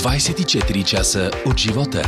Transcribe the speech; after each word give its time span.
24 0.00 0.84
часа 0.84 1.30
от 1.46 1.58
живота. 1.58 2.02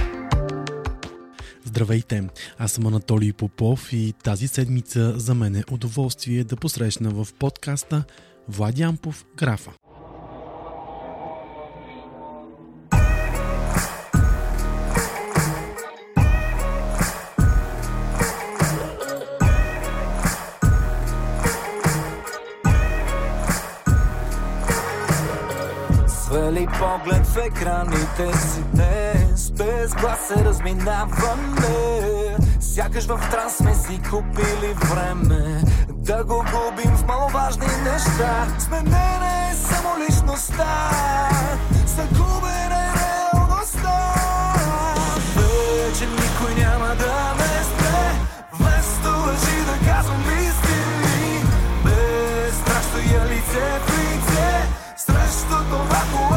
Здравейте, 1.65 2.29
аз 2.59 2.73
съм 2.73 2.87
Анатолий 2.87 3.33
Попов 3.33 3.93
и 3.93 4.15
тази 4.25 4.49
седмица 4.49 5.15
за 5.17 5.35
мен 5.35 5.57
е 5.57 5.65
удоволствие 5.71 6.45
да 6.45 6.57
посрещна 6.57 7.11
в 7.11 7.29
подкаста 7.39 8.05
Влади 8.49 8.83
Ампов 8.83 9.25
Графа. 9.37 9.71
Поглед 26.83 27.27
в 27.27 27.37
екраните 27.37 28.39
си. 28.39 28.63
Днес 28.75 29.51
Без 29.51 29.95
глас 29.95 30.19
се 30.29 30.45
разминаваме. 30.45 32.37
Сякаш 32.61 33.07
в 33.07 33.21
транс 33.31 33.57
сме 33.57 33.75
си 33.75 34.01
купили 34.11 34.75
време 34.75 35.63
Да 35.89 36.25
го 36.25 36.45
губим 36.53 36.97
в 36.97 37.07
маловажни 37.07 37.67
неща. 37.85 38.47
Сменена 38.59 39.49
е 39.51 39.55
само 39.55 39.99
личността 39.99 40.91
Загубена 41.87 42.77
е 42.77 42.93
реалността. 42.99 44.15
Вече 45.37 46.07
никой 46.07 46.65
няма 46.65 46.87
да 46.87 47.35
ме 47.39 47.65
спре 47.65 48.13
Вместо 48.53 49.09
лъжи 49.27 49.65
да 49.67 49.93
казвам 49.93 50.23
истини. 50.23 51.45
Без 51.85 52.55
страх 52.55 52.83
стоя 52.85 53.25
лице 53.25 53.81
в 53.87 53.99
лице 53.99 54.67
Срещу 54.97 55.65
това, 55.71 56.03
което 56.13 56.32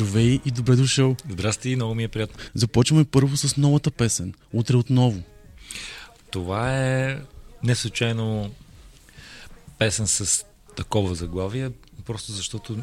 Здравей 0.00 0.40
и 0.44 0.50
добре 0.50 0.76
дошъл. 0.76 1.16
Здрасти, 1.28 1.76
много 1.76 1.94
ми 1.94 2.04
е 2.04 2.08
приятно. 2.08 2.44
Започваме 2.54 3.04
първо 3.04 3.36
с 3.36 3.56
новата 3.56 3.90
песен. 3.90 4.34
Утре 4.52 4.76
отново. 4.76 5.22
Това 6.30 6.76
е 6.76 7.18
не 7.62 7.74
случайно 7.74 8.50
песен 9.78 10.06
с 10.06 10.44
такова 10.76 11.14
заглавие, 11.14 11.70
просто 12.06 12.32
защото 12.32 12.76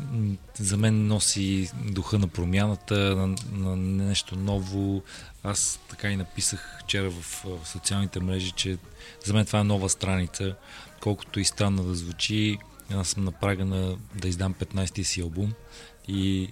за 0.60 0.78
мен 0.78 1.08
носи 1.08 1.70
духа 1.86 2.20
на 2.20 2.28
промяната, 2.28 2.96
на, 2.96 3.36
на 3.52 3.76
нещо 3.76 4.36
ново. 4.36 5.04
Аз 5.44 5.80
така 5.90 6.10
и 6.10 6.16
написах 6.16 6.80
вчера 6.84 7.10
в, 7.10 7.46
в 7.46 7.68
социалните 7.68 8.20
мрежи, 8.20 8.52
че 8.52 8.78
за 9.26 9.34
мен 9.34 9.46
това 9.46 9.60
е 9.60 9.64
нова 9.64 9.90
страница. 9.90 10.56
Колкото 11.00 11.40
и 11.40 11.46
странно 11.46 11.84
да 11.84 11.96
звучи, 11.96 12.58
аз 12.92 13.08
съм 13.08 13.24
на 13.24 13.32
прага 13.32 13.66
на 13.66 13.98
да 14.16 14.28
издам 14.28 14.54
15-ти 14.54 15.04
си 15.04 15.22
албум 15.22 15.54
и 16.08 16.50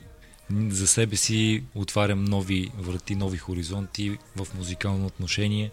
за 0.51 0.87
себе 0.87 1.15
си 1.15 1.63
отварям 1.75 2.25
нови 2.25 2.71
врати, 2.77 3.15
нови 3.15 3.37
хоризонти 3.37 4.17
в 4.35 4.47
музикално 4.57 5.05
отношение. 5.05 5.71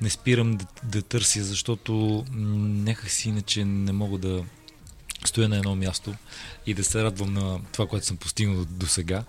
Не 0.00 0.10
спирам 0.10 0.56
да, 0.56 0.66
да 0.84 1.02
търся, 1.02 1.44
защото 1.44 2.24
някак 2.32 3.10
си 3.10 3.28
иначе 3.28 3.64
не 3.64 3.92
мога 3.92 4.18
да 4.18 4.44
стоя 5.24 5.48
на 5.48 5.56
едно 5.56 5.76
място 5.76 6.14
и 6.66 6.74
да 6.74 6.84
се 6.84 7.04
радвам 7.04 7.32
на 7.32 7.60
това, 7.72 7.86
което 7.86 8.06
съм 8.06 8.16
постигнал 8.16 8.56
до, 8.56 8.64
до 8.64 8.86
сега. 8.86 9.24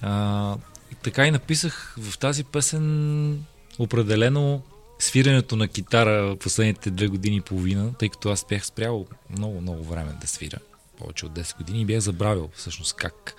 А, 0.00 0.56
така 1.02 1.26
и 1.26 1.30
написах 1.30 1.94
в 1.98 2.18
тази 2.18 2.44
песен 2.44 3.44
определено 3.78 4.62
свирането 4.98 5.56
на 5.56 5.68
китара 5.68 6.36
последните 6.40 6.90
две 6.90 7.06
години 7.06 7.36
и 7.36 7.40
половина, 7.40 7.94
тъй 7.98 8.08
като 8.08 8.30
аз 8.30 8.46
бях 8.48 8.66
спрял 8.66 9.06
много, 9.30 9.60
много 9.60 9.84
време 9.84 10.12
да 10.20 10.26
свиря. 10.26 10.58
Повече 10.98 11.26
от 11.26 11.32
10 11.32 11.56
години 11.56 11.80
и 11.80 11.84
бях 11.84 12.00
забравил 12.00 12.50
всъщност 12.54 12.96
как 12.96 13.34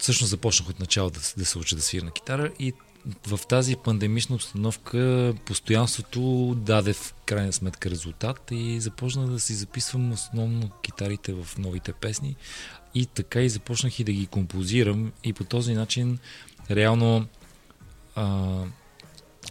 всъщност 0.00 0.30
започнах 0.30 0.68
от 0.68 0.80
начало 0.80 1.10
да, 1.10 1.20
да 1.36 1.44
се 1.44 1.58
уча 1.58 1.76
да 1.76 1.82
свира 1.82 2.04
на 2.04 2.10
китара 2.10 2.52
и 2.58 2.72
в 3.26 3.40
тази 3.48 3.76
пандемична 3.76 4.36
обстановка 4.36 5.34
постоянството 5.44 6.54
даде 6.58 6.92
в 6.92 7.14
крайна 7.26 7.52
сметка 7.52 7.90
резултат 7.90 8.48
и 8.50 8.80
започнах 8.80 9.26
да 9.26 9.40
си 9.40 9.54
записвам 9.54 10.12
основно 10.12 10.70
китарите 10.82 11.32
в 11.32 11.58
новите 11.58 11.92
песни 11.92 12.36
и 12.94 13.06
така 13.06 13.40
и 13.40 13.48
започнах 13.48 14.00
и 14.00 14.04
да 14.04 14.12
ги 14.12 14.26
композирам 14.26 15.12
и 15.24 15.32
по 15.32 15.44
този 15.44 15.74
начин 15.74 16.18
реално 16.70 17.26
а, 18.14 18.48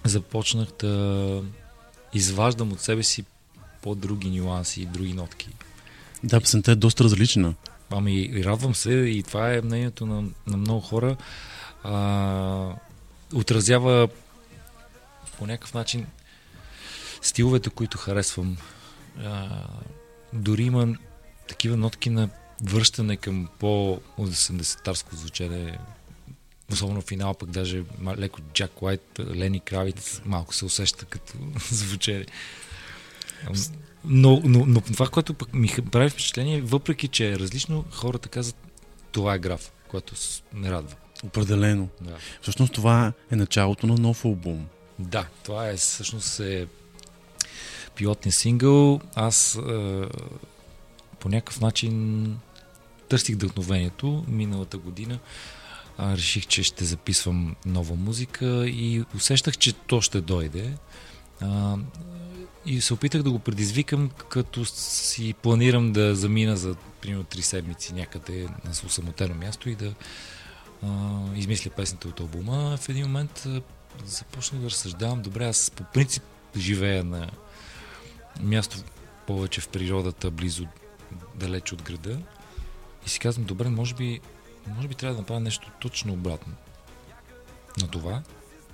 започнах 0.05 0.67
да 0.79 1.43
изваждам 2.13 2.71
от 2.71 2.81
себе 2.81 3.03
си 3.03 3.25
по-други 3.81 4.29
нюанси 4.29 4.81
и 4.81 4.85
други 4.85 5.13
нотки. 5.13 5.49
Да, 6.23 6.41
песента 6.41 6.71
е 6.71 6.75
доста 6.75 7.03
различна. 7.03 7.53
Ами, 7.89 8.43
радвам 8.43 8.75
се 8.75 8.91
и 8.91 9.23
това 9.23 9.53
е 9.53 9.61
мнението 9.61 10.05
на, 10.05 10.23
на 10.47 10.57
много 10.57 10.81
хора. 10.81 11.17
А, 11.83 12.75
отразява 13.33 14.07
по 15.37 15.47
някакъв 15.47 15.73
начин 15.73 16.07
стиловете, 17.21 17.69
които 17.69 17.97
харесвам. 17.97 18.57
А, 19.23 19.49
дори 20.33 20.63
има 20.63 20.95
такива 21.47 21.77
нотки 21.77 22.09
на 22.09 22.29
връщане 22.63 23.17
към 23.17 23.49
по-80-тарско 23.59 25.15
звучене. 25.15 25.77
Особено 26.71 27.01
финал, 27.01 27.33
пък 27.33 27.49
даже 27.49 27.83
леко 28.17 28.41
Джак 28.53 28.81
Уайт, 28.81 29.19
Лени 29.19 29.59
Кравиц 29.59 30.21
малко 30.25 30.55
се 30.55 30.65
усеща 30.65 31.05
като 31.05 31.33
звучене. 31.71 32.25
Но, 34.05 34.41
но, 34.43 34.65
но 34.65 34.81
това, 34.81 35.07
което 35.07 35.33
пък 35.33 35.53
ми 35.53 35.69
прави 35.91 36.09
впечатление, 36.09 36.61
въпреки 36.61 37.07
че 37.07 37.31
е 37.31 37.39
различно, 37.39 37.85
хората 37.91 38.29
казват, 38.29 38.55
това 39.11 39.33
е 39.33 39.39
граф, 39.39 39.71
което 39.87 40.13
ме 40.53 40.71
радва. 40.71 40.95
Определено. 41.23 41.89
Да. 42.01 42.17
Всъщност 42.41 42.73
това 42.73 43.13
е 43.31 43.35
началото 43.35 43.87
на 43.87 43.95
нов 43.95 44.25
албум. 44.25 44.67
Да, 44.99 45.27
това 45.43 45.69
е 45.69 45.75
всъщност 45.75 46.39
е 46.39 46.67
пилотния 47.95 48.33
сингъл. 48.33 49.01
Аз 49.15 49.55
е, 49.55 50.01
по 51.19 51.29
някакъв 51.29 51.61
начин 51.61 52.37
търсих 53.09 53.35
вдъхновението 53.35 54.25
миналата 54.27 54.77
година. 54.77 55.19
А, 55.97 56.17
реших, 56.17 56.47
че 56.47 56.63
ще 56.63 56.85
записвам 56.85 57.55
нова 57.65 57.95
музика 57.95 58.67
и 58.67 59.03
усещах, 59.15 59.57
че 59.57 59.73
то 59.73 60.01
ще 60.01 60.21
дойде. 60.21 60.73
А, 61.41 61.77
и 62.69 62.81
се 62.81 62.93
опитах 62.93 63.23
да 63.23 63.31
го 63.31 63.39
предизвикам, 63.39 64.09
като 64.29 64.65
си 64.65 65.33
планирам 65.33 65.93
да 65.93 66.15
замина 66.15 66.57
за 66.57 66.75
примерно 67.01 67.23
3 67.23 67.41
седмици 67.41 67.93
някъде 67.93 68.47
на 68.65 68.73
самотено 68.73 69.35
място 69.35 69.69
и 69.69 69.75
да 69.75 69.93
а, 70.83 71.19
измисля 71.35 71.71
песните 71.71 72.07
от 72.07 72.19
албума. 72.19 72.77
В 72.77 72.89
един 72.89 73.05
момент 73.05 73.47
започнах 74.05 74.61
да 74.61 74.69
разсъждавам. 74.69 75.21
Добре, 75.21 75.45
аз 75.45 75.71
по 75.71 75.83
принцип 75.83 76.23
живея 76.57 77.03
на 77.03 77.29
място 78.41 78.77
повече 79.27 79.61
в 79.61 79.67
природата, 79.67 80.31
близо, 80.31 80.65
далеч 81.35 81.71
от 81.71 81.81
града. 81.81 82.19
И 83.05 83.09
си 83.09 83.19
казвам, 83.19 83.45
добре, 83.45 83.69
може 83.69 83.95
би, 83.95 84.19
може 84.67 84.87
би 84.87 84.95
трябва 84.95 85.15
да 85.15 85.21
направя 85.21 85.39
нещо 85.39 85.71
точно 85.81 86.13
обратно 86.13 86.53
на 87.81 87.87
това. 87.87 88.21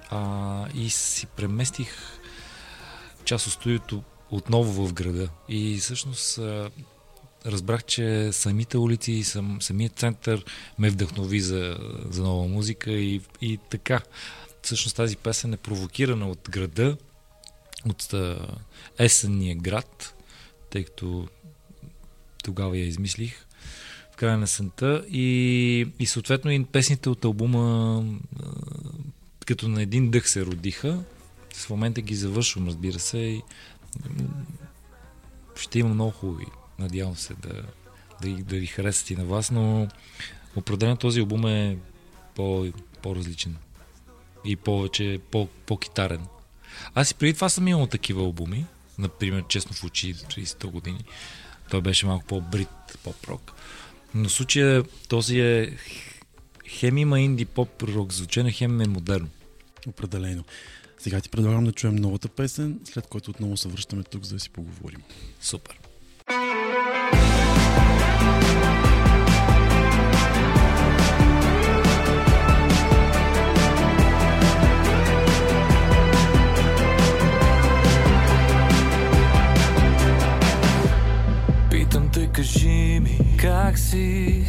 А, 0.10 0.68
и 0.74 0.90
си 0.90 1.26
преместих 1.26 2.20
част 3.26 3.48
от 3.48 3.54
студиото 3.54 4.04
отново 4.32 4.88
в 4.88 4.94
града. 4.94 5.30
И 5.50 5.78
всъщност 5.78 6.40
разбрах, 7.46 7.84
че 7.84 8.30
самите 8.32 8.78
улици 8.78 9.12
и 9.12 9.24
сам, 9.24 9.62
самият 9.62 10.00
център 10.00 10.46
ме 10.80 10.90
вдъхнови 10.90 11.40
за, 11.40 11.78
за 12.10 12.24
нова 12.24 12.48
музика 12.48 12.92
и, 12.92 13.22
и 13.42 13.60
така. 13.70 14.02
Всъщност 14.62 14.96
тази 14.96 15.18
песен 15.18 15.54
е 15.54 15.58
провокирана 15.58 16.30
от 16.30 16.50
града, 16.50 16.98
от 17.90 18.14
есенния 19.00 19.56
град, 19.56 20.16
тъй 20.70 20.84
като 20.84 21.28
тогава 22.44 22.78
я 22.78 22.86
измислих 22.86 23.46
в 24.14 24.16
края 24.16 24.38
на 24.38 24.48
сента 24.48 25.06
и, 25.10 25.88
и 26.00 26.06
съответно 26.06 26.52
и 26.52 26.66
песните 26.66 27.10
от 27.10 27.26
албума 27.26 28.04
като 29.46 29.68
на 29.68 29.82
един 29.82 30.12
дъх 30.12 30.30
се 30.30 30.46
родиха. 30.46 31.04
В 31.56 31.70
момента 31.70 32.02
ги 32.02 32.16
завършвам, 32.16 32.68
разбира 32.68 33.00
се, 33.00 33.18
и 33.18 33.42
ще 35.56 35.80
има 35.80 35.90
много 35.90 36.12
хубави. 36.12 36.46
Надявам 36.80 37.16
се 37.16 37.34
да, 37.34 37.64
да, 38.22 38.44
да 38.44 38.56
ви 38.56 38.66
харесат 38.66 39.10
и 39.10 39.16
на 39.16 39.26
вас, 39.26 39.52
но 39.52 39.88
определено 40.56 40.98
този 40.98 41.20
албум 41.20 41.46
е 41.46 41.78
по, 42.36 42.68
по-различен 43.02 43.56
и 44.46 44.56
повече 44.56 45.20
по, 45.32 45.48
по-китарен. 45.66 46.26
Аз 46.96 47.12
и 47.12 47.16
преди 47.16 47.34
това 47.34 47.50
съм 47.50 47.68
имал 47.68 47.88
такива 47.88 48.22
албуми, 48.22 48.66
например 48.98 49.44
Честно 49.48 49.74
в 49.74 49.84
очи 49.84 50.16
преди 50.30 50.48
100 50.48 50.66
години. 50.66 51.04
Той 51.70 51.82
беше 51.82 52.06
малко 52.06 52.26
по-брит, 52.26 52.98
по-прок. 53.04 53.52
Но 54.14 54.30
в 54.30 54.32
случая 54.32 54.84
този 55.08 55.40
е 55.40 55.78
хем 56.68 56.98
има 56.98 57.20
инди 57.20 57.46
поп 57.46 57.84
рок 57.84 58.14
звучене, 58.14 58.52
хем 58.52 58.82
е 58.82 58.88
модерно. 58.88 59.28
Определено. 59.88 60.44
Сега 61.06 61.22
ти 61.22 61.30
предлагам 61.30 61.64
да 61.64 61.72
чуем 61.72 61.96
новата 61.96 62.28
песен, 62.30 62.80
след 62.84 63.08
което 63.08 63.32
отново 63.32 63.58
се 63.58 63.68
връщаме 63.68 64.04
тук, 64.04 64.24
за 64.24 64.34
да 64.36 64.40
си 64.40 64.50
поговорим. 64.50 65.02
Супер. 65.42 65.80
Кажи 82.36 83.00
ми 83.04 83.20
как 83.38 83.80
си? 83.80 84.46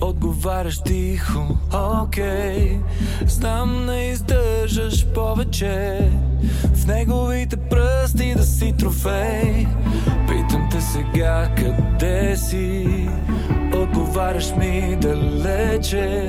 Отговаряш 0.00 0.82
тихо, 0.82 1.58
окей. 2.02 2.78
Знам 3.26 3.86
не 3.86 4.04
издържаш 4.04 5.06
повече. 5.06 6.10
В 6.74 6.86
неговите 6.86 7.56
пръсти 7.56 8.34
да 8.34 8.42
си 8.42 8.74
трофей. 8.78 9.66
Питам 10.28 10.68
те 10.70 10.80
сега 10.80 11.48
къде 11.56 12.36
си? 12.36 13.08
Отговаряш 13.74 14.54
ми 14.56 14.96
далече. 15.00 16.28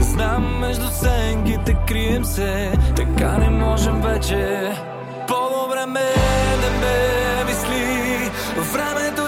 Знам 0.00 0.58
между 0.58 0.86
сенките 0.88 1.76
крием 1.88 2.24
се. 2.24 2.72
Така 2.96 3.38
не 3.38 3.50
можем 3.50 4.00
вече. 4.00 4.72
По-добре 5.28 5.86
ме 5.86 6.10
не 6.60 6.70
ме 6.80 7.44
мисли. 7.46 8.30
Времето 8.72 9.23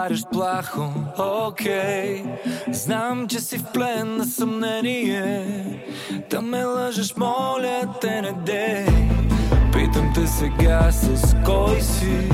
Отговаряш 0.00 0.24
плахо, 0.32 0.92
окей. 1.18 2.24
Знам, 2.72 3.28
че 3.28 3.40
си 3.40 3.58
в 3.58 3.64
плен 3.72 4.16
на 4.16 4.24
съмнение. 4.24 5.44
Да 6.30 6.42
ме 6.42 6.64
лъжеш, 6.64 7.16
моля 7.16 7.82
те 8.00 8.22
не 8.22 8.32
дей. 8.32 8.86
Питам 9.72 10.12
те 10.14 10.26
сега 10.26 10.92
с 10.92 11.36
кой 11.46 11.80
си 11.80 12.28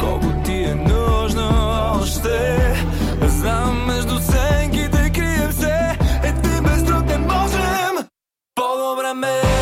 Колко 0.00 0.26
ти 0.44 0.52
е 0.52 0.74
нужно 0.74 1.48
още. 2.00 2.58
Знам 3.22 3.86
между 3.86 4.18
сенките 4.18 5.12
крием 5.14 5.52
се. 5.52 5.98
Един 6.22 6.62
без 6.64 6.82
друг 6.82 7.06
не 7.06 7.18
можем. 7.18 8.08
По-добре 8.54 9.14
ме 9.14 9.53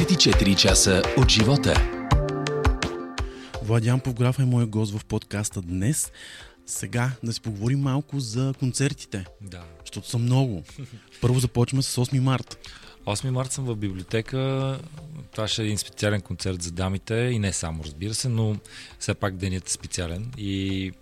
24 0.00 0.56
часа 0.56 1.02
от 1.18 1.28
живота. 1.28 1.74
Владян 3.62 4.00
Повграф 4.00 4.38
е 4.38 4.44
моят 4.44 4.68
гост 4.70 4.98
в 4.98 5.04
подкаста 5.04 5.62
днес. 5.62 6.12
Сега 6.66 7.12
да 7.22 7.32
си 7.32 7.40
поговорим 7.40 7.80
малко 7.80 8.20
за 8.20 8.54
концертите, 8.58 9.24
Да. 9.40 9.62
защото 9.80 10.08
са 10.08 10.18
много. 10.18 10.62
Първо 11.20 11.40
започваме 11.40 11.82
с 11.82 11.96
8 11.96 12.18
март. 12.20 12.68
8 13.06 13.30
марта 13.30 13.54
съм 13.54 13.64
в 13.64 13.76
библиотека. 13.76 14.78
Това 15.32 15.48
ще 15.48 15.62
е 15.62 15.64
един 15.64 15.78
специален 15.78 16.20
концерт 16.20 16.62
за 16.62 16.70
дамите 16.70 17.14
и 17.14 17.38
не 17.38 17.52
само, 17.52 17.84
разбира 17.84 18.14
се, 18.14 18.28
но 18.28 18.56
все 18.98 19.14
пак 19.14 19.36
денят 19.36 19.68
е 19.68 19.72
специален. 19.72 20.32
И 20.38 20.92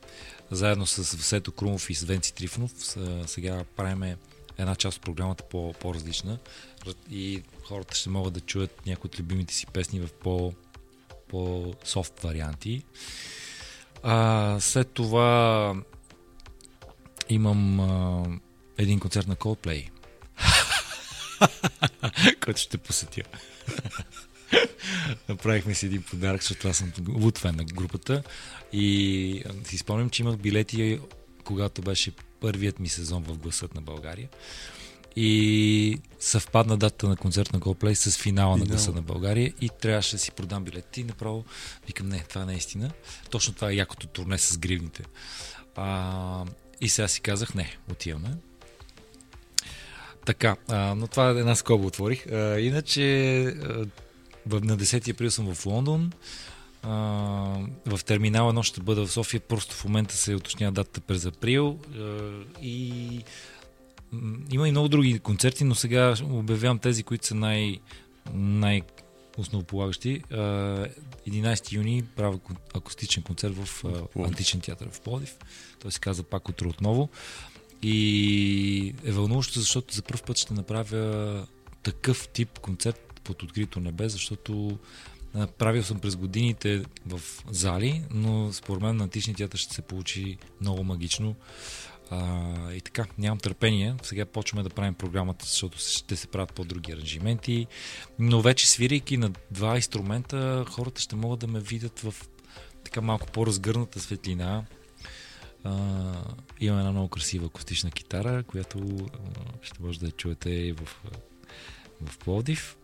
заедно 0.50 0.86
с 0.86 1.16
Всето 1.16 1.52
Крумов 1.52 1.90
и 1.90 1.94
с 1.94 2.02
Венци 2.02 2.34
Трифонов 2.34 2.72
сега 3.26 3.64
правиме 3.76 4.16
една 4.58 4.74
част 4.76 4.96
от 4.96 5.04
програмата 5.04 5.44
по, 5.44 5.72
по-различна 5.72 6.38
и 7.10 7.42
хората 7.68 7.94
ще 7.94 8.10
могат 8.10 8.34
да 8.34 8.40
чуят 8.40 8.87
някои 8.87 9.08
от 9.08 9.18
любимите 9.20 9.54
си 9.54 9.66
песни 9.66 10.00
в 10.00 10.12
по, 10.12 10.52
по-софт 11.28 12.20
варианти. 12.20 12.82
А, 14.02 14.56
след 14.60 14.92
това 14.92 15.75
имам 17.28 17.80
а, 17.80 18.25
един 18.78 19.00
концерт 19.00 19.26
на 19.26 19.37
Coldplay, 19.37 19.90
който 22.44 22.60
ще 22.60 22.78
посетя. 22.78 23.22
Направихме 25.28 25.75
си 25.75 25.87
един 25.87 26.02
подарък, 26.02 26.42
защото 26.42 26.68
аз 26.68 26.76
съм 26.76 26.92
луд 27.08 27.44
на 27.44 27.64
групата 27.64 28.22
и 28.72 29.44
си 29.64 29.78
спомням, 29.78 30.10
че 30.10 30.22
имах 30.22 30.37
билети, 30.37 31.00
когато 31.44 31.82
беше 31.82 32.12
първият 32.40 32.80
ми 32.80 32.88
сезон 32.88 33.22
в 33.22 33.38
Гласът 33.38 33.75
на 33.75 33.80
България. 33.80 34.28
И 35.16 36.00
съвпадна 36.20 36.76
дата 36.76 37.08
на 37.08 37.16
концерт 37.16 37.52
на 37.52 37.60
Coldplay 37.60 37.94
с 37.94 38.18
финала 38.18 38.56
на. 38.56 38.64
Гласа 38.64 38.92
на 38.92 39.02
България 39.02 39.52
и 39.60 39.70
трябваше 39.80 40.16
да 40.16 40.18
си 40.18 40.32
продам 40.32 40.64
билети 40.64 41.00
и 41.00 41.04
направо 41.04 41.44
викам, 41.86 42.08
не, 42.08 42.18
това 42.18 42.44
не 42.44 42.54
е 42.54 42.56
истина. 42.56 42.90
Точно 43.30 43.54
това 43.54 43.70
е 43.70 43.74
якото 43.74 44.06
турне 44.06 44.38
с 44.38 44.58
гривните. 44.58 45.02
А, 45.76 46.44
и 46.80 46.88
сега 46.88 47.08
си 47.08 47.20
казах, 47.20 47.54
не, 47.54 47.76
отиваме. 47.90 48.28
Така, 50.26 50.56
а, 50.68 50.94
но 50.94 51.06
това 51.06 51.28
е 51.28 51.30
една 51.30 51.54
скоба 51.54 51.86
отворих. 51.86 52.26
А, 52.26 52.60
иначе 52.60 53.40
а, 53.42 53.86
на 54.46 54.76
10 54.76 55.12
април 55.12 55.30
съм 55.30 55.54
в 55.54 55.66
Лондон. 55.66 56.12
А, 56.82 56.90
в 57.86 58.04
терминал 58.04 58.48
едно 58.48 58.62
ще 58.62 58.80
бъда 58.80 59.06
в 59.06 59.12
София. 59.12 59.40
Просто 59.40 59.74
в 59.74 59.84
момента 59.84 60.16
се 60.16 60.34
уточнява 60.34 60.72
датата 60.72 61.00
през 61.00 61.24
април. 61.24 61.78
А, 61.96 62.30
и 62.62 63.24
има 64.50 64.68
и 64.68 64.70
много 64.70 64.88
други 64.88 65.18
концерти, 65.18 65.64
но 65.64 65.74
сега 65.74 66.14
обявявам 66.22 66.78
тези, 66.78 67.02
които 67.02 67.26
са 67.26 67.34
най, 67.34 67.78
най 68.34 68.82
основополагащи. 69.38 70.22
А, 70.30 70.36
11 71.28 71.72
юни 71.72 72.04
правя 72.16 72.38
акустичен 72.74 73.22
концерт 73.22 73.54
в. 73.56 73.84
Античен 74.18 74.60
театър 74.60 74.88
в 74.92 75.00
Плодив. 75.00 75.36
Той 75.78 75.92
се 75.92 76.00
казва 76.00 76.24
пак 76.24 76.48
утре 76.48 76.68
отново. 76.68 77.08
И 77.82 78.94
е 79.04 79.12
вълнуващо, 79.12 79.60
защото 79.60 79.94
за 79.94 80.02
първ 80.02 80.22
път 80.26 80.38
ще 80.38 80.54
направя 80.54 81.46
такъв 81.82 82.28
тип 82.28 82.58
концерт 82.58 83.20
под 83.24 83.42
открито 83.42 83.80
небе, 83.80 84.08
защото 84.08 84.78
правил 85.58 85.82
съм 85.82 85.98
през 85.98 86.16
годините 86.16 86.84
в 87.06 87.20
зали, 87.50 88.02
но 88.10 88.52
според 88.52 88.82
мен 88.82 88.96
на 88.96 89.04
антични 89.04 89.34
театър 89.34 89.58
ще 89.58 89.74
се 89.74 89.82
получи 89.82 90.38
много 90.60 90.84
магично. 90.84 91.34
А, 92.10 92.72
и 92.72 92.80
така, 92.80 93.06
нямам 93.18 93.38
търпение. 93.38 93.94
Сега 94.02 94.26
почваме 94.26 94.62
да 94.62 94.70
правим 94.70 94.94
програмата, 94.94 95.44
защото 95.46 95.78
ще 95.78 96.16
се 96.16 96.26
правят 96.26 96.52
по-други 96.52 96.92
аранжименти. 96.92 97.66
Но 98.18 98.40
вече 98.40 98.70
свирайки 98.70 99.16
на 99.16 99.30
два 99.50 99.76
инструмента, 99.76 100.64
хората 100.70 101.00
ще 101.00 101.16
могат 101.16 101.40
да 101.40 101.46
ме 101.46 101.60
видят 101.60 102.00
в 102.00 102.14
така 102.84 103.00
малко 103.00 103.26
по-разгърната 103.26 104.00
светлина. 104.00 104.64
А, 105.64 105.74
имам 106.60 106.78
една 106.78 106.92
много 106.92 107.08
красива 107.08 107.46
акустична 107.46 107.90
китара, 107.90 108.42
която 108.42 108.78
а, 108.78 109.18
ще 109.62 109.82
може 109.82 110.00
да 110.00 110.06
я 110.06 110.12
чуете 110.12 110.50
и 110.50 110.72
в, 110.72 111.02
в 112.00 112.18
Пловдив. 112.18 112.76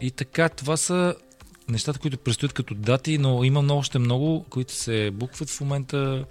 И 0.00 0.10
така, 0.10 0.48
това 0.48 0.76
са 0.76 1.14
нещата, 1.68 1.98
които 1.98 2.18
предстоят 2.18 2.52
като 2.52 2.74
дати, 2.74 3.18
но 3.18 3.44
има 3.44 3.74
още 3.74 3.98
много, 3.98 4.44
които 4.50 4.72
се 4.72 5.10
букват 5.10 5.50
в 5.50 5.60
момента. 5.60 6.24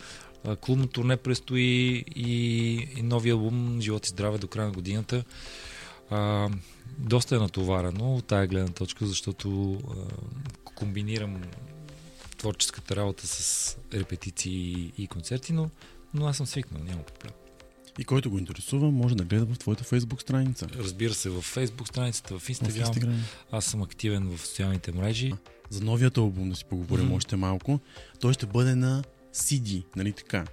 Клубно 0.62 0.88
турне 0.88 1.18
предстои 1.18 2.04
и, 2.16 2.74
и 2.98 3.02
новия 3.02 3.34
албум 3.34 3.82
Живот 3.82 4.06
и 4.06 4.10
здраве 4.10 4.38
до 4.38 4.48
края 4.48 4.68
на 4.68 4.74
годината. 4.74 5.24
А, 6.10 6.50
доста 6.98 7.36
е 7.36 7.40
натоварено 7.40 8.16
от 8.16 8.26
тая 8.26 8.48
гледна 8.48 8.74
точка, 8.74 9.06
защото 9.06 9.74
а, 9.74 10.74
комбинирам 10.76 11.42
творческата 12.38 12.96
работа 12.96 13.28
с 13.28 13.78
репетиции 13.94 14.92
и 14.98 15.08
концерти, 15.08 15.54
но, 15.54 15.70
но 16.14 16.28
аз 16.28 16.38
съм 16.38 16.46
свикнал, 16.46 16.84
няма 16.84 17.04
проблем. 17.04 17.34
И 18.00 18.04
който 18.06 18.30
го 18.30 18.40
интересува, 18.40 18.92
може 18.92 19.16
да 19.16 19.24
гледа 19.24 19.46
в 19.46 19.60
твоята 19.60 19.84
фейсбук 19.84 20.22
страница. 20.22 20.68
Разбира 20.78 21.14
се, 21.14 21.30
в 21.30 21.42
фейсбук 21.42 21.88
страницата, 21.88 22.40
в 22.40 22.50
Instagram. 22.50 22.94
В 22.94 22.96
Instagram. 22.96 23.16
Аз 23.52 23.66
съм 23.66 23.82
активен 23.82 24.38
в 24.38 24.48
социалните 24.48 24.92
мрежи. 24.92 25.34
За 25.70 25.84
новият 25.84 26.18
албум 26.18 26.50
да 26.50 26.56
си 26.56 26.66
поговорим 26.66 27.10
mm-hmm. 27.10 27.16
още 27.16 27.36
малко. 27.36 27.80
Той 28.20 28.34
ще 28.34 28.46
бъде 28.46 28.76
на 28.76 29.04
CD, 29.36 29.84
нали 29.96 30.12
така? 30.12 30.46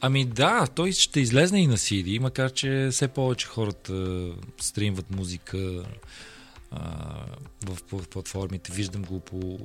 Ами 0.00 0.24
да, 0.24 0.66
той 0.66 0.92
ще 0.92 1.20
излезне 1.20 1.62
и 1.62 1.66
на 1.66 1.76
CD, 1.76 2.18
макар 2.18 2.52
че 2.52 2.88
все 2.92 3.08
повече 3.08 3.46
хората 3.46 4.26
стримват 4.60 5.10
музика 5.10 5.84
а, 6.70 7.24
в 7.66 7.78
платформите. 8.10 8.72
Виждам 8.72 9.02
го 9.02 9.20
по 9.20 9.58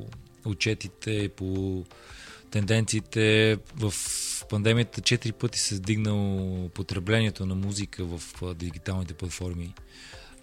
отчетите, 0.46 1.30
по 1.30 1.84
тенденциите. 2.52 3.58
В 3.76 3.94
пандемията 4.50 5.02
четири 5.02 5.32
пъти 5.32 5.60
се 5.60 5.76
сдигнало 5.76 6.70
потреблението 6.70 7.46
на 7.46 7.56
музика 7.56 8.06
в 8.06 8.22
дигиталните 8.56 9.14
платформи 9.14 9.74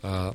а, 0.02 0.32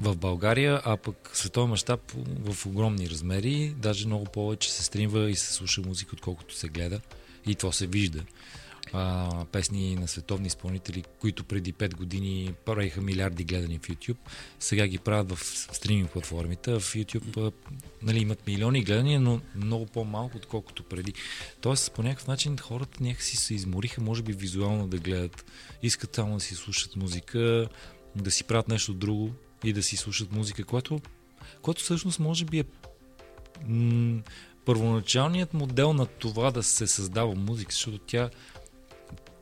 в 0.00 0.16
България, 0.16 0.82
а 0.84 0.96
пък 0.96 1.30
световен 1.32 1.70
мащаб 1.70 2.00
в 2.44 2.66
огромни 2.66 3.10
размери. 3.10 3.74
Даже 3.78 4.06
много 4.06 4.24
повече 4.24 4.72
се 4.72 4.84
стримва 4.84 5.30
и 5.30 5.36
се 5.36 5.52
слуша 5.52 5.80
музика, 5.80 6.10
отколкото 6.12 6.54
се 6.54 6.68
гледа. 6.68 7.00
И 7.46 7.54
това 7.54 7.72
се 7.72 7.86
вижда 7.86 8.24
а, 8.92 9.44
песни 9.52 9.96
на 9.96 10.08
световни 10.08 10.46
изпълнители, 10.46 11.04
които 11.20 11.44
преди 11.44 11.74
5 11.74 11.94
години 11.94 12.54
правиха 12.64 13.00
милиарди 13.00 13.44
гледани 13.44 13.78
в 13.78 13.88
YouTube. 13.88 14.16
Сега 14.60 14.86
ги 14.86 14.98
правят 14.98 15.32
в 15.32 15.44
стриминг 15.72 16.10
платформите. 16.10 16.70
В 16.70 16.80
YouTube 16.80 17.52
нали, 18.02 18.18
имат 18.18 18.46
милиони 18.46 18.84
гледания, 18.84 19.20
но 19.20 19.40
много 19.54 19.86
по-малко, 19.86 20.36
отколкото 20.36 20.82
преди. 20.82 21.12
Тоест, 21.60 21.92
по 21.92 22.02
някакъв 22.02 22.26
начин 22.26 22.58
хората 22.58 23.04
някакси 23.04 23.36
се 23.36 23.54
измориха, 23.54 24.00
може 24.00 24.22
би 24.22 24.32
визуално 24.32 24.86
да 24.86 24.98
гледат. 24.98 25.44
Искат 25.82 26.14
само 26.14 26.34
да 26.34 26.40
си 26.40 26.54
слушат 26.54 26.96
музика, 26.96 27.68
да 28.16 28.30
си 28.30 28.44
правят 28.44 28.68
нещо 28.68 28.94
друго 28.94 29.32
и 29.64 29.72
да 29.72 29.82
си 29.82 29.96
слушат 29.96 30.32
музика, 30.32 30.64
което, 30.64 31.00
което 31.62 31.82
всъщност 31.82 32.20
може 32.20 32.44
би 32.44 32.58
е 32.58 32.64
м- 33.68 34.22
първоначалният 34.64 35.54
модел 35.54 35.92
на 35.92 36.06
това 36.06 36.50
да 36.50 36.62
се 36.62 36.86
създава 36.86 37.34
музика, 37.34 37.72
защото 37.72 37.98
тя 37.98 38.30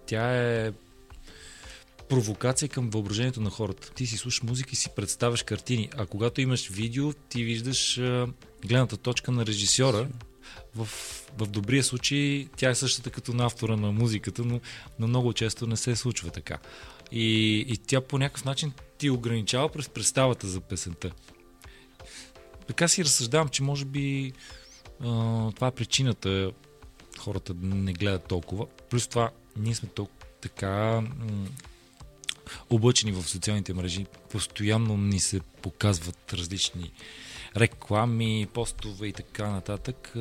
тя 0.06 0.36
е 0.36 0.72
провокация 2.08 2.68
към 2.68 2.90
въображението 2.90 3.40
на 3.40 3.50
хората. 3.50 3.90
Ти 3.90 4.06
си 4.06 4.16
слушаш 4.16 4.42
музика 4.42 4.70
и 4.72 4.76
си 4.76 4.88
представяш 4.96 5.42
картини, 5.42 5.90
а 5.96 6.06
когато 6.06 6.40
имаш 6.40 6.68
видео, 6.68 7.12
ти 7.12 7.44
виждаш 7.44 7.98
а, 7.98 8.26
гледната 8.66 8.96
точка 8.96 9.32
на 9.32 9.46
режисьора. 9.46 10.08
В, 10.76 10.88
в 11.38 11.46
добрия 11.46 11.84
случай 11.84 12.48
тя 12.56 12.70
е 12.70 12.74
същата 12.74 13.10
като 13.10 13.32
на 13.32 13.46
автора 13.46 13.76
на 13.76 13.92
музиката, 13.92 14.42
но, 14.44 14.60
но 14.98 15.06
много 15.06 15.32
често 15.32 15.66
не 15.66 15.76
се 15.76 15.96
случва 15.96 16.30
така. 16.30 16.58
И, 17.16 17.58
и 17.68 17.76
тя 17.76 18.00
по 18.00 18.18
някакъв 18.18 18.44
начин 18.44 18.72
ти 18.98 19.10
ограничава 19.10 19.68
през 19.68 19.88
представата 19.88 20.48
за 20.48 20.60
песента. 20.60 21.12
Така 22.66 22.88
си 22.88 23.04
разсъждавам, 23.04 23.48
че 23.48 23.62
може 23.62 23.84
би 23.84 24.32
а, 25.00 25.52
това 25.52 25.66
е 25.66 25.70
причината 25.70 26.52
хората 27.18 27.54
не 27.62 27.92
гледат 27.92 28.28
толкова. 28.28 28.66
Плюс 28.90 29.08
това 29.08 29.30
ние 29.56 29.74
сме 29.74 29.88
толкова 29.88 30.26
така 30.40 31.02
облъчени 32.70 33.12
в 33.12 33.28
социалните 33.28 33.74
мрежи. 33.74 34.06
Постоянно 34.30 34.96
ни 34.96 35.20
се 35.20 35.40
показват 35.40 36.32
различни 36.32 36.92
реклами, 37.56 38.48
постове 38.54 39.06
и 39.06 39.12
така 39.12 39.50
нататък. 39.50 40.12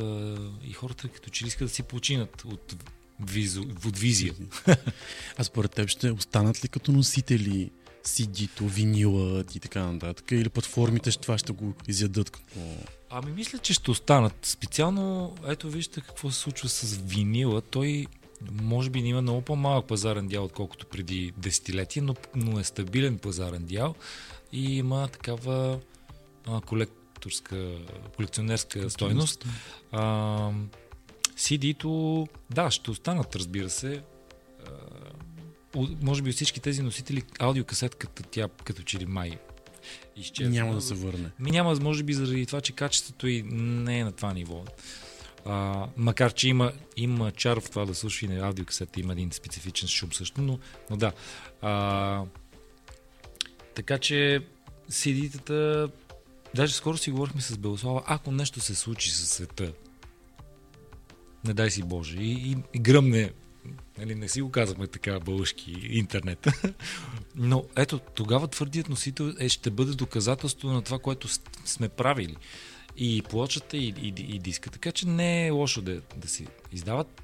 И 0.63 0.73
хората 0.73 1.07
като 1.07 1.29
че 1.29 1.43
ли 1.43 1.47
искат 1.47 1.67
да 1.67 1.73
си 1.73 1.83
починат 1.83 2.45
от, 2.45 2.75
визу, 3.29 3.61
от 3.85 3.97
визия. 3.97 4.33
А 5.37 5.43
според 5.43 5.71
теб 5.71 5.89
ще 5.89 6.11
останат 6.11 6.63
ли 6.63 6.67
като 6.67 6.91
носители 6.91 7.71
CD-то, 8.03 8.67
винила 8.67 9.43
и 9.55 9.59
така 9.59 9.91
нататък? 9.91 10.31
Или 10.31 10.49
платформите 10.49 11.11
ще 11.11 11.21
това 11.21 11.37
ще 11.37 11.53
го 11.53 11.73
изядат? 11.87 12.29
Какво? 12.29 12.61
Ами 13.09 13.31
мисля, 13.31 13.57
че 13.57 13.73
ще 13.73 13.91
останат. 13.91 14.45
Специално, 14.45 15.35
ето 15.47 15.69
вижте 15.69 16.01
какво 16.01 16.31
се 16.31 16.39
случва 16.39 16.69
с 16.69 16.97
винила. 16.97 17.61
Той 17.61 18.05
може 18.51 18.89
би 18.89 18.99
има 18.99 19.21
много 19.21 19.41
по-малък 19.41 19.87
пазарен 19.87 20.27
дял, 20.27 20.43
отколкото 20.43 20.85
преди 20.85 21.33
десетилетия, 21.37 22.03
но, 22.03 22.15
но 22.35 22.59
е 22.59 22.63
стабилен 22.63 23.17
пазарен 23.17 23.65
дял 23.65 23.95
и 24.51 24.77
има 24.77 25.07
такава 25.07 25.79
а, 26.47 26.61
колекторска, 26.61 27.71
колекционерска 28.15 28.89
стойност. 28.89 29.45
А, 29.91 30.51
CD-то, 31.43 32.27
да, 32.49 32.71
ще 32.71 32.91
останат, 32.91 33.35
разбира 33.35 33.69
се. 33.69 34.03
Може 36.01 36.21
би 36.21 36.31
всички 36.31 36.59
тези 36.59 36.81
носители, 36.81 37.23
аудиокасетката, 37.39 38.23
тя 38.23 38.47
като 38.63 38.83
че 38.83 38.99
ли 38.99 39.05
май 39.05 39.37
изчезва. 40.15 40.53
Няма 40.53 40.73
да 40.73 40.81
се 40.81 40.93
върне. 40.93 41.29
Ми 41.39 41.51
няма, 41.51 41.75
може 41.81 42.03
би 42.03 42.13
заради 42.13 42.45
това, 42.45 42.61
че 42.61 42.73
качеството 42.73 43.27
и 43.27 43.43
не 43.43 43.99
е 43.99 44.03
на 44.03 44.11
това 44.11 44.33
ниво. 44.33 44.63
А, 45.45 45.87
макар, 45.97 46.33
че 46.33 46.47
има, 46.47 46.71
има 46.97 47.31
чар 47.31 47.59
в 47.59 47.69
това 47.69 47.85
да 47.85 47.95
слуша 47.95 48.25
и 48.25 48.29
на 48.29 48.47
аудиокасета, 48.47 48.99
има 48.99 49.13
един 49.13 49.31
специфичен 49.31 49.89
шум 49.89 50.13
също, 50.13 50.41
но, 50.41 50.59
но 50.89 50.97
да. 50.97 51.11
А, 51.61 52.23
така 53.75 53.97
че 53.97 54.45
CD-тата, 54.91 55.91
даже 56.55 56.73
скоро 56.73 56.97
си 56.97 57.11
говорихме 57.11 57.41
с 57.41 57.57
Белослава, 57.57 58.03
ако 58.05 58.31
нещо 58.31 58.59
се 58.59 58.75
случи 58.75 59.11
със 59.11 59.29
света, 59.29 59.73
не 61.45 61.53
дай 61.53 61.71
си 61.71 61.83
Боже, 61.83 62.17
и, 62.17 62.51
и, 62.51 62.57
и 62.73 62.79
гръмне, 62.79 63.31
нали, 63.97 64.15
не 64.15 64.27
си 64.27 64.41
го 64.41 64.51
казахме 64.51 64.87
така 64.87 65.19
български 65.19 65.71
интернет, 65.89 66.47
но 67.35 67.65
ето, 67.77 67.99
тогава 67.99 68.47
твърдият 68.47 68.89
носител 68.89 69.33
е, 69.39 69.49
ще 69.49 69.69
бъде 69.69 69.91
доказателство 69.91 70.69
на 70.69 70.81
това, 70.81 70.99
което 70.99 71.27
сме 71.65 71.89
правили 71.89 72.35
и 72.97 73.23
плочата, 73.29 73.77
и, 73.77 73.93
и, 74.01 74.07
и 74.07 74.39
диска. 74.39 74.69
Така 74.69 74.91
че 74.91 75.07
не 75.07 75.47
е 75.47 75.51
лошо 75.51 75.81
да, 75.81 76.01
да 76.17 76.27
си 76.27 76.47
издават. 76.71 77.21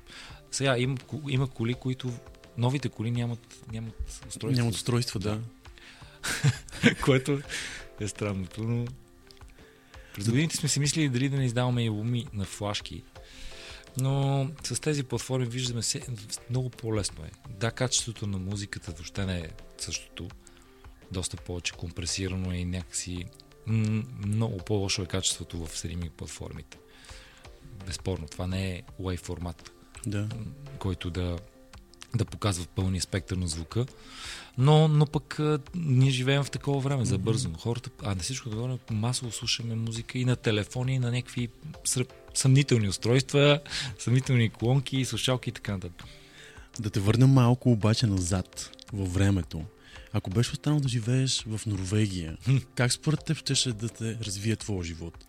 Сега 0.51 0.77
има, 0.77 0.97
има 1.29 1.47
коли, 1.47 1.73
които 1.73 2.13
новите 2.57 2.89
коли 2.89 3.11
нямат, 3.11 3.63
нямат 3.71 4.23
устройства. 4.27 4.61
Нямат 4.61 4.75
устройства, 4.75 5.19
да. 5.19 5.39
Което 7.03 7.41
е 7.99 8.07
странното, 8.07 8.63
но 8.63 8.85
през 10.15 10.29
годините 10.29 10.57
сме 10.57 10.69
си 10.69 10.79
мислили 10.79 11.09
дали 11.09 11.29
да 11.29 11.37
не 11.37 11.45
издаваме 11.45 11.85
и 11.85 11.89
луми 11.89 12.25
на 12.33 12.45
флашки, 12.45 13.03
но 14.01 14.47
с 14.63 14.79
тези 14.79 15.03
платформи 15.03 15.45
виждаме 15.45 15.81
се, 15.81 16.01
много 16.49 16.69
по-лесно 16.69 17.23
е. 17.23 17.31
Да, 17.49 17.71
качеството 17.71 18.27
на 18.27 18.37
музиката 18.37 18.91
въобще 18.91 19.25
не 19.25 19.37
е 19.37 19.49
същото. 19.77 20.27
Доста 21.11 21.37
повече 21.37 21.73
компресирано 21.73 22.51
е 22.51 22.55
и 22.55 22.65
някакси 22.65 23.25
много 24.25 24.57
по-лошо 24.57 25.01
е 25.01 25.05
качеството 25.05 25.65
в 25.65 25.77
стриминг 25.77 26.11
платформите. 26.11 26.77
Безспорно, 27.85 28.27
това 28.27 28.47
не 28.47 28.71
е 28.71 28.83
WAV 29.01 29.19
формат, 29.19 29.71
да. 30.05 30.29
който 30.79 31.09
да, 31.09 31.37
да 32.15 32.25
показва 32.25 32.65
пълния 32.75 33.01
спектър 33.01 33.37
на 33.37 33.47
звука. 33.47 33.85
Но, 34.57 34.87
но 34.87 35.05
пък 35.05 35.39
а, 35.39 35.59
ние 35.75 36.11
живеем 36.11 36.43
в 36.43 36.51
такова 36.51 36.79
време, 36.79 37.05
за 37.05 37.17
бързо. 37.17 37.49
Хората, 37.53 37.89
а 38.03 38.15
на 38.15 38.21
всичко 38.21 38.49
да 38.49 38.77
масово 38.91 39.31
слушаме 39.31 39.75
музика 39.75 40.17
и 40.17 40.25
на 40.25 40.35
телефони, 40.35 40.93
и 40.93 40.99
на 40.99 41.11
някакви 41.11 41.49
съмнителни 42.33 42.89
устройства, 42.89 43.59
съмнителни 43.99 44.49
колонки, 44.49 45.05
слушалки 45.05 45.49
и 45.49 45.53
така 45.53 45.71
нататък. 45.71 46.07
Да 46.79 46.89
те 46.89 46.99
върнем 46.99 47.29
малко 47.29 47.71
обаче 47.71 48.07
назад 48.07 48.77
във 48.93 49.13
времето. 49.13 49.63
Ако 50.13 50.29
беше 50.29 50.51
останал 50.51 50.79
да 50.79 50.89
живееш 50.89 51.43
в 51.47 51.61
Норвегия, 51.65 52.37
как 52.75 52.91
според 52.91 53.25
теб 53.25 53.37
щеше 53.37 53.73
да 53.73 53.89
те 53.89 54.17
развие 54.21 54.55
твоя 54.55 54.83
живот? 54.83 55.25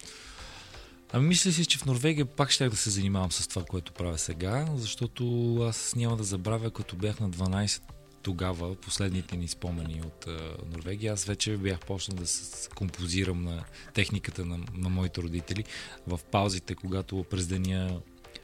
Ами 1.12 1.28
мисля 1.28 1.52
си, 1.52 1.66
че 1.66 1.78
в 1.78 1.86
Норвегия 1.86 2.26
пак 2.26 2.50
ще 2.50 2.68
да 2.68 2.76
се 2.76 2.90
занимавам 2.90 3.32
с 3.32 3.48
това, 3.48 3.64
което 3.64 3.92
правя 3.92 4.18
сега, 4.18 4.66
защото 4.76 5.54
аз 5.56 5.94
няма 5.94 6.16
да 6.16 6.24
забравя, 6.24 6.70
като 6.70 6.96
бях 6.96 7.20
на 7.20 7.30
12 7.30 7.82
тогава, 8.22 8.74
последните 8.74 9.36
ни 9.36 9.48
спомени 9.48 10.02
от 10.06 10.26
а, 10.26 10.56
Норвегия, 10.72 11.12
аз 11.12 11.24
вече 11.24 11.56
бях 11.56 11.80
почнал 11.80 12.16
да 12.16 12.26
се 12.26 12.68
композирам 12.68 13.44
на 13.44 13.64
техниката 13.94 14.44
на, 14.44 14.58
на 14.74 14.88
моите 14.88 15.22
родители 15.22 15.64
в 16.06 16.20
паузите, 16.30 16.74
когато 16.74 17.24
през 17.30 17.46
деня 17.46 18.00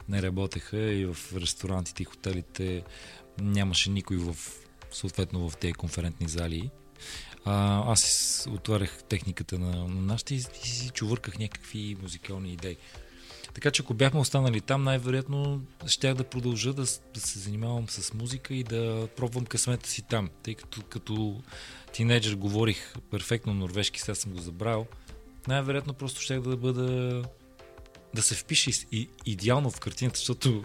не 0.09 0.21
работеха 0.21 0.77
и 0.77 1.05
в 1.05 1.17
ресторантите 1.35 2.03
и 2.03 2.05
хотелите 2.05 2.83
нямаше 3.41 3.89
никой 3.89 4.17
в, 4.17 4.35
съответно 4.91 5.49
в 5.49 5.57
тези 5.57 5.73
конферентни 5.73 6.27
зали. 6.27 6.69
А, 7.45 7.83
аз 7.91 8.47
отварях 8.51 9.03
техниката 9.03 9.59
на, 9.59 9.87
на 9.87 10.01
нашите 10.01 10.35
и, 10.35 10.41
си 10.41 10.89
чувърках 10.89 11.39
някакви 11.39 11.97
музикални 12.01 12.53
идеи. 12.53 12.77
Така 13.57 13.71
че 13.71 13.81
ако 13.81 13.93
бяхме 13.93 14.19
останали 14.19 14.61
там, 14.61 14.83
най-вероятно 14.83 15.61
щях 15.87 16.13
да 16.13 16.23
продължа 16.23 16.73
да, 16.73 16.85
да 17.13 17.19
се 17.19 17.39
занимавам 17.39 17.89
с 17.89 18.13
музика 18.13 18.53
и 18.53 18.63
да 18.63 19.07
пробвам 19.15 19.45
късмета 19.45 19.89
си 19.89 20.01
там. 20.01 20.29
Тъй 20.43 20.55
като 20.55 20.81
като 20.81 21.41
тинейджър 21.93 22.35
говорих 22.35 22.93
перфектно 23.11 23.53
норвежки, 23.53 23.99
сега 23.99 24.15
съм 24.15 24.31
го 24.31 24.39
забрал, 24.39 24.87
най-вероятно 25.47 25.93
просто 25.93 26.21
щях 26.21 26.41
да 26.41 26.57
бъда 26.57 27.23
да 28.15 28.21
се 28.21 28.35
впише 28.35 28.71
идеално 29.25 29.71
в 29.71 29.79
картината, 29.79 30.17
защото 30.17 30.63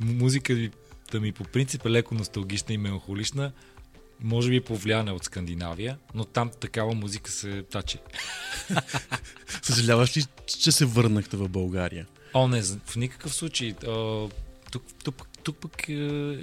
музика 0.00 0.70
да 1.12 1.20
ми 1.20 1.32
по 1.32 1.44
принцип 1.44 1.86
е 1.86 1.90
леко 1.90 2.14
носталгична 2.14 2.74
и 2.74 2.78
меланхолична, 2.78 3.52
може 4.20 4.50
би 4.50 4.60
повлияна 4.60 5.14
от 5.14 5.24
Скандинавия, 5.24 5.98
но 6.14 6.24
там 6.24 6.50
такава 6.60 6.94
музика 6.94 7.30
се 7.30 7.62
тачи. 7.62 7.98
Съжаляваш 9.62 10.16
ли, 10.16 10.24
че 10.46 10.72
се 10.72 10.84
върнахте 10.84 11.36
в 11.36 11.48
България? 11.48 12.06
О, 12.34 12.48
не, 12.48 12.62
в 12.62 12.96
никакъв 12.96 13.34
случай. 13.34 13.74
Тук, 14.72 14.82
тук, 15.04 15.28
тук 15.42 15.56
пък 15.56 15.88
е, 15.88 15.92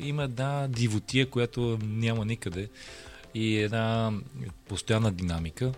има 0.02 0.24
една 0.24 0.68
дивотия, 0.68 1.30
която 1.30 1.80
няма 1.84 2.26
никъде 2.26 2.70
и 3.34 3.58
една 3.58 4.14
постоянна 4.68 5.12
динамика. 5.12 5.74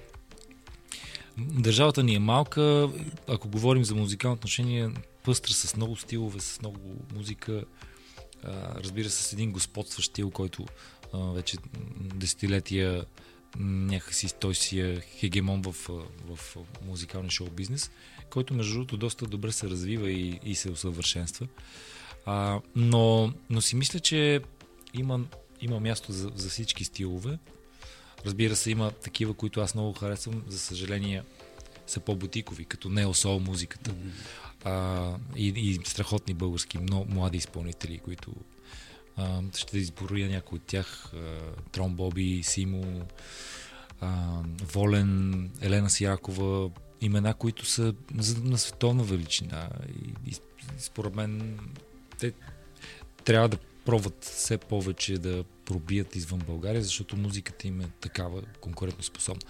Държавата 1.38 2.04
ни 2.04 2.16
е 2.16 2.20
малка, 2.20 2.90
ако 3.28 3.50
говорим 3.50 3.86
за 3.86 3.96
музикално 3.96 4.36
отношение, 4.36 4.90
пъстра 5.24 5.54
с 5.54 5.76
много 5.76 5.96
стилове, 5.96 6.40
с 6.40 6.62
много 6.62 6.80
музика. 7.16 7.64
Разбира 8.76 9.10
се, 9.10 9.24
с 9.24 9.34
един 9.34 9.52
господстващ 9.52 10.10
стил, 10.12 10.30
който 10.30 10.66
вече 11.14 11.58
десетилетия 11.94 13.06
някакси 13.60 14.36
той 14.40 14.56
си 14.56 14.80
е 14.80 15.02
хегемон 15.02 15.62
в, 15.62 15.76
в 16.30 16.58
музикалния 16.86 17.32
шоу 17.32 17.50
бизнес, 17.50 17.92
който 18.30 18.54
между 18.54 18.74
другото 18.74 18.98
доста 18.98 19.26
добре 19.26 19.52
се 19.52 19.70
развива 19.70 20.12
и, 20.12 20.40
и 20.46 20.56
се 20.56 20.70
усъвършенства. 20.70 21.48
А, 22.26 22.60
но, 22.76 23.34
но 23.50 23.62
си 23.62 23.76
мисля, 23.76 24.00
че 24.00 24.42
има, 24.94 25.20
има 25.62 25.80
място 25.80 26.12
за, 26.12 26.32
за 26.36 26.50
всички 26.50 26.84
стилове. 26.84 27.40
Разбира 28.26 28.56
се, 28.56 28.72
има 28.72 28.92
такива, 28.92 29.34
които 29.34 29.62
аз 29.62 29.76
много 29.76 29.94
харесвам. 29.94 30.44
За 30.48 30.60
съжаление, 30.60 31.24
са 31.88 32.00
по-бутикови, 32.00 32.66
като 32.66 32.90
неосол 32.90 33.40
музиката. 33.40 33.92
Mm-hmm. 33.92 34.62
А, 34.64 35.18
и, 35.36 35.48
и 35.48 35.80
страхотни 35.86 36.34
български 36.34 36.78
много 36.78 37.14
млади 37.14 37.38
изпълнители, 37.38 37.98
които 37.98 38.32
ще 39.58 39.78
изборя 39.78 40.28
някой 40.28 40.56
от 40.56 40.64
тях. 40.64 41.12
Трон 41.72 41.96
Боби, 41.96 42.44
Симо, 42.44 43.06
Волен, 44.74 45.52
Елена 45.62 45.90
Сиякова, 45.90 46.72
имена, 47.02 47.34
които 47.34 47.66
са 47.66 47.94
на 48.44 48.58
световна 48.58 49.04
величина. 49.04 49.70
И, 50.28 50.30
и 50.32 50.36
според 50.80 51.16
мен 51.16 51.60
те 52.20 52.34
трябва 53.24 53.50
да 53.50 53.58
пробват 53.86 54.24
все 54.24 54.58
повече 54.58 55.18
да 55.18 55.44
пробият 55.66 56.16
извън 56.16 56.40
България, 56.40 56.84
защото 56.84 57.18
музиката 57.18 57.68
им 57.68 57.82
е 57.82 57.90
такава 58.02 58.42
конкурентно 58.42 59.04
способна. 59.04 59.42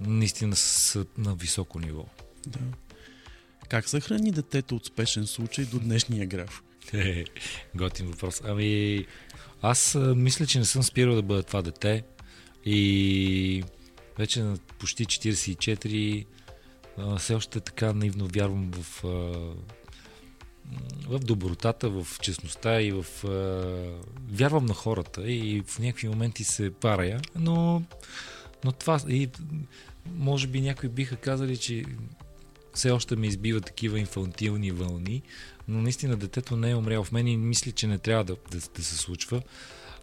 Наистина 0.00 0.56
са 0.56 1.06
на 1.18 1.34
високо 1.34 1.80
ниво. 1.80 2.04
Да. 2.46 2.58
Как 3.68 3.88
съхрани 3.88 4.30
детето 4.30 4.76
от 4.76 4.86
спешен 4.86 5.26
случай 5.26 5.64
до 5.64 5.78
днешния 5.78 6.26
граф? 6.26 6.62
Готин 7.74 8.06
въпрос. 8.06 8.42
Ами, 8.44 9.06
аз 9.62 9.98
мисля, 10.16 10.46
че 10.46 10.58
не 10.58 10.64
съм 10.64 10.82
спирал 10.82 11.14
да 11.14 11.22
бъда 11.22 11.42
това 11.42 11.62
дете. 11.62 12.04
И 12.64 13.64
вече 14.18 14.42
на 14.42 14.56
почти 14.78 15.06
44 15.06 16.26
все 17.18 17.34
още 17.34 17.60
така 17.60 17.92
наивно 17.92 18.28
вярвам 18.34 18.70
в, 18.70 19.02
в 21.08 21.18
добротата, 21.18 21.90
в 21.90 22.06
честността 22.20 22.80
и 22.80 22.92
в... 22.92 23.04
Вярвам 24.30 24.66
на 24.66 24.74
хората. 24.74 25.30
И 25.30 25.62
в 25.66 25.78
някакви 25.78 26.08
моменти 26.08 26.44
се 26.44 26.70
парая, 26.70 27.20
но, 27.36 27.82
но 28.64 28.72
това... 28.72 29.00
И, 29.08 29.28
може 30.14 30.46
би 30.46 30.60
някои 30.60 30.88
биха 30.88 31.16
казали, 31.16 31.56
че 31.56 31.84
все 32.74 32.90
още 32.90 33.16
ме 33.16 33.26
избива 33.26 33.60
такива 33.60 33.98
инфантилни 33.98 34.70
вълни, 34.70 35.22
но 35.68 35.82
наистина 35.82 36.16
детето 36.16 36.56
не 36.56 36.70
е 36.70 36.76
умряло 36.76 37.04
в 37.04 37.12
мен 37.12 37.26
и 37.26 37.36
мисля, 37.36 37.72
че 37.72 37.86
не 37.86 37.98
трябва 37.98 38.24
да, 38.24 38.36
да, 38.50 38.58
да 38.76 38.84
се 38.84 38.96
случва. 38.96 39.42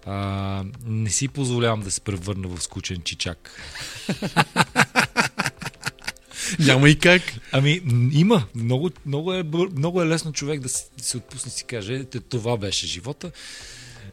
А, 0.05 0.63
не 0.85 1.09
си 1.09 1.27
позволявам 1.27 1.81
да 1.81 1.91
се 1.91 2.01
превърна 2.01 2.47
в 2.47 2.63
скучен 2.63 3.01
чичак. 3.01 3.61
Няма 6.59 6.89
и 6.89 6.99
как. 6.99 7.21
Ами, 7.51 7.81
има. 8.11 8.45
Много, 8.55 8.89
много, 9.05 9.33
е, 9.33 9.43
много 9.75 10.01
е 10.01 10.07
лесно 10.07 10.33
човек 10.33 10.59
да 10.59 10.69
се, 10.69 10.85
да 10.97 11.03
се 11.03 11.17
отпусне 11.17 11.49
и 11.49 11.51
си 11.51 11.63
каже, 11.63 12.03
това 12.03 12.57
беше 12.57 12.87
живота. 12.87 13.31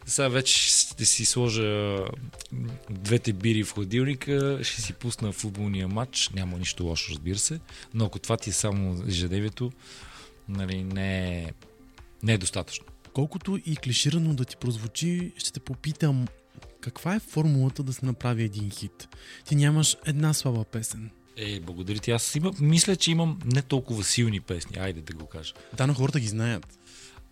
Сега 0.06 0.28
вече 0.28 0.68
ще 0.68 1.04
си 1.04 1.24
сложа 1.24 1.98
двете 2.90 3.32
бири 3.32 3.64
в 3.64 3.72
хладилника, 3.72 4.58
ще 4.62 4.82
си 4.82 4.92
пусна 4.92 5.32
футболния 5.32 5.88
матч, 5.88 6.30
няма 6.34 6.58
нищо 6.58 6.84
лошо, 6.84 7.12
разбира 7.12 7.38
се, 7.38 7.60
но 7.94 8.04
ако 8.04 8.18
това 8.18 8.36
ти 8.36 8.50
е 8.50 8.52
само 8.52 9.02
ежедневието, 9.08 9.72
нали, 10.48 10.84
не, 10.84 11.38
е, 11.38 11.52
не 12.22 12.32
е 12.32 12.38
достатъчно. 12.38 12.86
Колкото 13.12 13.58
и 13.66 13.76
клиширано 13.76 14.34
да 14.34 14.44
ти 14.44 14.56
прозвучи, 14.56 15.32
ще 15.36 15.52
те 15.52 15.60
попитам, 15.60 16.26
каква 16.80 17.14
е 17.14 17.20
формулата 17.20 17.82
да 17.82 17.92
се 17.92 18.06
направи 18.06 18.42
един 18.42 18.70
хит? 18.70 19.08
Ти 19.44 19.56
нямаш 19.56 19.96
една 20.06 20.34
слаба 20.34 20.64
песен. 20.64 21.10
Е, 21.36 21.60
благодаря 21.60 21.98
ти. 21.98 22.10
Аз 22.10 22.34
има, 22.34 22.52
мисля, 22.60 22.96
че 22.96 23.10
имам 23.10 23.38
не 23.44 23.62
толкова 23.62 24.04
силни 24.04 24.40
песни. 24.40 24.78
Айде 24.78 25.00
да 25.00 25.12
го 25.12 25.26
кажа. 25.26 25.54
Да, 25.72 25.86
но 25.86 25.94
хората 25.94 26.20
ги 26.20 26.26
знаят. 26.26 26.78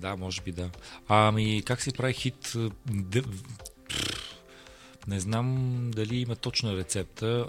Да, 0.00 0.16
може 0.16 0.42
би 0.42 0.53
да. 0.53 0.70
Ами, 1.09 1.62
как 1.66 1.83
се 1.83 1.92
прави 1.92 2.12
хит? 2.12 2.53
Не 5.09 5.20
знам 5.20 5.90
дали 5.94 6.16
има 6.16 6.37
точна 6.37 6.77
рецепта. 6.77 7.48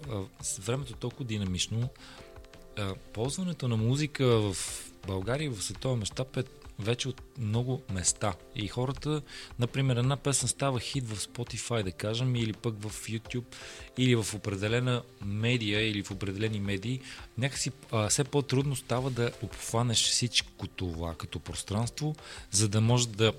Времето 0.59 0.93
е 0.93 0.99
толкова 0.99 1.25
динамично. 1.25 1.89
Ползването 3.13 3.67
на 3.67 3.77
музика 3.77 4.25
в 4.25 4.55
България 5.07 5.51
в 5.51 5.63
световен 5.63 5.99
мащаб 5.99 6.37
е 6.37 6.43
вече 6.79 7.09
от 7.09 7.21
много 7.37 7.81
места. 7.93 8.33
И 8.55 8.67
хората, 8.67 9.21
например, 9.59 9.95
една 9.95 10.17
песен 10.17 10.47
става 10.47 10.79
хит 10.79 11.09
в 11.09 11.17
Spotify, 11.17 11.83
да 11.83 11.91
кажем, 11.91 12.35
или 12.35 12.53
пък 12.53 12.75
в 12.81 13.07
YouTube, 13.07 13.55
или 13.97 14.15
в 14.15 14.33
определена 14.33 15.01
медия, 15.25 15.89
или 15.89 16.03
в 16.03 16.11
определени 16.11 16.59
медии, 16.59 17.01
някакси 17.37 17.71
а, 17.91 18.09
все 18.09 18.23
по-трудно 18.23 18.75
става 18.75 19.09
да 19.09 19.31
обхванеш 19.41 20.03
всичко 20.03 20.67
това 20.67 21.15
като 21.15 21.39
пространство, 21.39 22.15
за 22.51 22.69
да 22.69 22.81
може 22.81 23.07
да 23.07 23.33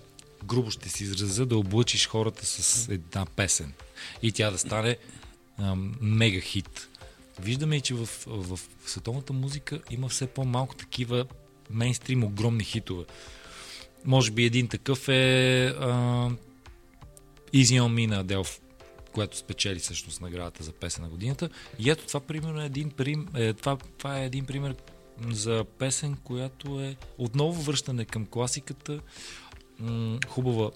грубо 0.44 0.70
ще 0.70 0.88
си 0.88 1.04
изразя, 1.04 1.46
да 1.46 1.58
облъчиш 1.58 2.08
хората 2.08 2.46
с 2.46 2.88
една 2.88 3.26
песен. 3.26 3.72
И 4.22 4.32
тя 4.32 4.50
да 4.50 4.58
стане 4.58 4.96
а, 5.58 5.74
мега 6.00 6.40
хит. 6.40 6.88
Виждаме 7.40 7.80
че 7.80 7.94
в, 7.94 8.08
в 8.26 8.58
световната 8.86 9.32
музика 9.32 9.80
има 9.90 10.08
все 10.08 10.26
по-малко 10.26 10.74
такива 10.74 11.26
мейнстрим 11.70 12.24
огромни 12.24 12.64
хитове. 12.64 13.04
Може 14.04 14.30
би 14.30 14.44
един 14.44 14.68
такъв 14.68 15.08
е 15.08 15.66
а, 15.66 15.90
Easy 17.52 17.80
on 17.80 17.94
Me 17.94 18.06
на 18.06 18.20
Аделф, 18.20 18.60
която 19.12 19.36
спечели 19.36 19.78
всъщност 19.78 20.20
наградата 20.20 20.64
за 20.64 20.72
песен 20.72 21.04
на 21.04 21.10
годината. 21.10 21.50
И 21.78 21.90
ето 21.90 22.06
това, 22.06 22.20
примерно, 22.20 22.62
е 22.62 22.66
един, 22.66 22.90
прим, 22.90 23.28
е, 23.34 23.52
това, 23.52 23.76
това 23.98 24.20
е 24.20 24.26
един 24.26 24.46
пример 24.46 24.74
за 25.30 25.64
песен, 25.78 26.16
която 26.24 26.80
е 26.80 26.96
отново 27.18 27.62
връщане 27.62 28.04
към 28.04 28.26
класиката. 28.26 29.00
М- 29.78 30.18
хубава 30.28 30.70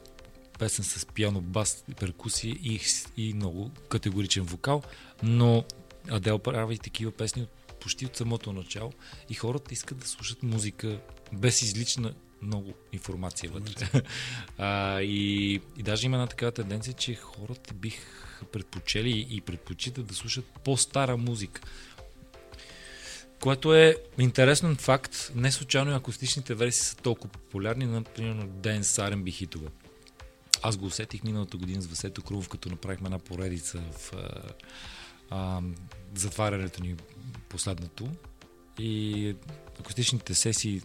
песен 0.58 0.84
с 0.84 1.06
пиано, 1.06 1.40
бас, 1.40 1.84
перкусия 2.00 2.54
и, 2.62 2.80
и 3.16 3.34
много 3.34 3.70
категоричен 3.88 4.42
вокал, 4.42 4.82
но 5.22 5.64
Адел 6.10 6.38
прави 6.38 6.78
такива 6.78 7.10
песни 7.10 7.42
от 7.42 7.48
почти 7.80 8.06
от 8.06 8.16
самото 8.16 8.52
начало 8.52 8.92
и 9.28 9.34
хората 9.34 9.74
искат 9.74 9.98
да 9.98 10.08
слушат 10.08 10.42
музика 10.42 11.00
без 11.32 11.62
излична 11.62 12.14
много 12.42 12.74
информация 12.92 13.50
вътре. 13.50 14.02
а, 14.58 15.00
и, 15.00 15.54
и 15.76 15.82
даже 15.82 16.06
има 16.06 16.16
една 16.16 16.26
такава 16.26 16.52
тенденция, 16.52 16.94
че 16.94 17.14
хората 17.14 17.74
бих 17.74 17.96
предпочели 18.52 19.26
и 19.30 19.40
предпочитат 19.40 20.06
да 20.06 20.14
слушат 20.14 20.44
по-стара 20.64 21.16
музика. 21.16 21.60
Което 23.40 23.74
е 23.74 23.96
интересен 24.18 24.76
факт. 24.76 25.32
Не 25.34 25.52
случайно 25.52 25.96
акустичните 25.96 26.54
версии 26.54 26.82
са 26.82 26.96
толкова 26.96 27.32
популярни, 27.32 27.86
например, 27.86 28.46
Ден 28.46 28.82
R&B 28.82 29.32
хитове. 29.32 29.68
Аз 30.62 30.76
го 30.76 30.86
усетих 30.86 31.24
миналата 31.24 31.56
година 31.56 31.82
с 31.82 31.86
Васето 31.86 32.22
Крумов, 32.22 32.48
като 32.48 32.68
направихме 32.68 33.06
една 33.06 33.18
поредица 33.18 33.82
в 33.92 34.12
а, 35.30 35.62
затварянето 36.14 36.82
ни 36.82 36.96
последното. 37.48 38.08
И 38.78 39.36
акустичните 39.80 40.34
сесии 40.34 40.82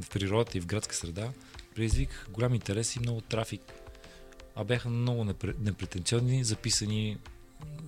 в 0.00 0.10
природата 0.10 0.58
и 0.58 0.60
в 0.60 0.66
градска 0.66 0.94
среда 0.94 1.32
предизвик 1.74 2.26
голям 2.30 2.54
интерес 2.54 2.96
и 2.96 3.00
много 3.00 3.20
трафик. 3.20 3.62
А 4.56 4.64
бяха 4.64 4.88
много 4.88 5.24
непретенциозни, 5.58 6.44
записани 6.44 7.18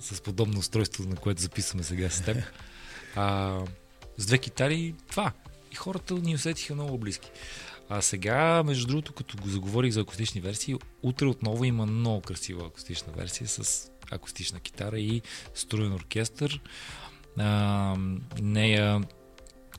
с 0.01 0.21
подобно 0.21 0.59
устройство, 0.59 1.09
на 1.09 1.17
което 1.17 1.43
записваме 1.43 1.83
сега 1.83 2.11
с 2.11 2.25
теб. 2.25 2.37
А, 3.17 3.61
с 4.17 4.27
две 4.27 4.39
китари, 4.39 4.95
това. 5.09 5.33
И 5.73 5.75
хората 5.75 6.15
ни 6.15 6.35
усетиха 6.35 6.75
много 6.75 6.99
близки. 6.99 7.31
А 7.89 8.03
сега, 8.03 8.63
между 8.63 8.87
другото, 8.87 9.13
като 9.13 9.37
го 9.37 9.49
заговорих 9.49 9.93
за 9.93 10.01
акустични 10.01 10.41
версии, 10.41 10.77
утре 11.03 11.27
отново 11.27 11.65
има 11.65 11.87
много 11.87 12.21
красива 12.21 12.67
акустична 12.67 13.13
версия 13.13 13.49
с 13.49 13.91
акустична 14.11 14.61
китара 14.61 14.99
и 14.99 15.23
струен 15.55 15.93
оркестър. 15.93 16.61
А, 17.39 17.97
нея 18.41 19.01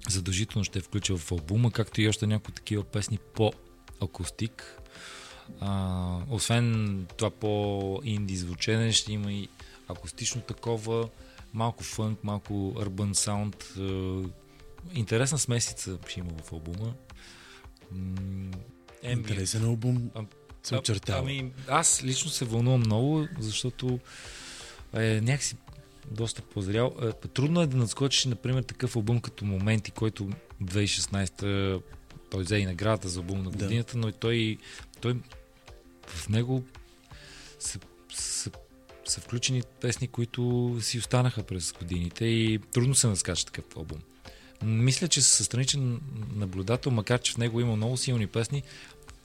задължително 0.10 0.64
ще 0.64 0.82
включил 0.82 1.18
в 1.18 1.32
албума, 1.32 1.72
както 1.72 2.02
и 2.02 2.08
още 2.08 2.28
някои 2.28 2.54
такива 2.54 2.84
песни 2.84 3.18
по 3.34 3.54
акустик. 4.02 4.82
А, 5.60 6.18
освен 6.30 7.06
това 7.18 7.30
по-инди 7.30 8.38
звучене, 8.38 8.92
ще 8.92 9.14
има 9.14 9.34
и 9.34 9.50
акустично 9.88 10.42
такова, 10.42 11.10
малко 11.54 11.84
фънк, 11.84 12.24
малко 12.24 12.54
urban 12.54 13.14
саунд. 13.14 13.74
Интересна 14.94 15.38
смесица 15.38 15.98
ще 16.08 16.20
има 16.20 16.30
в 16.44 16.54
албума. 16.54 16.94
Е, 19.04 19.12
Интересен 19.12 19.66
албум 19.66 20.12
се 20.64 20.76
очертава. 20.76 21.20
Ами, 21.20 21.52
аз 21.68 22.04
лично 22.04 22.30
се 22.32 22.46
вълнувам 22.46 22.80
много, 22.80 23.28
защото 23.40 24.00
е 24.94 25.22
някакси 25.22 25.56
доста 26.12 26.42
позрял. 26.42 26.96
Е, 27.02 27.12
трудно 27.12 27.62
е 27.62 27.68
да 27.68 27.78
надскочиш, 27.78 28.26
например, 28.26 28.64
такъв 28.64 28.96
албум 28.96 29.20
като 29.20 29.46
Моменти, 29.46 29.92
който 29.92 30.30
2016 30.64 31.82
той 32.32 32.44
взе 32.44 32.58
и 32.58 32.66
наградата 32.66 33.10
за 33.10 33.20
албум 33.20 33.44
на 33.44 33.50
годината, 33.50 33.94
да. 33.94 34.00
но 34.00 34.10
и 34.10 34.12
той, 34.12 34.58
той 35.02 35.16
в 36.08 36.30
него 36.30 36.64
са, 37.60 37.80
са, 38.14 38.52
са 39.06 39.22
включени 39.22 39.64
песни, 39.82 40.08
които 40.08 40.78
си 40.82 41.00
останаха 41.00 41.44
през 41.44 41.74
годините 41.74 42.26
и 42.26 42.60
трудно 42.74 42.96
се 42.96 43.08
наскача 43.08 43.46
такъв 43.46 43.66
албум. 43.78 44.00
Мисля, 44.64 45.08
че 45.08 45.22
със 45.22 45.46
страничен 45.46 46.02
наблюдател, 46.36 46.92
макар 46.92 47.22
че 47.22 47.34
в 47.34 47.38
него 47.38 47.60
има 47.60 47.76
много 47.76 47.98
силни 47.98 48.28
песни, 48.28 48.64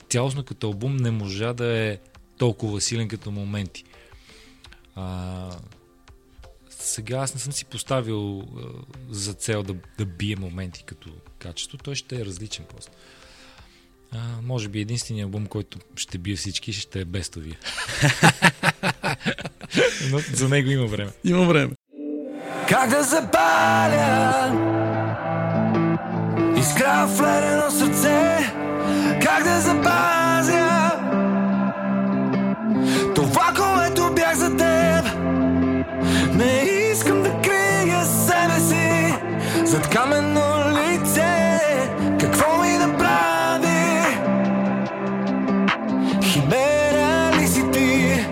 цялостно 0.09 0.45
като 0.45 0.67
албум 0.67 0.97
не 0.97 1.11
можа 1.11 1.53
да 1.53 1.79
е 1.79 1.99
толкова 2.39 2.81
силен 2.81 3.09
като 3.09 3.31
моменти. 3.31 3.85
А, 4.95 5.51
сега 6.71 7.17
аз 7.17 7.35
не 7.35 7.41
съм 7.41 7.53
си 7.53 7.65
поставил 7.65 8.39
а, 8.41 8.45
за 9.11 9.33
цел 9.35 9.63
да, 9.63 9.75
да 9.99 10.07
бие 10.07 10.37
моменти 10.37 10.85
като 10.87 11.11
качество. 11.39 11.79
Той 11.79 11.95
ще 11.95 12.17
е 12.17 12.25
различен 12.25 12.65
просто. 12.65 12.93
А, 14.13 14.19
може 14.43 14.69
би 14.69 14.81
единственият 14.81 15.27
албум, 15.27 15.47
който 15.47 15.79
ще 15.97 16.19
бие 16.19 16.37
всички, 16.37 16.73
ще 16.73 17.01
е 17.01 17.05
бестовия. 17.05 17.59
Но 20.11 20.19
за 20.19 20.49
него 20.49 20.71
има 20.71 20.87
време. 20.87 21.11
Има 21.25 21.47
време. 21.47 21.73
Как 22.69 22.91
да 22.91 23.03
запаля 23.03 24.47
Искра 26.59 27.07
в 27.07 27.21
ледено 27.21 27.71
сърце 27.71 28.66
Как 29.23 29.45
да 29.45 29.61
запазя 29.61 30.93
Това, 33.15 33.53
което 33.57 34.15
бях 34.15 34.35
за 34.35 34.57
теб? 34.57 35.17
Не 36.35 36.63
искам 36.93 37.23
да 37.23 37.31
крия 37.43 38.05
себе 38.05 38.61
си 38.61 39.15
Зад 39.65 39.89
каменно 39.89 40.41
лице. 40.71 41.61
Какво 42.21 42.63
ми 42.63 42.79
да 42.79 42.97
прави 42.99 44.17
Химера 46.23 47.31
ли 47.41 47.49
си 47.49 47.71
ти? 47.73 48.27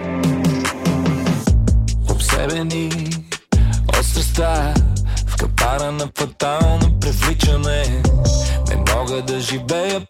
Обсебени 2.10 2.90
от 3.88 4.04
страста 4.04 4.74
В 5.26 5.36
капара 5.36 5.92
на 5.92 6.08
фатално 6.18 7.00
привличане. 7.00 8.02
Не 8.68 8.94
мога 8.94 9.22
да 9.22 9.40
живея 9.40 10.00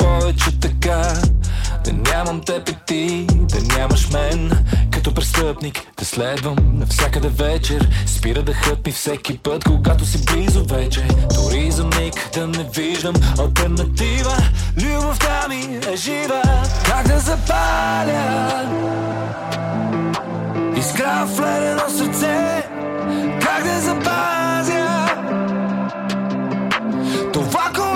мен. 4.14 4.50
Като 4.92 5.14
престъпник 5.14 5.80
да 5.98 6.04
следвам 6.04 6.56
навсякъде 6.72 7.28
вечер. 7.28 7.88
Спира 8.06 8.42
дъхът 8.42 8.86
ми 8.86 8.92
всеки 8.92 9.38
път, 9.38 9.64
когато 9.64 10.06
си 10.06 10.24
близо 10.24 10.64
вече. 10.64 11.06
Дори 11.34 11.70
за 11.70 11.84
миг 11.84 12.30
да 12.34 12.46
не 12.46 12.70
виждам. 12.74 13.14
Альтернатива 13.38 14.36
Любовта 14.82 15.46
ми 15.48 15.78
е 15.92 15.96
жива. 15.96 16.42
Как 16.86 17.08
да 17.08 17.18
запаля? 17.18 18.64
Искра 20.76 21.26
в 21.26 21.40
ледено 21.40 21.88
сърце. 21.88 22.62
Как 23.40 23.64
да 23.64 23.80
запазя? 23.80 25.06
Това, 27.32 27.70
което 27.74 27.93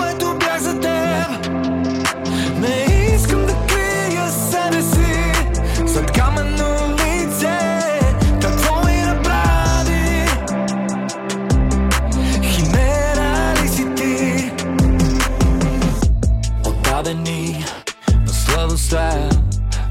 сладостта 18.89 19.29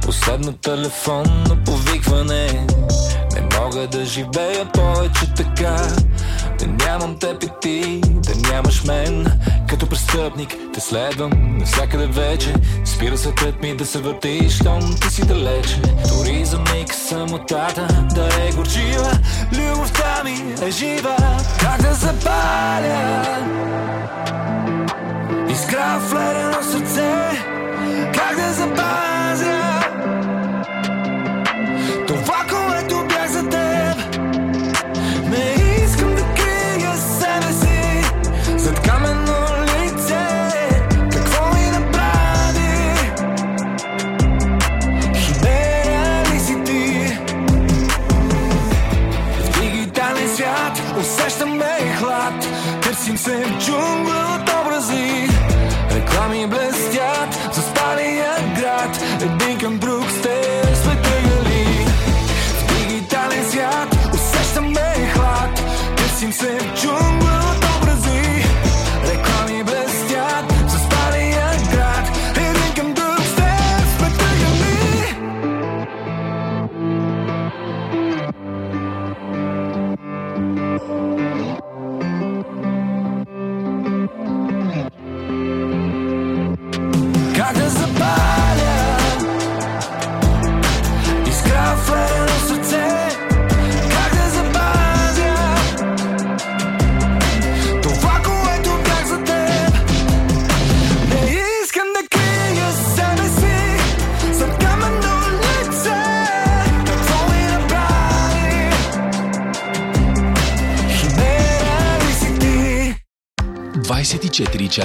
Последно 0.03 0.53
телефонно 0.53 1.65
повикване. 1.67 2.67
Не 3.35 3.59
мога 3.59 3.87
да 3.87 4.05
живея 4.05 4.73
повече 4.73 5.35
така. 5.37 5.77
Да 6.59 6.67
нямам 6.67 7.19
теб 7.19 7.43
и 7.43 7.49
ти, 7.61 8.01
да 8.05 8.51
нямаш 8.51 8.85
мен. 8.85 9.27
Като 9.69 9.87
престъпник 9.87 10.57
те 10.75 10.81
следвам 10.81 11.31
навсякъде 11.59 12.07
вече. 12.07 12.55
Спира 12.85 13.19
светът 13.19 13.63
ми 13.63 13.77
да 13.77 13.87
се 13.87 13.99
върти, 13.99 14.51
щом 14.51 14.95
ти 15.01 15.11
си 15.11 15.27
далече. 15.27 15.81
Дори 16.09 16.45
за 16.45 16.59
миг 16.59 16.95
самотата 16.95 18.07
да 18.15 18.29
е 18.49 18.53
горчива. 18.53 19.19
Любовта 19.53 20.23
ми 20.25 20.55
е 20.67 20.71
жива. 20.71 21.17
Как 21.61 21.83
да 21.83 21.95
запаля 21.95 23.25
Искра 25.51 26.01
в 26.01 26.15
ледено 26.15 26.63
сърце 26.63 27.49
как 28.19 28.37
да 28.37 28.53
запазя 28.53 28.89
това, 29.45 29.68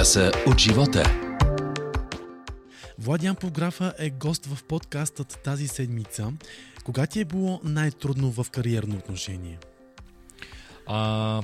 часа 0.04 0.32
от 0.46 0.58
живота. 0.58 1.02
Влади 2.98 3.26
Ампографа 3.26 3.94
е 3.98 4.10
гост 4.10 4.46
в 4.46 4.64
подкастът 4.64 5.38
тази 5.44 5.68
седмица. 5.68 6.32
Кога 6.84 7.06
ти 7.06 7.20
е 7.20 7.24
било 7.24 7.60
най-трудно 7.64 8.30
в 8.30 8.46
кариерно 8.50 8.96
отношение? 8.96 9.58
А, 10.86 11.42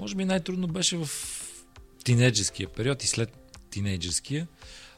може 0.00 0.14
би 0.14 0.24
най-трудно 0.24 0.66
беше 0.66 0.96
в 0.96 1.08
тинейджерския 2.04 2.68
период 2.68 3.04
и 3.04 3.06
след 3.06 3.52
тинейджерския, 3.70 4.48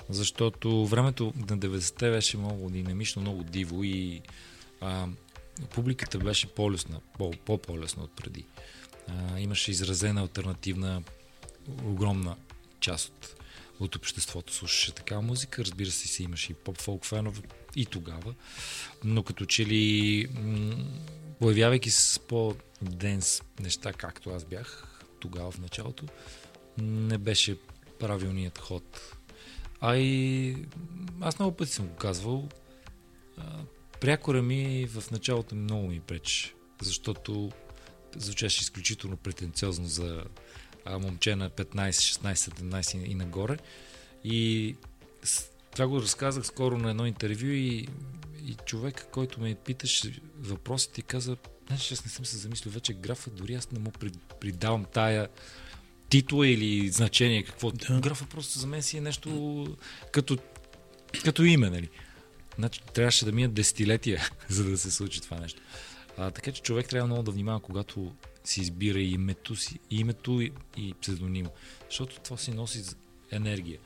защото 0.08 0.86
времето 0.86 1.32
на 1.36 1.58
90-те 1.58 2.10
беше 2.10 2.38
много 2.38 2.70
динамично, 2.70 3.22
много 3.22 3.44
диво 3.44 3.84
и 3.84 4.20
а, 4.80 5.06
публиката 5.70 6.18
беше 6.18 6.46
по-лесна, 6.46 7.00
по-по-лесна 7.44 8.02
от 8.02 8.10
преди. 8.16 8.44
А, 9.08 9.38
имаше 9.38 9.70
изразена 9.70 10.20
альтернативна 10.20 11.02
огромна 11.84 12.36
част 12.80 13.08
от, 13.08 13.36
от 13.80 13.96
обществото 13.96 14.54
слушаше 14.54 14.92
такава 14.92 15.22
музика. 15.22 15.64
Разбира 15.64 15.90
се, 15.90 16.08
си 16.08 16.22
имаше 16.22 16.52
и 16.52 16.54
поп-фолк 16.54 17.04
фенове 17.04 17.42
и 17.76 17.86
тогава. 17.86 18.34
Но 19.04 19.22
като 19.22 19.44
че 19.44 19.66
ли 19.66 20.26
м- 20.34 20.84
появявайки 21.40 21.90
се 21.90 22.12
с 22.12 22.18
по-денс 22.18 23.42
неща, 23.60 23.92
както 23.92 24.30
аз 24.30 24.44
бях 24.44 25.00
тогава 25.20 25.50
в 25.50 25.58
началото, 25.58 26.06
не 26.78 27.18
беше 27.18 27.56
правилният 27.98 28.58
ход. 28.58 29.16
А 29.80 29.96
и 29.96 30.56
аз 31.20 31.38
много 31.38 31.56
пъти 31.56 31.72
съм 31.72 31.86
го 31.86 31.96
казвал, 31.96 32.48
прякора 34.00 34.42
ми 34.42 34.86
в 34.86 35.10
началото 35.10 35.54
много 35.54 35.88
ми 35.88 36.00
прече, 36.00 36.54
защото 36.82 37.52
звучеше 38.16 38.62
изключително 38.62 39.16
претенциозно 39.16 39.86
за 39.86 40.24
а, 40.84 40.98
момче 40.98 41.36
на 41.36 41.50
15, 41.50 41.90
16, 41.90 42.34
17 42.34 43.04
и 43.04 43.14
нагоре. 43.14 43.56
И 44.24 44.76
това 45.72 45.86
го 45.86 46.02
разказах 46.02 46.46
скоро 46.46 46.78
на 46.78 46.90
едно 46.90 47.06
интервю 47.06 47.46
и, 47.46 47.88
и 48.46 48.56
човек, 48.66 49.06
който 49.12 49.40
ме 49.40 49.54
питаше 49.54 50.20
въпросите 50.40 51.02
каза, 51.02 51.36
значи 51.68 51.94
аз 51.94 52.04
не 52.04 52.10
съм 52.10 52.24
се 52.24 52.36
замислил 52.36 52.72
вече 52.72 52.92
графа, 52.92 53.30
дори 53.30 53.54
аз 53.54 53.70
не 53.70 53.78
му 53.78 53.92
придавам 54.40 54.84
тая 54.92 55.28
титла 56.08 56.48
или 56.48 56.88
значение, 56.88 57.42
какво. 57.42 57.70
Да. 57.70 58.00
Графа 58.00 58.26
просто 58.26 58.58
за 58.58 58.66
мен 58.66 58.82
си 58.82 58.96
е 58.96 59.00
нещо 59.00 59.66
като, 60.12 60.38
като 61.24 61.44
име, 61.44 61.70
нали? 61.70 61.88
Значи 62.58 62.80
трябваше 62.94 63.24
да 63.24 63.32
минат 63.32 63.54
десетилетия, 63.54 64.28
за 64.48 64.64
да 64.64 64.78
се 64.78 64.90
случи 64.90 65.20
това 65.20 65.40
нещо. 65.40 65.60
А, 66.18 66.30
така 66.30 66.52
че 66.52 66.62
човек 66.62 66.88
трябва 66.88 67.06
много 67.06 67.22
да 67.22 67.30
внимава, 67.30 67.60
когато 67.60 68.12
си 68.50 68.60
избира 68.60 68.98
и 68.98 69.12
името, 69.12 69.56
си, 69.56 69.78
името 69.90 70.40
и, 70.40 70.52
и 70.76 70.94
псевдонима. 71.00 71.48
Защото 71.88 72.20
това 72.20 72.36
си 72.36 72.50
носи 72.50 72.82
енергия. 73.30 73.78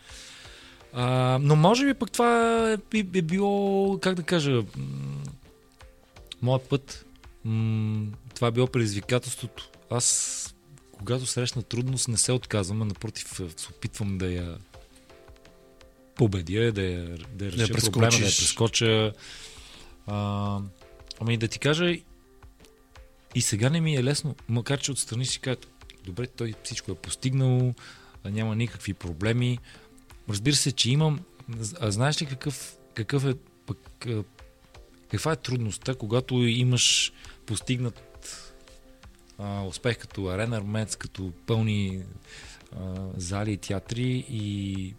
А, 0.93 1.39
но 1.41 1.57
може 1.57 1.87
би 1.87 1.95
пък 1.95 2.13
това 2.13 2.73
е, 2.73 2.99
е 2.99 3.23
било, 3.23 3.99
как 3.99 4.15
да 4.15 4.23
кажа, 4.23 4.63
моят 6.43 6.69
път. 6.69 7.07
М- 7.45 8.07
това 8.35 8.49
е 8.49 8.51
било 8.51 8.67
предизвикателството. 8.67 9.71
Аз, 9.91 10.55
когато 10.99 11.27
срещна 11.27 11.63
трудност, 11.63 12.09
не 12.09 12.17
се 12.17 12.33
отказвам, 12.33 12.83
а 12.83 12.85
напротив, 12.85 13.41
се 13.57 13.69
опитвам 13.71 14.19
да 14.19 14.27
я 14.27 14.59
победя, 16.15 16.73
да 16.73 16.83
я, 16.83 17.17
да 17.35 17.45
я 17.45 17.53
реша 17.53 17.67
да 17.67 17.81
проблема, 17.81 18.11
да 18.11 18.17
я 18.17 18.23
прескоча. 18.23 19.13
А, 20.07 20.59
ами 21.21 21.37
да 21.37 21.49
ти 21.49 21.59
кажа, 21.59 21.97
и 23.35 23.41
сега 23.41 23.71
не 23.71 23.81
ми 23.81 23.97
е 23.97 24.05
лесно, 24.05 24.37
макар 24.49 24.81
че 24.81 24.93
отстрани 24.93 25.27
си 25.27 25.41
кажат, 25.41 25.67
добре, 26.05 26.27
той 26.27 26.55
всичко 26.65 26.91
е 26.93 26.95
постигнал, 26.95 27.75
няма 28.25 28.57
никакви 28.57 28.95
проблеми. 28.95 29.59
Разбира 30.29 30.55
се, 30.55 30.73
че 30.73 30.91
имам. 30.91 31.21
А 31.81 31.91
знаеш 31.91 32.23
ли 32.23 32.27
какъв, 32.27 32.77
какъв 32.95 33.25
е 33.25 33.35
пък, 33.67 34.07
каква 35.11 35.33
е 35.33 35.37
трудността, 35.37 35.95
когато 35.95 36.35
имаш 36.35 37.13
постигнат 37.47 38.03
а, 39.39 39.63
успех 39.63 39.99
като 39.99 40.27
Арена 40.27 40.57
Армец, 40.57 40.97
като 40.97 41.33
пълни 41.47 42.03
а, 42.77 42.95
зали 43.17 43.53
и 43.53 43.57
театри 43.57 44.25
и, 44.31 44.95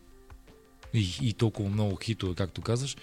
и, 0.94 1.18
и 1.22 1.34
толкова 1.34 1.70
много 1.70 1.96
хитове, 1.96 2.36
както 2.36 2.62
казваш, 2.62 2.98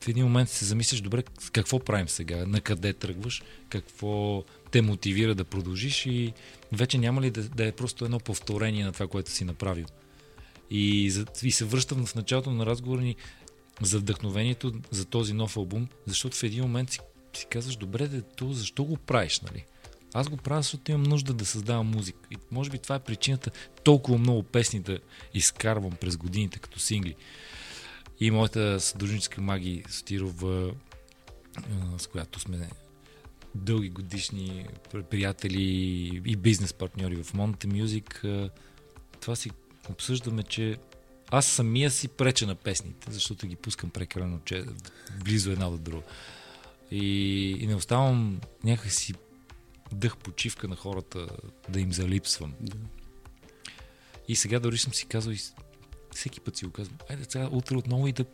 в 0.00 0.08
един 0.08 0.24
момент 0.24 0.48
се 0.48 0.64
замислиш, 0.64 1.00
добре, 1.00 1.22
какво 1.52 1.78
правим 1.78 2.08
сега, 2.08 2.46
на 2.46 2.60
къде 2.60 2.92
тръгваш, 2.92 3.42
какво 3.68 4.44
те 4.70 4.82
мотивира 4.82 5.34
да 5.34 5.44
продължиш 5.44 6.06
и 6.06 6.32
вече 6.72 6.98
няма 6.98 7.22
ли 7.22 7.30
да, 7.30 7.42
да 7.42 7.66
е 7.66 7.72
просто 7.72 8.04
едно 8.04 8.18
повторение 8.18 8.84
на 8.84 8.92
това, 8.92 9.06
което 9.06 9.30
си 9.30 9.44
направил. 9.44 9.86
И, 10.70 11.12
и 11.42 11.50
се 11.50 11.64
връщам 11.64 12.06
в 12.06 12.14
началото 12.14 12.50
на 12.50 12.66
разговора 12.66 13.00
ни 13.00 13.16
за 13.82 13.98
вдъхновението 13.98 14.72
за 14.90 15.04
този 15.04 15.32
нов 15.32 15.56
албум, 15.56 15.88
защото 16.06 16.36
в 16.36 16.42
един 16.42 16.62
момент 16.62 16.90
си, 16.90 16.98
си 17.36 17.46
казваш, 17.50 17.76
добре, 17.76 18.08
де, 18.08 18.22
то 18.22 18.52
защо 18.52 18.84
го 18.84 18.96
правиш, 18.96 19.40
нали? 19.40 19.64
Аз 20.14 20.28
го 20.28 20.36
правя, 20.36 20.62
защото 20.62 20.90
имам 20.90 21.02
нужда 21.02 21.34
да 21.34 21.44
създавам 21.44 21.86
музика. 21.86 22.18
И 22.30 22.36
може 22.50 22.70
би 22.70 22.78
това 22.78 22.94
е 22.94 23.00
причината 23.00 23.50
толкова 23.84 24.18
много 24.18 24.42
песни 24.42 24.80
да 24.80 24.98
изкарвам 25.34 25.92
през 25.92 26.16
годините 26.16 26.58
като 26.58 26.78
сингли. 26.78 27.14
И 28.20 28.30
моята 28.30 28.80
съдружническа 28.80 29.40
маги 29.40 29.84
Стирова, 29.88 30.74
с 31.98 32.06
която 32.06 32.40
сме 32.40 32.68
дълги 33.54 33.88
годишни 33.88 34.66
приятели 35.10 35.62
и 36.24 36.36
бизнес 36.36 36.72
партньори 36.72 37.16
в 37.16 37.32
Monte 37.32 37.66
Music, 37.66 38.50
това 39.20 39.36
си 39.36 39.50
обсъждаме, 39.90 40.42
че 40.42 40.76
аз 41.30 41.46
самия 41.46 41.90
си 41.90 42.08
преча 42.08 42.46
на 42.46 42.54
песните, 42.54 43.12
защото 43.12 43.46
ги 43.46 43.56
пускам 43.56 43.90
прекалено 43.90 44.40
че, 44.44 44.64
близо 45.24 45.50
една 45.50 45.70
до 45.70 45.78
друга. 45.78 46.02
И, 46.90 47.50
и 47.60 47.66
не 47.66 47.74
оставам 47.74 48.40
някакси 48.64 49.14
дъх 49.92 50.16
почивка 50.16 50.68
на 50.68 50.76
хората 50.76 51.28
да 51.68 51.80
им 51.80 51.92
залипсвам. 51.92 52.54
Да. 52.60 52.76
И 54.28 54.36
сега 54.36 54.60
дори 54.60 54.78
съм 54.78 54.94
си 54.94 55.06
казал, 55.06 55.32
всеки 56.14 56.40
път 56.40 56.56
си 56.56 56.64
го 56.64 56.70
казвам, 56.70 56.96
айде 57.10 57.24
сега 57.28 57.48
утре 57.52 57.76
отново 57.76 58.08
и 58.08 58.12
да 58.12 58.24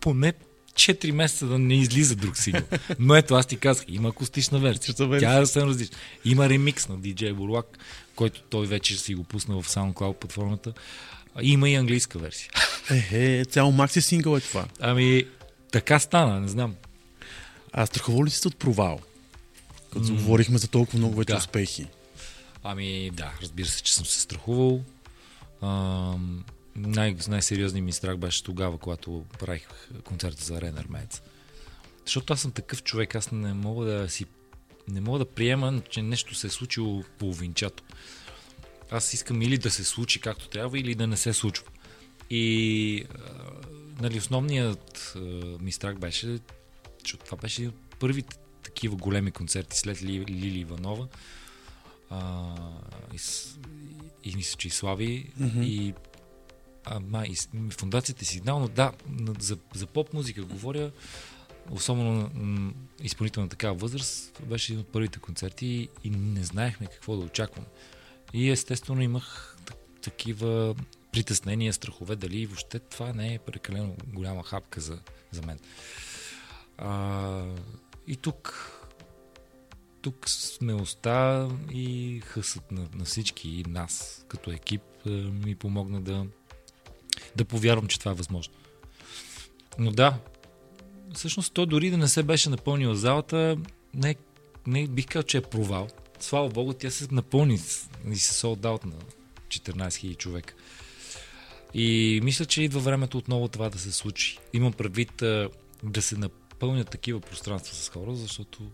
поне 0.00 0.32
4 0.74 1.10
месеца 1.10 1.46
да 1.46 1.58
не 1.58 1.74
излиза 1.74 2.16
друг 2.16 2.36
сингъл. 2.36 2.62
Но 2.98 3.14
ето, 3.14 3.34
аз 3.34 3.46
ти 3.46 3.56
казах, 3.56 3.84
има 3.88 4.08
акустична 4.08 4.58
версия. 4.58 4.94
Тя 4.94 5.38
е 5.38 5.46
съвсем 5.46 5.68
различна. 5.68 5.96
Има 6.24 6.48
ремикс 6.48 6.88
на 6.88 6.98
DJ 6.98 7.32
Бурлак, 7.32 7.78
който 8.16 8.42
той 8.42 8.66
вече 8.66 8.98
си 8.98 9.14
го 9.14 9.24
пусна 9.24 9.62
в 9.62 9.68
SoundCloud 9.68 10.12
платформата. 10.12 10.72
Има 11.42 11.70
и 11.70 11.74
английска 11.74 12.18
версия. 12.18 12.50
Ехе, 12.90 13.44
цяло 13.50 13.72
макси 13.72 14.00
сингъл 14.00 14.36
е 14.36 14.40
това. 14.40 14.66
Ами, 14.80 15.24
така 15.72 15.98
стана, 15.98 16.40
не 16.40 16.48
знам. 16.48 16.74
А 17.72 17.86
страхувал 17.86 18.24
ли 18.24 18.30
сте 18.30 18.48
от 18.48 18.56
провал? 18.56 19.00
Като 19.92 20.04
mm. 20.04 20.14
говорихме 20.14 20.58
за 20.58 20.68
толкова 20.68 20.98
много 20.98 21.16
вече 21.16 21.32
да. 21.32 21.38
успехи. 21.38 21.86
Ами, 22.62 23.10
да, 23.10 23.32
разбира 23.42 23.68
се, 23.68 23.82
че 23.82 23.94
съм 23.94 24.06
се 24.06 24.20
страхувал. 24.20 24.80
Ам, 25.62 26.44
най- 26.76 27.16
най-сериозният 27.28 27.84
ми 27.84 27.92
страх 27.92 28.16
беше 28.16 28.44
тогава, 28.44 28.78
когато 28.78 29.24
правих 29.38 29.68
концерта 30.04 30.44
за 30.44 30.60
Ренер 30.60 30.86
Мец. 30.88 31.22
Защото 32.04 32.32
аз 32.32 32.40
съм 32.40 32.52
такъв 32.52 32.82
човек, 32.82 33.14
аз 33.14 33.32
не 33.32 33.54
мога 33.54 33.86
да 33.86 34.08
си 34.08 34.26
не 34.88 35.00
мога 35.00 35.18
да 35.18 35.24
приема, 35.24 35.82
че 35.90 36.02
нещо 36.02 36.34
се 36.34 36.46
е 36.46 36.50
случило 36.50 37.04
половинчато. 37.18 37.84
Аз 38.90 39.14
искам 39.14 39.42
или 39.42 39.58
да 39.58 39.70
се 39.70 39.84
случи 39.84 40.20
както 40.20 40.48
трябва, 40.48 40.78
или 40.78 40.94
да 40.94 41.06
не 41.06 41.16
се 41.16 41.32
случва. 41.32 41.66
И 42.30 43.04
нали, 44.00 44.18
основният 44.18 45.16
ми 45.60 45.72
страх 45.72 45.98
беше, 45.98 46.38
че 47.04 47.16
това 47.16 47.38
беше 47.38 47.62
един 47.62 47.68
от 47.68 47.98
първите 47.98 48.36
такива 48.62 48.96
големи 48.96 49.30
концерти 49.30 49.78
след 49.78 50.02
Ли, 50.02 50.26
Лили 50.28 50.58
Иванова. 50.58 51.08
А, 52.10 52.54
и, 53.14 53.18
и 54.24 54.36
мисля, 54.36 54.56
че 54.58 54.68
и 54.68 54.70
Слави. 54.70 55.30
Mm-hmm. 55.40 55.64
И 55.64 55.94
Ама 56.84 57.24
и 57.26 57.36
фундацията 57.70 58.24
Сигнал, 58.24 58.60
но 58.60 58.68
да, 58.68 58.92
за, 59.38 59.58
за 59.74 59.86
поп 59.86 60.12
музика 60.12 60.44
говоря, 60.44 60.90
особено 61.70 62.30
м- 62.34 62.72
изпълнител 63.02 63.42
на 63.42 63.48
такава 63.48 63.74
възраст, 63.74 64.42
беше 64.44 64.72
един 64.72 64.80
от 64.80 64.92
първите 64.92 65.18
концерти 65.18 65.88
и 66.04 66.10
не 66.10 66.44
знаехме 66.44 66.86
какво 66.86 67.16
да 67.16 67.24
очакваме. 67.24 67.66
И 68.32 68.50
естествено 68.50 69.02
имах 69.02 69.56
такива 70.02 70.74
притеснения, 71.12 71.72
страхове, 71.72 72.16
дали 72.16 72.46
въобще 72.46 72.78
това 72.78 73.12
не 73.12 73.34
е 73.34 73.38
прекалено 73.38 73.96
голяма 74.06 74.42
хапка 74.42 74.80
за, 74.80 74.98
за 75.30 75.42
мен. 75.42 75.58
А, 76.78 77.44
и 78.06 78.16
тук 78.16 78.66
тук 80.02 80.28
смелостта 80.28 81.48
и 81.72 82.20
хъсът 82.24 82.72
на, 82.72 82.88
на 82.94 83.04
всички 83.04 83.48
и 83.48 83.64
нас 83.68 84.24
като 84.28 84.50
екип 84.50 84.82
ми 85.44 85.54
помогна 85.54 86.00
да, 86.00 86.26
да 87.36 87.44
повярвам, 87.44 87.86
че 87.86 87.98
това 87.98 88.10
е 88.12 88.14
възможно. 88.14 88.54
Но 89.78 89.90
да, 89.90 90.18
всъщност 91.14 91.52
той 91.52 91.66
дори 91.66 91.90
да 91.90 91.96
не 91.96 92.08
се 92.08 92.22
беше 92.22 92.50
напълнил 92.50 92.94
залата, 92.94 93.56
не, 93.94 94.16
не 94.66 94.86
бих 94.86 95.06
казал, 95.06 95.22
че 95.22 95.38
е 95.38 95.42
провал. 95.42 95.88
Слава 96.20 96.48
Богу, 96.48 96.72
тя 96.72 96.90
се 96.90 97.08
напълни 97.10 97.54
и 98.10 98.16
се 98.16 98.46
out 98.46 98.84
на, 98.84 98.94
14 99.48 99.72
000 99.74 100.16
човека. 100.16 100.54
И 101.74 102.20
мисля, 102.22 102.44
че 102.44 102.62
идва 102.62 102.80
времето 102.80 103.18
отново 103.18 103.48
това 103.48 103.68
да 103.68 103.78
се 103.78 103.92
случи. 103.92 104.38
Имам 104.52 104.72
предвид 104.72 105.12
да 105.82 106.02
се 106.02 106.16
напълнят 106.16 106.90
такива 106.90 107.20
пространства 107.20 107.74
с 107.74 107.88
хора, 107.88 108.14
защото 108.14 108.70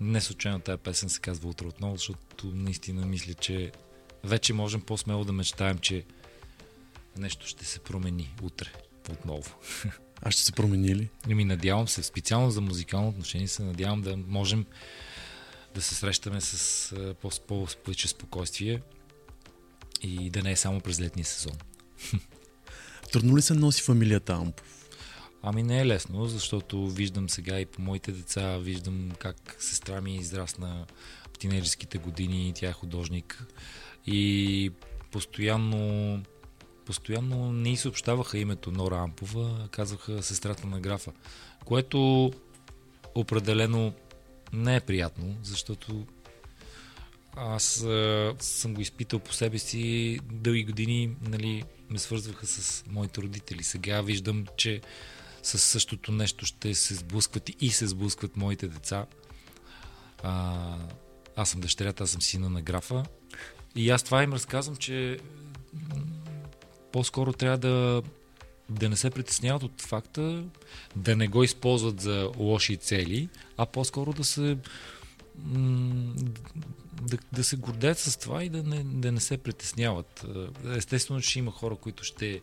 не 0.00 0.20
случайно 0.20 0.60
тази 0.60 0.78
песен 0.78 1.08
се 1.08 1.20
казва 1.20 1.48
утре 1.48 1.66
отново, 1.66 1.96
защото 1.96 2.46
наистина 2.46 3.06
мисля, 3.06 3.34
че 3.34 3.72
вече 4.24 4.52
можем 4.52 4.80
по-смело 4.80 5.24
да 5.24 5.32
мечтаем, 5.32 5.78
че 5.78 6.04
нещо 7.18 7.46
ще 7.46 7.64
се 7.64 7.78
промени 7.78 8.34
утре 8.42 8.72
отново. 9.10 9.54
А 10.22 10.30
ще 10.30 10.42
се 10.42 10.52
промени 10.52 10.94
ли? 10.94 11.08
Ами 11.30 11.44
надявам 11.44 11.88
се, 11.88 12.02
специално 12.02 12.50
за 12.50 12.60
музикално 12.60 13.08
отношение 13.08 13.48
се 13.48 13.62
надявам 13.62 14.02
да 14.02 14.16
можем 14.16 14.66
да 15.74 15.82
се 15.82 15.94
срещаме 15.94 16.40
с 16.40 17.14
по-повече 17.22 18.08
спокойствие 18.08 18.82
и 20.02 20.30
да 20.30 20.42
не 20.42 20.52
е 20.52 20.56
само 20.56 20.80
през 20.80 21.00
летния 21.00 21.24
сезон. 21.24 21.56
Трудно 23.12 23.36
ли 23.36 23.42
се 23.42 23.54
носи 23.54 23.82
фамилията 23.82 24.32
Ампов? 24.32 24.88
Ами 25.42 25.62
не 25.62 25.80
е 25.80 25.86
лесно, 25.86 26.26
защото 26.26 26.86
виждам 26.86 27.28
сега 27.28 27.60
и 27.60 27.66
по 27.66 27.82
моите 27.82 28.12
деца, 28.12 28.58
виждам 28.58 29.10
как 29.18 29.56
сестра 29.58 30.00
ми 30.00 30.16
израсна 30.16 30.86
в 31.34 31.38
тинейджерските 31.38 31.98
години, 31.98 32.52
тя 32.54 32.68
е 32.68 32.72
художник 32.72 33.46
и 34.06 34.72
постоянно 35.10 36.22
постоянно 36.86 37.52
не 37.52 37.72
и 37.72 37.76
съобщаваха 37.76 38.38
името 38.38 38.70
Нора 38.70 38.98
Ампова, 38.98 39.68
казваха 39.70 40.22
сестрата 40.22 40.66
на 40.66 40.80
графа, 40.80 41.12
което 41.64 42.32
определено 43.14 43.94
не 44.52 44.76
е 44.76 44.80
приятно, 44.80 45.36
защото 45.42 46.06
аз 47.36 47.82
а, 47.82 48.34
съм 48.38 48.74
го 48.74 48.80
изпитал 48.80 49.18
по 49.18 49.32
себе 49.32 49.58
си 49.58 50.18
дълги 50.32 50.64
години, 50.64 51.16
нали, 51.20 51.64
ме 51.90 51.98
свързваха 51.98 52.46
с 52.46 52.84
моите 52.88 53.22
родители. 53.22 53.62
Сега 53.62 54.00
виждам, 54.00 54.46
че 54.56 54.80
с 55.42 55.58
същото 55.58 56.12
нещо 56.12 56.46
ще 56.46 56.74
се 56.74 56.94
сблъскват 56.94 57.50
и 57.60 57.70
се 57.70 57.86
сблъскват 57.86 58.36
моите 58.36 58.68
деца. 58.68 59.06
А, 60.22 60.76
аз 61.36 61.50
съм 61.50 61.60
дъщерята, 61.60 62.04
аз 62.04 62.10
съм 62.10 62.22
сина 62.22 62.50
на 62.50 62.62
графа. 62.62 63.04
И 63.76 63.90
аз 63.90 64.02
това 64.02 64.22
им 64.22 64.32
разказвам, 64.32 64.76
че 64.76 65.18
по-скоро 66.94 67.32
трябва 67.32 67.58
да, 67.58 68.02
да 68.68 68.88
не 68.88 68.96
се 68.96 69.10
притесняват 69.10 69.62
от 69.62 69.82
факта, 69.82 70.44
да 70.96 71.16
не 71.16 71.28
го 71.28 71.42
използват 71.42 72.00
за 72.00 72.30
лоши 72.38 72.76
цели, 72.76 73.28
а 73.56 73.66
по-скоро 73.66 74.12
да 74.12 74.24
се 74.24 74.58
да, 77.02 77.18
да 77.32 77.44
се 77.44 77.56
гордеят 77.56 77.98
с 77.98 78.16
това 78.16 78.44
и 78.44 78.48
да 78.48 78.62
не, 78.62 78.84
да 78.84 79.12
не 79.12 79.20
се 79.20 79.36
притесняват. 79.36 80.26
Естествено, 80.76 81.20
че 81.20 81.38
има 81.38 81.50
хора, 81.50 81.76
които 81.76 82.04
ще 82.04 82.40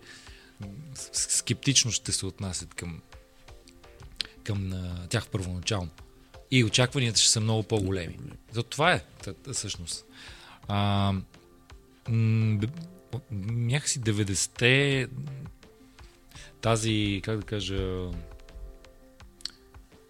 скептично 1.13 1.91
ще 1.91 2.11
се 2.11 2.25
отнасят 2.25 2.73
към, 2.73 3.01
към 4.43 4.73
тях 5.09 5.27
първоначално. 5.27 5.89
И 6.51 6.63
очакванията 6.63 7.19
ще 7.19 7.29
са 7.29 7.41
много 7.41 7.63
по-големи. 7.63 8.17
За 8.51 8.63
това 8.63 8.93
е 8.93 9.03
всъщност. 9.53 10.05
А, 10.67 11.13
някакси 13.31 14.01
90-те 14.01 15.07
тази, 16.61 17.21
как 17.23 17.39
да 17.39 17.45
кажа, 17.45 18.09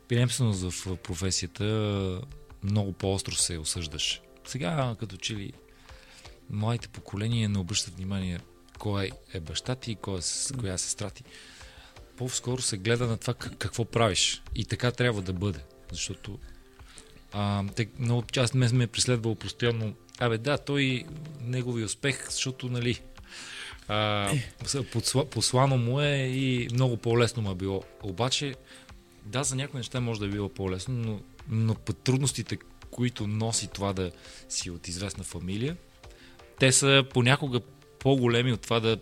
приемственост 0.08 0.62
в 0.62 0.98
професията 0.98 2.22
много 2.64 2.94
по-остро 2.94 3.36
се 3.36 3.58
осъждаш. 3.58 4.22
Сега, 4.46 4.96
като 5.00 5.18
че 5.18 5.36
ли 5.36 5.54
моите 6.50 6.88
поколения 6.88 7.50
не 7.50 7.60
обръщат 7.60 7.96
внимание 7.96 8.40
кой 8.80 9.12
е 9.34 9.40
баща 9.40 9.76
ти, 9.76 9.96
кой 9.96 10.20
е, 10.20 10.58
коя 10.60 10.74
е 10.74 10.78
сестра 10.78 11.10
ти. 11.10 11.24
По-скоро 12.18 12.62
се 12.62 12.78
гледа 12.78 13.08
на 13.08 13.18
това 13.18 13.34
какво 13.34 13.86
правиш. 13.86 14.42
И 14.56 14.66
така 14.66 14.92
трябва 14.92 15.22
да 15.22 15.34
бъде. 15.34 15.60
Защото 15.92 16.40
а, 17.32 17.64
те, 17.76 17.90
много 18.00 18.24
част 18.24 18.54
ме 18.54 18.70
ме 18.70 18.84
е 18.84 18.88
преследвал 18.88 19.36
постоянно 19.36 19.94
Абе 20.22 20.38
да, 20.38 20.58
той 20.58 21.04
негови 21.42 21.84
успех, 21.84 22.32
защото 22.32 22.70
нали 22.70 23.00
а, 23.88 24.32
посла, 24.92 25.26
послано 25.26 25.78
му 25.78 26.02
е 26.02 26.16
и 26.18 26.68
много 26.74 26.98
по-лесно 26.98 27.42
му 27.42 27.52
е 27.52 27.56
било. 27.56 27.84
Обаче, 28.04 28.56
да, 29.26 29.44
за 29.44 29.56
някои 29.56 29.78
неща 29.78 30.02
може 30.02 30.20
да 30.20 30.26
е 30.26 30.30
било 30.30 30.50
по-лесно, 30.50 30.94
но, 30.96 31.22
но 31.50 31.76
по 31.76 31.94
трудностите, 31.94 32.58
които 32.92 33.28
носи 33.28 33.68
това 33.68 33.94
да 33.94 34.12
си 34.50 34.70
от 34.70 34.88
известна 34.88 35.24
фамилия, 35.24 35.78
те 36.60 36.72
са 36.72 37.04
понякога 37.14 37.60
по-големи 38.00 38.54
от 38.54 38.62
това 38.62 38.80
да, 38.80 39.00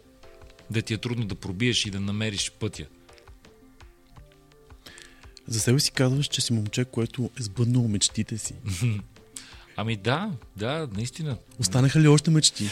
да 0.69 0.81
ти 0.81 0.93
е 0.93 0.97
трудно 0.97 1.25
да 1.25 1.35
пробиеш 1.35 1.85
и 1.85 1.91
да 1.91 1.99
намериш 1.99 2.51
пътя. 2.51 2.85
За 5.47 5.59
себе 5.59 5.79
си 5.79 5.91
казваш, 5.91 6.27
че 6.27 6.41
си 6.41 6.53
момче, 6.53 6.85
което 6.85 7.29
е 7.39 7.43
сбъднало 7.43 7.87
мечтите 7.87 8.37
си. 8.37 8.53
Ами 9.81 9.95
да, 9.95 10.31
да, 10.55 10.87
наистина. 10.93 11.37
Останаха 11.59 11.99
ли 11.99 12.07
още 12.07 12.31
мечти? 12.31 12.69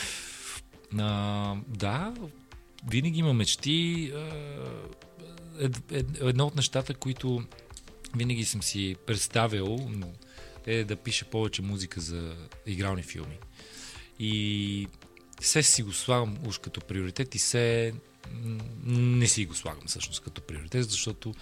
А, 0.98 1.56
да, 1.68 2.14
винаги 2.90 3.20
има 3.20 3.34
мечти. 3.34 4.14
Ед, 5.60 5.92
ед, 5.92 6.06
едно 6.22 6.46
от 6.46 6.56
нещата, 6.56 6.94
които 6.94 7.44
винаги 8.16 8.46
съм 8.46 8.64
си 8.64 8.96
представил 9.06 9.78
е 10.66 10.84
да 10.84 10.96
пиша 10.96 11.26
повече 11.26 11.62
музика 11.62 12.02
за 12.02 12.36
игрални 12.66 13.04
филми. 13.04 13.38
И 14.20 14.88
се 15.42 15.64
си 15.64 15.84
го 15.84 15.94
слагам 15.94 16.38
уж 16.48 16.58
като 16.58 16.82
приоритет 16.82 17.36
и 17.36 17.40
се 17.40 17.94
не 18.86 19.28
си 19.28 19.46
го 19.46 19.56
слагам 19.56 19.84
всъщност 19.88 20.24
като 20.24 20.42
приоритет, 20.42 20.90
защото 20.90 21.34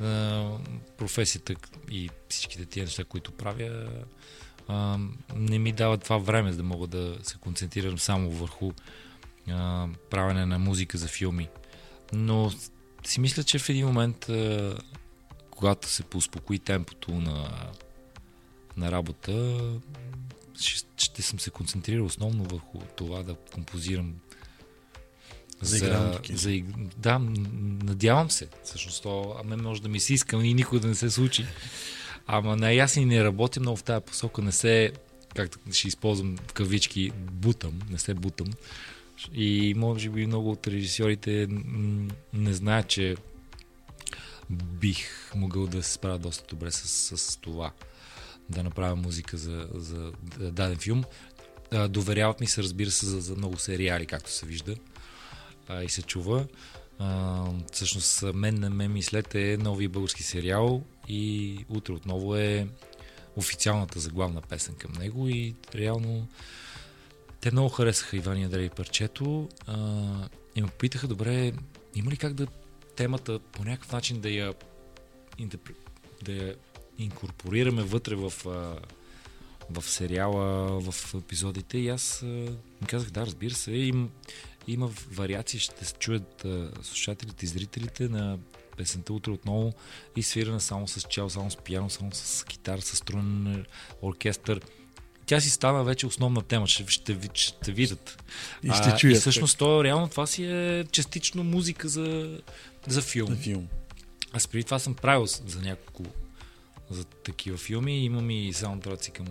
а, 0.00 0.50
професията 0.98 1.54
и 1.90 2.10
всичките 2.28 2.66
тия 2.66 2.84
неща, 2.84 3.04
които 3.04 3.32
правя, 3.32 3.88
а, 4.70 4.98
не 5.36 5.58
ми 5.58 5.72
дава 5.72 5.98
това 5.98 6.18
време, 6.18 6.50
за 6.50 6.56
да 6.56 6.62
мога 6.62 6.86
да 6.86 7.16
се 7.22 7.36
концентрирам 7.40 7.98
само 7.98 8.30
върху 8.30 8.72
а, 9.48 9.88
правене 10.10 10.46
на 10.46 10.58
музика 10.58 10.98
за 10.98 11.08
филми. 11.08 11.48
Но 12.12 12.52
си 13.06 13.20
мисля, 13.20 13.44
че 13.44 13.58
в 13.58 13.68
един 13.68 13.86
момент, 13.86 14.28
а, 14.28 14.76
когато 15.50 15.88
се 15.88 16.02
поуспокои 16.02 16.58
темпото 16.58 17.10
на, 17.10 17.50
на 18.76 18.92
работа, 18.92 19.60
ще, 20.60 20.86
ще 20.96 21.22
съм 21.22 21.40
се 21.40 21.50
концентрирал 21.50 22.04
основно 22.06 22.44
върху 22.44 22.78
това 22.96 23.22
да 23.22 23.34
композирам 23.34 24.14
за, 25.60 25.78
за, 25.78 26.20
за 26.32 26.62
Да, 26.96 27.18
надявам 27.82 28.30
се. 28.30 28.48
Всъщност, 28.64 29.02
то, 29.02 29.36
а 29.40 29.42
мен 29.42 29.62
може 29.62 29.82
да 29.82 29.88
ми 29.88 30.00
се 30.00 30.14
иска 30.14 30.36
и 30.36 30.54
никога 30.54 30.80
да 30.80 30.88
не 30.88 30.94
се 30.94 31.10
случи. 31.10 31.46
Ама 32.26 32.56
не, 32.56 32.76
аз 32.76 32.96
и 32.96 33.04
не 33.04 33.24
работя 33.24 33.60
много 33.60 33.76
в 33.76 33.82
тази 33.82 34.04
посока, 34.04 34.42
не 34.42 34.52
се, 34.52 34.92
както 35.34 35.58
ще 35.72 35.88
използвам 35.88 36.36
в 36.48 36.52
кавички, 36.52 37.12
бутам, 37.16 37.80
не 37.90 37.98
се 37.98 38.14
бутам. 38.14 38.46
И 39.34 39.74
може 39.76 40.10
би 40.10 40.26
много 40.26 40.50
от 40.50 40.66
режисьорите 40.66 41.46
не 42.32 42.52
знаят, 42.52 42.88
че 42.88 43.16
бих 44.50 45.32
могъл 45.34 45.66
да 45.66 45.82
се 45.82 45.92
справя 45.92 46.18
доста 46.18 46.44
добре 46.48 46.70
с, 46.70 47.16
с 47.18 47.36
това. 47.36 47.72
Да 48.48 48.62
направя 48.62 48.96
музика 48.96 49.36
за, 49.36 49.68
за 49.74 50.12
даден 50.38 50.78
филм. 50.78 51.04
Доверяват 51.88 52.40
ми 52.40 52.46
се, 52.46 52.62
разбира 52.62 52.90
се, 52.90 53.06
за, 53.06 53.20
за 53.20 53.36
много 53.36 53.58
сериали, 53.58 54.06
както 54.06 54.30
се 54.30 54.46
вижда 54.46 54.74
и 55.84 55.88
се 55.88 56.02
чува. 56.02 56.46
А, 57.02 57.44
всъщност, 57.72 58.22
мен 58.34 58.60
на 58.60 58.70
мен 58.70 58.92
мислете 58.92 59.52
е 59.52 59.56
нови 59.56 59.88
български 59.88 60.22
сериал 60.22 60.82
и 61.08 61.56
утре 61.68 61.92
отново 61.92 62.36
е 62.36 62.68
официалната 63.36 64.00
заглавна 64.00 64.40
песен 64.40 64.74
към 64.74 64.92
него 64.92 65.28
и 65.28 65.54
реално 65.74 66.28
те 67.40 67.50
много 67.50 67.68
харесаха 67.68 68.16
Иван 68.16 68.38
и 68.38 68.44
Андрей 68.44 68.68
парчето. 68.68 69.48
А, 69.66 69.76
и 70.56 70.62
ме 70.62 70.68
попитаха, 70.68 71.08
добре, 71.08 71.52
има 71.94 72.10
ли 72.10 72.16
как 72.16 72.34
да 72.34 72.46
темата 72.96 73.38
по 73.38 73.64
някакъв 73.64 73.92
начин 73.92 74.20
да 74.20 74.30
я 74.30 74.54
да 76.22 76.32
я 76.32 76.54
инкорпорираме 76.98 77.82
вътре 77.82 78.14
в, 78.14 78.32
в 79.70 79.82
сериала, 79.82 80.80
в 80.80 81.14
епизодите? 81.14 81.78
И 81.78 81.88
аз 81.88 82.22
ми 82.80 82.86
казах, 82.86 83.10
да, 83.10 83.26
разбира 83.26 83.54
се, 83.54 83.72
им, 83.72 84.10
има 84.68 84.90
вариации, 85.10 85.60
ще 85.60 85.84
се 85.84 85.94
чуят 85.94 86.46
слушателите 86.82 87.44
и 87.44 87.48
зрителите 87.48 88.08
на 88.08 88.38
песента 88.76 89.12
утре 89.12 89.30
отново 89.30 89.72
и 90.16 90.22
свирана 90.22 90.60
само 90.60 90.88
с 90.88 91.08
чел, 91.08 91.30
само 91.30 91.50
с 91.50 91.56
пиано, 91.56 91.90
само 91.90 92.10
с 92.12 92.44
китар, 92.44 92.78
с 92.78 92.96
струнен 92.96 93.66
оркестър. 94.02 94.60
Тя 95.26 95.40
си 95.40 95.50
стана 95.50 95.84
вече 95.84 96.06
основна 96.06 96.42
тема, 96.42 96.66
ще, 96.66 96.86
ще, 96.88 97.18
ще 97.34 97.72
видят. 97.72 98.22
И 98.62 98.70
ще 98.70 98.96
чуят. 98.96 99.16
И 99.16 99.20
всъщност 99.20 99.58
то, 99.58 99.84
реално 99.84 100.08
това 100.08 100.26
си 100.26 100.44
е 100.44 100.84
частично 100.92 101.44
музика 101.44 101.88
за, 101.88 102.38
за 102.86 103.02
филм. 103.02 103.28
За 103.28 103.36
филм. 103.36 103.68
Аз 104.32 104.48
преди 104.48 104.64
това 104.64 104.78
съм 104.78 104.94
правил 104.94 105.26
за 105.26 105.60
няколко 105.60 106.04
за 106.90 107.04
такива 107.04 107.58
филми. 107.58 108.04
Имам 108.04 108.30
и 108.30 108.52
саундтраци 108.52 109.10
към 109.10 109.26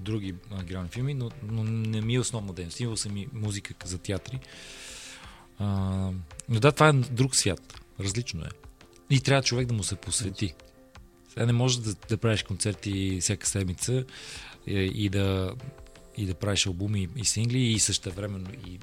други 0.00 0.34
а, 0.50 0.62
грани 0.62 0.88
филми, 0.88 1.14
но, 1.14 1.30
но 1.42 1.64
не 1.64 2.00
ми 2.00 2.14
е 2.14 2.20
основна 2.20 2.52
дейност. 2.52 2.80
Имал 2.80 2.96
съм 2.96 3.16
и 3.16 3.28
музика 3.32 3.74
за 3.84 3.98
театри. 3.98 4.40
А, 5.58 5.66
но 6.48 6.60
да, 6.60 6.72
това 6.72 6.88
е 6.88 6.92
друг 6.92 7.36
свят. 7.36 7.80
Различно 8.00 8.44
е. 8.44 8.48
И 9.10 9.20
трябва 9.20 9.42
човек 9.42 9.66
да 9.66 9.74
му 9.74 9.84
се 9.84 9.96
посвети. 9.96 10.54
Сега 11.28 11.46
не 11.46 11.52
можеш 11.52 11.78
да, 11.78 11.94
да 12.08 12.16
правиш 12.16 12.42
концерти 12.42 13.18
всяка 13.20 13.46
седмица 13.46 14.04
и, 14.66 14.90
и 14.94 15.08
да, 15.08 15.54
и 16.16 16.26
да 16.26 16.34
правиш 16.34 16.66
албуми 16.66 17.08
и 17.16 17.24
сингли 17.24 17.58
и 17.58 17.78
също 17.78 18.12
времено 18.12 18.48
и 18.66 18.78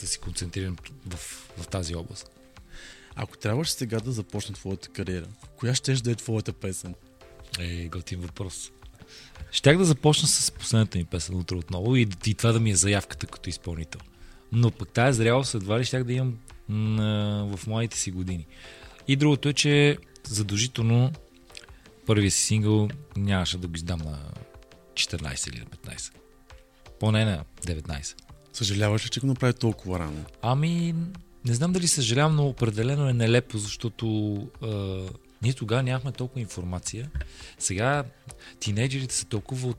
да 0.00 0.06
си 0.06 0.18
концентриран 0.18 0.76
в, 1.06 1.16
в 1.56 1.66
тази 1.66 1.94
област. 1.94 2.30
Ако 3.14 3.38
трябваше 3.38 3.72
сега 3.72 4.00
да 4.00 4.12
започне 4.12 4.54
твоята 4.54 4.88
кариера, 4.88 5.26
коя 5.56 5.74
ще 5.74 5.94
да 5.94 6.10
е 6.10 6.14
твоята 6.14 6.52
песен? 6.52 6.94
Е, 7.58 7.88
готин 7.88 8.20
въпрос. 8.20 8.72
Щях 9.50 9.78
да 9.78 9.84
започна 9.84 10.28
с 10.28 10.50
последната 10.50 10.98
ми 10.98 11.04
песен 11.04 11.36
утре 11.36 11.56
отново 11.56 11.96
и, 11.96 12.08
и 12.26 12.34
това 12.34 12.52
да 12.52 12.60
ми 12.60 12.70
е 12.70 12.76
заявката 12.76 13.26
като 13.26 13.50
изпълнител. 13.50 14.00
Но 14.52 14.70
пък 14.70 14.88
тази 14.88 15.16
зрялост 15.16 15.54
едва 15.54 15.78
ли 15.78 15.84
щях 15.84 16.04
да 16.04 16.12
имам 16.12 16.38
м- 16.68 17.56
в 17.56 17.66
моите 17.66 17.98
си 17.98 18.10
години. 18.10 18.46
И 19.08 19.16
другото 19.16 19.48
е, 19.48 19.52
че 19.52 19.98
задължително 20.24 21.12
първия 22.06 22.30
си 22.30 22.40
сингъл 22.40 22.88
нямаше 23.16 23.58
да 23.58 23.68
го 23.68 23.76
издам 23.76 23.98
на 23.98 24.18
14 24.94 25.48
или 25.48 25.58
на 25.58 25.94
15. 25.94 26.12
Поне 27.00 27.24
на 27.24 27.44
19. 27.66 28.14
Съжаляваш 28.52 29.06
ли, 29.06 29.08
че 29.08 29.20
го 29.20 29.26
направи 29.26 29.52
толкова 29.52 29.98
рано? 29.98 30.24
Ами, 30.42 30.94
не 31.44 31.54
знам 31.54 31.72
дали 31.72 31.88
съжалявам, 31.88 32.36
но 32.36 32.46
определено 32.46 33.08
е 33.08 33.12
нелепо, 33.12 33.58
защото 33.58 34.36
а, 34.62 35.00
ние 35.42 35.52
тогава 35.52 35.82
нямахме 35.82 36.12
толкова 36.12 36.40
информация. 36.40 37.10
Сега 37.58 38.04
тинейджерите 38.60 39.14
са 39.14 39.26
толкова 39.26 39.74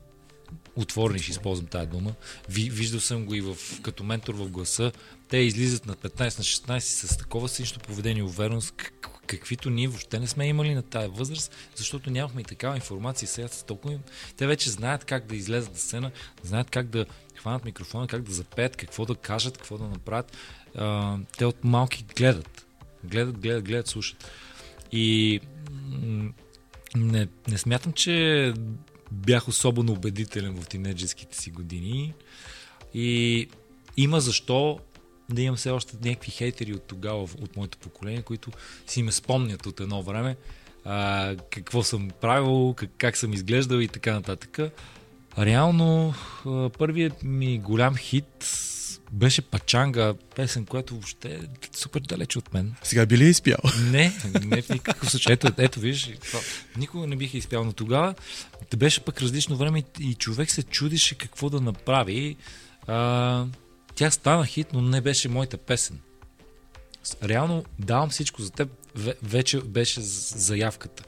отворени, 0.76 1.18
ще 1.18 1.30
използвам 1.30 1.66
тази 1.66 1.86
дума. 1.86 2.14
Ви, 2.48 2.70
виждал 2.70 3.00
съм 3.00 3.26
го 3.26 3.34
и 3.34 3.40
в, 3.40 3.56
като 3.82 4.04
ментор 4.04 4.34
в 4.34 4.48
гласа. 4.48 4.92
Те 5.28 5.36
излизат 5.36 5.86
на 5.86 5.94
15, 5.94 6.20
на 6.20 6.78
16 6.78 6.78
с 6.78 7.16
такова 7.16 7.48
синщо 7.48 7.80
поведение, 7.80 8.22
увереност, 8.22 8.74
как, 8.76 9.08
каквито 9.26 9.70
ние 9.70 9.88
въобще 9.88 10.18
не 10.18 10.26
сме 10.26 10.46
имали 10.46 10.74
на 10.74 10.82
тази 10.82 11.08
възраст, 11.08 11.52
защото 11.76 12.10
нямахме 12.10 12.40
и 12.40 12.44
такава 12.44 12.76
информация. 12.76 13.28
Сега 13.28 13.48
са 13.48 13.64
толкова... 13.64 13.98
Те 14.36 14.46
вече 14.46 14.70
знаят 14.70 15.04
как 15.04 15.26
да 15.26 15.36
излезат 15.36 15.72
на 15.72 15.78
сцена, 15.78 16.10
знаят 16.42 16.70
как 16.70 16.86
да 16.86 17.06
хванат 17.36 17.64
микрофона, 17.64 18.06
как 18.06 18.22
да 18.22 18.32
запеят, 18.32 18.76
какво 18.76 19.06
да 19.06 19.14
кажат, 19.14 19.58
какво 19.58 19.78
да 19.78 19.84
направят. 19.84 20.36
Те 21.38 21.44
от 21.44 21.64
малки 21.64 22.04
гледат. 22.16 22.66
Гледат, 23.04 23.38
гледат, 23.38 23.64
гледат, 23.64 23.86
слушат. 23.86 24.30
И 24.92 25.40
не, 26.96 27.28
не 27.48 27.58
смятам, 27.58 27.92
че 27.92 28.52
бях 29.12 29.48
особено 29.48 29.92
убедителен 29.92 30.60
в 30.60 30.68
тинеджерските 30.68 31.36
си 31.36 31.50
години. 31.50 32.14
И 32.94 33.48
има 33.96 34.20
защо 34.20 34.78
да 35.30 35.42
имам 35.42 35.56
все 35.56 35.70
още 35.70 35.96
някакви 36.04 36.30
хейтери 36.30 36.74
от 36.74 36.82
тогава, 36.82 37.22
от 37.22 37.56
моето 37.56 37.78
поколение, 37.78 38.22
които 38.22 38.50
си 38.86 39.02
ме 39.02 39.12
спомнят 39.12 39.66
от 39.66 39.80
едно 39.80 40.02
време 40.02 40.36
а, 40.84 41.36
какво 41.50 41.82
съм 41.82 42.10
правил, 42.20 42.74
как, 42.76 42.90
как 42.98 43.16
съм 43.16 43.32
изглеждал 43.32 43.78
и 43.78 43.88
така 43.88 44.12
нататък. 44.12 44.58
Реално, 45.38 46.14
първият 46.78 47.22
ми 47.22 47.58
голям 47.58 47.96
хит 47.96 48.44
беше 49.12 49.42
Пачанга, 49.42 50.14
песен, 50.36 50.66
която 50.66 50.94
въобще 50.94 51.34
е 51.34 51.38
супер 51.76 52.00
далеч 52.00 52.36
от 52.36 52.54
мен. 52.54 52.74
Сега 52.82 53.06
би 53.06 53.18
ли 53.18 53.24
изпял? 53.24 53.58
Не, 53.90 54.12
не 54.44 54.62
в 54.62 54.68
никакъв 54.68 55.10
случай. 55.10 55.32
Ето, 55.32 55.52
ето 55.58 55.80
виж, 55.80 56.10
никога 56.76 57.06
не 57.06 57.16
бих 57.16 57.34
изпял, 57.34 57.64
но 57.64 57.72
тогава 57.72 58.14
да 58.70 58.76
беше 58.76 59.00
пък 59.00 59.22
различно 59.22 59.56
време 59.56 59.82
и 60.00 60.14
човек 60.14 60.50
се 60.50 60.62
чудеше 60.62 61.14
какво 61.14 61.50
да 61.50 61.60
направи. 61.60 62.36
А, 62.86 63.46
тя 63.94 64.10
стана 64.10 64.46
хит, 64.46 64.66
но 64.72 64.80
не 64.80 65.00
беше 65.00 65.28
моята 65.28 65.56
песен. 65.56 66.00
Реално 67.22 67.64
давам 67.78 68.10
всичко 68.10 68.42
за 68.42 68.50
теб, 68.50 68.68
вече 69.22 69.60
беше 69.60 70.00
заявката. 70.00 71.04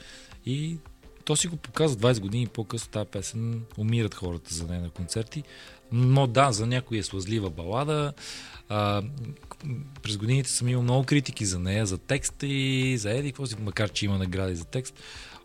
И 0.46 0.76
то 1.24 1.36
си 1.36 1.48
го 1.48 1.56
показва 1.56 2.14
20 2.14 2.20
години 2.20 2.46
по-късно 2.46 2.90
тази 2.90 3.10
песен. 3.10 3.62
Умират 3.78 4.14
хората 4.14 4.54
за 4.54 4.66
нея 4.66 4.80
на 4.80 4.90
концерти. 4.90 5.42
Но 5.92 6.26
да, 6.26 6.52
за 6.52 6.66
някои 6.66 6.98
е 6.98 7.02
слазлива 7.02 7.50
балада. 7.50 8.12
А, 8.68 9.02
през 10.02 10.16
годините 10.16 10.50
съм 10.50 10.68
имал 10.68 10.82
много 10.82 11.04
критики 11.06 11.46
за 11.46 11.58
нея, 11.58 11.86
за 11.86 11.98
текста 11.98 12.46
и 12.46 12.98
за 12.98 13.10
Еди, 13.10 13.32
какво 13.32 13.46
си, 13.46 13.56
макар 13.60 13.90
че 13.90 14.04
има 14.04 14.18
награди 14.18 14.56
за 14.56 14.64
текст. 14.64 14.94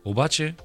Обаче, 0.06 0.56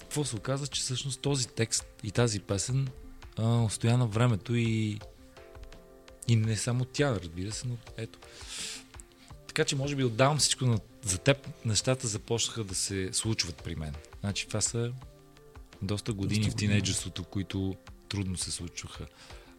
какво 0.00 0.24
се 0.24 0.36
оказа, 0.36 0.66
че 0.66 0.80
всъщност 0.80 1.20
този 1.20 1.48
текст 1.48 1.86
и 2.04 2.10
тази 2.10 2.40
песен 2.40 2.88
а, 3.36 3.62
устоя 3.62 3.98
на 3.98 4.06
времето 4.06 4.54
и, 4.54 4.98
и 6.28 6.36
не 6.36 6.56
само 6.56 6.84
тя, 6.84 7.14
разбира 7.14 7.52
се, 7.52 7.68
но 7.68 7.76
ето. 7.96 8.18
Така 9.46 9.64
че 9.64 9.76
може 9.76 9.96
би 9.96 10.04
отдавам 10.04 10.38
всичко 10.38 10.66
на, 10.66 10.78
за 11.02 11.18
теб, 11.18 11.48
нещата 11.64 12.08
започнаха 12.08 12.64
да 12.64 12.74
се 12.74 13.08
случват 13.12 13.56
при 13.56 13.74
мен. 13.74 13.94
Значи 14.20 14.48
това 14.48 14.60
са 14.60 14.92
доста 15.82 16.12
години 16.12 16.44
доста 16.44 16.56
в 16.56 16.58
тинейджерството, 16.58 17.24
които 17.24 17.76
трудно 18.08 18.36
се 18.36 18.50
случваха. 18.50 19.06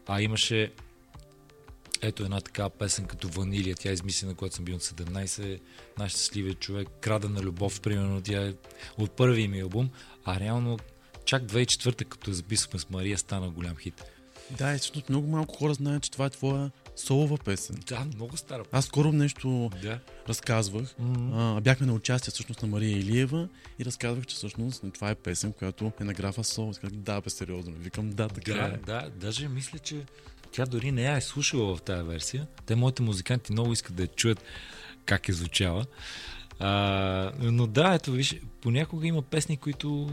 А 0.08 0.22
имаше 0.22 0.72
ето 2.02 2.24
една 2.24 2.42
така 2.42 2.70
песен 2.70 3.06
като 3.06 3.30
Ванилия, 3.30 3.76
тя 3.76 3.90
е 3.90 3.94
измислена, 3.94 4.36
когато 4.36 4.56
съм 4.56 4.66
бил 4.66 4.76
от 4.76 4.82
17, 4.82 5.60
най-щастливия 5.98 6.54
човек, 6.54 6.88
Крада 7.02 7.30
на 7.30 7.42
любов, 7.42 7.82
примерно, 7.82 8.22
тя 8.22 8.48
е 8.48 8.54
от 8.98 9.12
първия 9.12 9.50
ми 9.50 9.60
албум, 9.60 9.90
а 10.26 10.40
реално 10.40 10.80
чак 11.26 11.44
2004 11.44 12.06
като 12.06 12.32
записахме 12.32 12.80
с 12.80 12.90
Мария, 12.90 13.18
стана 13.18 13.50
голям 13.50 13.76
хит. 13.76 14.04
Да, 14.58 14.78
защото 14.78 15.06
много 15.10 15.28
малко 15.28 15.56
хора 15.56 15.74
знаят, 15.74 16.04
че 16.04 16.12
това 16.12 16.26
е 16.26 16.30
твоя 16.30 16.72
солова 17.00 17.38
песен. 17.38 17.76
Да, 17.88 18.06
много 18.16 18.38
стара. 18.38 18.64
Аз 18.72 18.86
скоро 18.86 19.12
нещо 19.12 19.72
да. 19.82 20.00
разказвах. 20.30 20.84
Mm-hmm. 20.84 21.58
А, 21.58 21.62
бяхме 21.62 21.88
на 21.88 21.94
участие 21.94 22.32
всъщност 22.32 22.62
на 22.62 22.68
Мария 22.68 22.98
Илиева 22.98 23.48
и 23.80 23.86
разказвах, 23.86 24.26
че 24.26 24.36
всъщност 24.36 24.84
това 24.94 25.10
е 25.10 25.16
песен, 25.16 25.54
която 25.54 25.92
е 26.02 26.04
на 26.04 26.14
графа. 26.14 26.44
Сказах, 26.44 26.92
да, 26.92 27.22
бе, 27.22 27.30
сериозно. 27.30 27.74
Викам, 27.80 28.10
да, 28.10 28.28
така 28.28 28.54
да, 28.54 28.66
е. 28.66 28.78
Да, 28.86 29.10
даже 29.16 29.48
мисля, 29.48 29.80
че 29.80 30.06
тя 30.52 30.66
дори 30.66 30.92
не 30.92 31.04
я 31.04 31.18
е 31.18 31.22
слушала 31.22 31.76
в 31.76 31.82
тази 31.82 32.04
версия. 32.04 32.48
Те, 32.66 32.76
моите 32.76 33.02
музиканти, 33.02 33.52
много 33.52 33.74
искат 33.74 33.96
да 33.96 34.02
я 34.02 34.08
чуят 34.08 34.44
как 35.06 35.30
е 35.30 35.34
звучала. 35.34 35.86
А, 36.60 37.32
но 37.40 37.68
да, 37.68 37.94
ето 37.94 38.12
виж, 38.12 38.36
понякога 38.62 39.08
има 39.08 39.22
песни, 39.22 39.58
които 39.58 40.10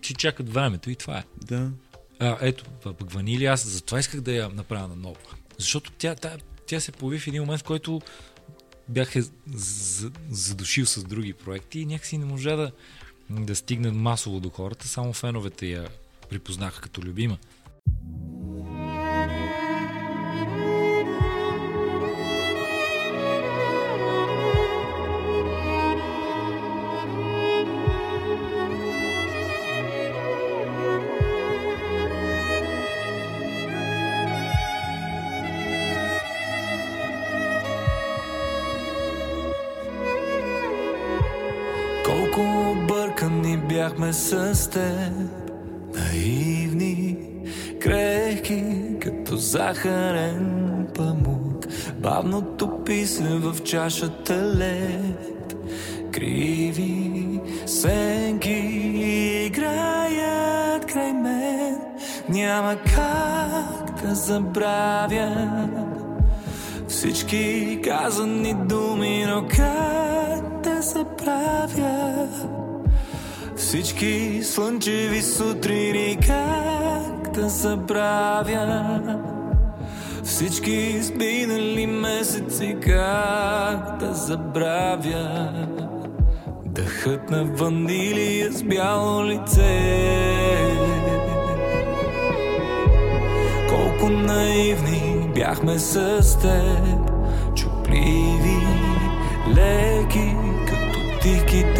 че 0.00 0.14
чакат 0.14 0.52
времето 0.52 0.90
и 0.90 0.96
това 0.96 1.18
е. 1.18 1.24
Да. 1.44 1.70
А, 2.18 2.38
ето, 2.40 2.64
пък 2.64 3.12
Ванили, 3.12 3.46
аз 3.46 3.66
затова 3.66 3.98
исках 3.98 4.20
да 4.20 4.32
я 4.32 4.48
направя 4.48 4.88
на 4.88 4.96
ново. 4.96 5.16
Защото 5.58 5.92
тя, 5.98 6.14
тя, 6.14 6.38
тя 6.66 6.80
се 6.80 6.92
появи 6.92 7.18
в 7.18 7.26
един 7.26 7.42
момент, 7.42 7.60
в 7.60 7.64
който 7.64 8.00
бях 8.88 9.16
е 9.16 9.22
задушил 10.30 10.86
с 10.86 11.04
други 11.04 11.32
проекти 11.32 11.80
и 11.80 11.86
някакси 11.86 12.18
не 12.18 12.24
можа 12.24 12.56
да, 12.56 12.72
да 13.30 13.56
стигне 13.56 13.90
масово 13.90 14.40
до 14.40 14.50
хората, 14.50 14.88
само 14.88 15.12
феновете 15.12 15.66
я 15.66 15.88
припознаха 16.28 16.80
като 16.80 17.02
любима. 17.02 17.38
Теб. 44.74 45.12
Наивни, 45.94 47.16
крехки, 47.80 48.64
като 49.02 49.36
захарен 49.36 50.86
памук. 50.96 51.66
Бавно 51.98 52.42
топи 52.42 53.06
се 53.06 53.22
в 53.22 53.62
чашата 53.62 54.54
лед. 54.56 55.56
Криви 56.12 57.40
сенки 57.66 58.50
играят 59.46 60.86
край 60.86 61.12
мен. 61.12 61.78
Няма 62.28 62.76
как 62.76 64.02
да 64.02 64.14
забравя 64.14 65.68
Всички 66.88 67.78
казани 67.84 68.54
думи, 68.54 69.24
но 69.28 69.46
как 69.48 70.62
да 70.62 70.82
забравя 70.82 72.28
всички 73.64 74.40
слънчеви 74.42 75.22
сутрини 75.22 76.18
как 76.26 77.30
да 77.34 77.48
забравя. 77.48 79.00
Всички 80.24 80.70
изминали 80.70 81.86
месеци 81.86 82.76
как 82.82 83.98
да 83.98 84.14
забравя. 84.14 85.50
Дъхът 86.64 87.30
на 87.30 87.44
ванилия 87.44 88.52
с 88.52 88.62
бяло 88.62 89.24
лице. 89.24 89.80
Колко 93.68 94.10
наивни 94.10 95.30
бяхме 95.34 95.78
с 95.78 96.38
теб 96.38 97.10
Чупливи, 97.54 98.58
леки, 99.56 100.36
като 100.66 101.20
ти 101.22 101.44
звук 101.54 101.74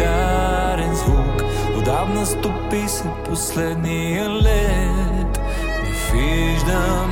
Отдавна 1.85 2.25
стопи 2.25 2.87
се 2.87 3.03
последния 3.29 4.29
лед. 4.29 5.39
Не 5.83 6.19
виждам 6.19 7.11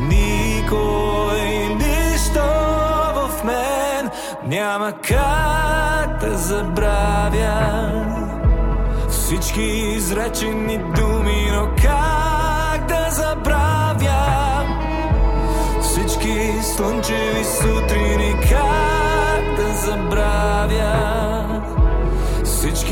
никой, 0.00 1.40
нищо 1.74 2.42
в 3.14 3.44
мен. 3.44 4.10
Няма 4.46 4.92
как 4.92 6.20
да 6.20 6.36
забравя 6.36 7.90
всички 9.10 9.62
изречени 9.96 10.78
думи, 10.78 11.50
но 11.52 11.68
как 11.82 12.86
да 12.86 13.06
забравя 13.10 14.66
всички 15.82 16.62
слънчеви 16.62 17.44
сутрини, 17.44 18.36
как 18.40 19.56
да 19.56 19.74
забравя 19.74 21.21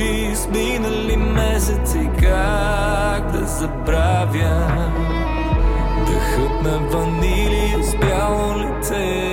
всички 0.01 0.33
изминали 0.33 1.17
месеци, 1.17 2.11
как 2.15 3.33
да 3.33 3.47
забравя 3.47 4.93
дъхът 6.07 6.63
на 6.63 6.79
ванилия 6.79 7.85
с 7.85 7.97
бяло 7.97 8.55
лице. 8.59 9.30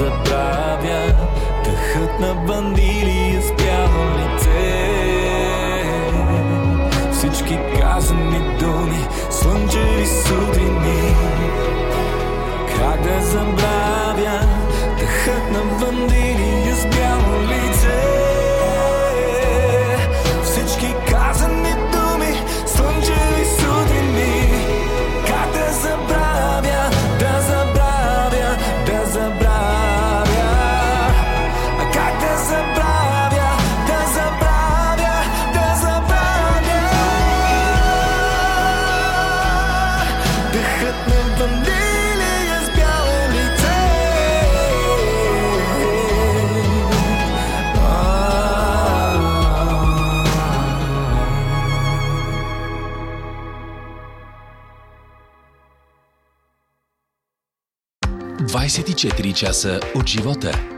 Забравя. 0.00 1.14
Дъхът 1.64 2.20
на 2.20 2.34
вандилия 2.34 3.42
с 3.42 3.52
бяло 3.52 4.04
лице. 4.18 4.90
Всички 7.12 7.58
казани 7.80 8.40
думи, 8.58 9.06
слънчеви 9.30 10.06
сутрини. 10.06 11.14
Как 12.76 13.02
да 13.02 13.20
забравя? 13.20 14.40
Дъхът 14.98 15.50
на 15.52 15.60
вандилия 15.78 16.76
с 16.76 16.86
часа 59.40 59.80
от 59.96 60.08
живота. 60.08 60.68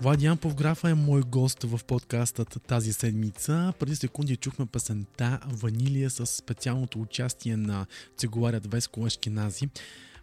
Влади 0.00 0.24
Янпов 0.24 0.54
графа 0.54 0.90
е 0.90 0.94
мой 0.94 1.20
гост 1.20 1.62
в 1.62 1.80
подкаста 1.84 2.44
тази 2.44 2.92
седмица. 2.92 3.72
Преди 3.78 3.96
секунди 3.96 4.36
чухме 4.36 4.66
песента 4.66 5.40
Ванилия 5.46 6.10
с 6.10 6.26
специалното 6.26 7.00
участие 7.00 7.56
на 7.56 7.86
цигуларят 8.16 8.72
Веско 8.72 9.06
Ашкенази. 9.06 9.68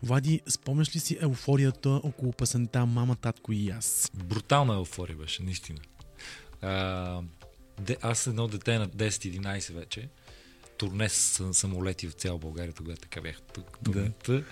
Влади, 0.03 0.41
спомняш 0.47 0.95
ли 0.95 0.99
си 0.99 1.17
еуфорията 1.21 1.89
около 1.89 2.31
песента 2.31 2.85
Мама, 2.85 3.15
татко 3.15 3.51
и 3.51 3.69
аз? 3.69 4.11
Брутална 4.13 4.73
еуфория 4.73 5.17
беше, 5.17 5.43
наистина. 5.43 5.79
А, 6.61 7.21
де, 7.81 7.97
аз 8.01 8.27
едно 8.27 8.47
дете 8.47 8.79
на 8.79 8.89
10-11 8.89 9.73
вече. 9.73 10.09
Турне 10.77 11.09
с 11.09 11.53
самолети 11.53 12.07
в 12.07 12.13
цяла 12.13 12.37
България, 12.37 12.73
тогава 12.73 12.97
така 12.97 13.21
бях 13.21 13.41
тук. 13.41 13.79
турнета. 13.83 14.43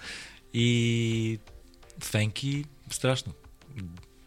И 0.53 1.39
фенки, 1.99 2.65
страшно. 2.91 3.33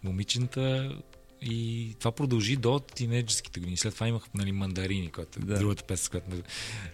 Момичета 0.03 0.97
и 1.43 1.95
това 1.99 2.13
продължи 2.13 2.57
до 2.57 2.81
тинейджерските 2.81 3.61
години. 3.61 3.77
След 3.77 3.95
това 3.95 4.09
имах 4.09 4.25
нали, 4.35 4.53
мандарини, 4.53 5.11
която 5.11 5.39
е 5.39 5.43
Да. 5.43 5.59
другата 5.59 5.83
песен, 5.83 6.11
която 6.11 6.51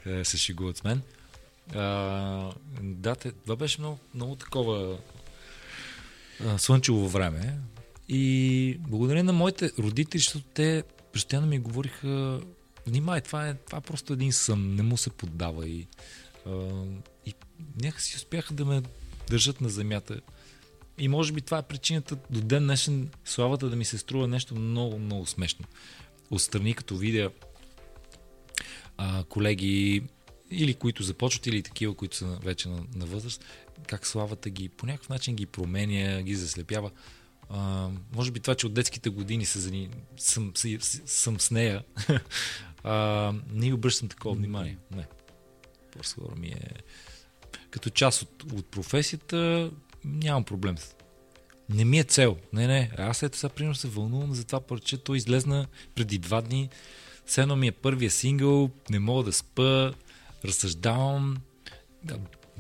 е, 0.06 0.24
се 0.24 0.36
шегуват 0.36 0.76
с 0.76 0.84
мен. 0.84 1.02
А, 1.74 2.52
да, 2.82 3.14
те, 3.14 3.32
това 3.32 3.56
беше 3.56 3.80
много, 3.80 3.98
много 4.14 4.36
такова 4.36 4.98
а, 6.46 6.58
слънчево 6.58 7.08
време. 7.08 7.58
И 8.08 8.76
благодаря 8.88 9.24
на 9.24 9.32
моите 9.32 9.70
родители, 9.78 10.18
защото 10.18 10.44
те 10.54 10.82
постоянно 11.12 11.46
ми 11.46 11.58
говориха 11.58 12.40
внимай, 12.86 13.20
това 13.20 13.48
е, 13.48 13.54
това 13.54 13.78
е 13.78 13.80
просто 13.80 14.12
един 14.12 14.32
сън, 14.32 14.74
не 14.74 14.82
му 14.82 14.96
се 14.96 15.10
поддава. 15.10 15.68
И, 15.68 15.86
а, 16.46 16.84
и 17.26 17.34
някакси 17.82 18.16
успяха 18.16 18.54
да 18.54 18.64
ме 18.64 18.82
държат 19.30 19.60
на 19.60 19.68
земята. 19.68 20.20
И 20.98 21.08
може 21.08 21.32
би 21.32 21.40
това 21.40 21.58
е 21.58 21.62
причината 21.62 22.16
до 22.30 22.40
ден 22.40 22.64
днешен 22.64 23.10
славата 23.24 23.70
да 23.70 23.76
ми 23.76 23.84
се 23.84 23.98
струва 23.98 24.28
нещо 24.28 24.54
много, 24.54 24.98
много 24.98 25.26
смешно. 25.26 25.64
Отстрани 26.30 26.74
като 26.74 26.96
видя 26.96 27.30
а, 28.96 29.24
колеги 29.24 30.02
или 30.50 30.74
които 30.74 31.02
започват, 31.02 31.46
или 31.46 31.62
такива, 31.62 31.94
които 31.94 32.16
са 32.16 32.26
вече 32.26 32.68
на, 32.68 32.84
на 32.94 33.06
възраст, 33.06 33.44
как 33.86 34.06
славата 34.06 34.50
ги 34.50 34.68
по 34.68 34.86
някакъв 34.86 35.08
начин 35.08 35.36
ги 35.36 35.46
променя, 35.46 36.22
ги 36.22 36.34
заслепява. 36.34 36.90
А, 37.48 37.88
може 38.14 38.30
би 38.30 38.40
това, 38.40 38.54
че 38.54 38.66
от 38.66 38.74
детските 38.74 39.10
години 39.10 39.46
са, 39.46 39.60
зани... 39.60 39.90
съм, 40.16 40.52
съм, 40.54 40.78
съм 41.06 41.40
с 41.40 41.50
нея, 41.50 41.84
а, 42.84 43.34
не 43.52 43.74
обръщам 43.74 44.08
такова 44.08 44.34
внимание. 44.34 44.78
Не. 44.90 45.06
По-скоро 45.92 46.36
ми 46.36 46.48
е 46.48 46.70
като 47.70 47.90
част 47.90 48.22
от, 48.22 48.52
от 48.52 48.66
професията 48.66 49.70
нямам 50.04 50.44
проблем. 50.44 50.76
Не 51.68 51.84
ми 51.84 51.98
е 51.98 52.04
цел. 52.04 52.36
Не, 52.52 52.66
не. 52.66 52.90
Аз 52.98 53.22
ето 53.22 53.38
сега 53.38 53.48
примерно 53.48 53.74
се 53.74 53.88
вълнувам 53.88 54.34
за 54.34 54.44
това 54.44 54.60
парче. 54.60 54.96
То 54.96 55.14
излезна 55.14 55.66
преди 55.94 56.18
два 56.18 56.40
дни. 56.40 56.68
Все 57.26 57.42
едно 57.42 57.56
ми 57.56 57.66
е 57.66 57.72
първия 57.72 58.10
сингъл. 58.10 58.70
Не 58.90 58.98
мога 58.98 59.24
да 59.24 59.32
спа. 59.32 59.92
Разсъждавам. 60.44 61.36
Да, 62.04 62.18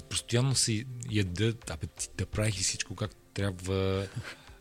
постоянно 0.08 0.54
си 0.54 0.84
яда. 1.10 1.54
Абе, 1.70 1.86
да 2.18 2.26
правих 2.26 2.60
и 2.60 2.62
всичко 2.62 2.94
както 2.94 3.16
трябва. 3.34 4.06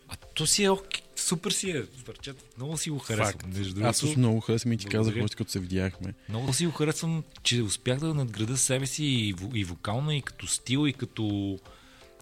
А 0.09 0.15
то 0.15 0.47
си 0.47 0.63
е 0.63 0.69
ок. 0.69 0.88
Супер 1.15 1.51
си 1.51 1.69
е. 1.69 1.86
Парчето. 2.05 2.43
Много 2.57 2.77
си 2.77 2.89
го 2.89 2.99
харесвам. 2.99 3.51
Между 3.53 3.86
Аз 3.86 3.97
също 3.97 4.19
много 4.19 4.39
харесвам 4.39 4.73
и 4.73 4.77
ти 4.77 4.86
казах, 4.86 5.15
още 5.23 5.36
като 5.36 5.51
се 5.51 5.59
видяхме. 5.59 6.13
много 6.29 6.53
си 6.53 6.65
го 6.65 6.71
харесвам, 6.71 7.23
че 7.43 7.61
успях 7.61 7.99
да 7.99 8.13
надграда 8.13 8.57
себе 8.57 8.86
си 8.86 9.05
и, 9.05 9.36
и 9.53 9.63
вокално, 9.63 10.11
и 10.11 10.21
като 10.21 10.47
стил, 10.47 10.88
и 10.88 10.93
като 10.93 11.59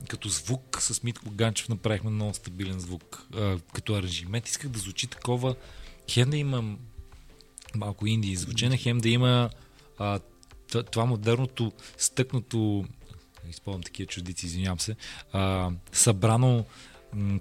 като 0.08 0.30
звук 0.30 0.78
с 0.82 1.04
Митко 1.04 1.30
Ганчев 1.32 1.70
направихме 1.70 2.10
много 2.10 2.34
стабилен 2.34 2.80
звук. 2.80 3.28
А, 3.36 3.60
като 3.74 3.95
аранжимент 3.95 4.47
исках 4.47 4.70
да 4.70 4.80
звучи 4.80 5.08
такова. 5.08 5.56
Хем 6.12 6.30
да 6.30 6.38
има 6.38 6.78
малко 7.76 8.08
инди 8.08 8.36
звучене, 8.36 8.78
хем 8.78 8.97
да 8.97 9.10
има 9.10 9.50
а, 9.97 10.20
това 10.91 11.06
модерното, 11.06 11.72
стъкнато, 11.97 12.86
използвам 13.50 13.84
такива 13.84 14.08
чудици, 14.08 14.45
извинявам 14.45 14.80
се, 14.80 14.95
а, 15.34 15.72
събрано 15.91 16.66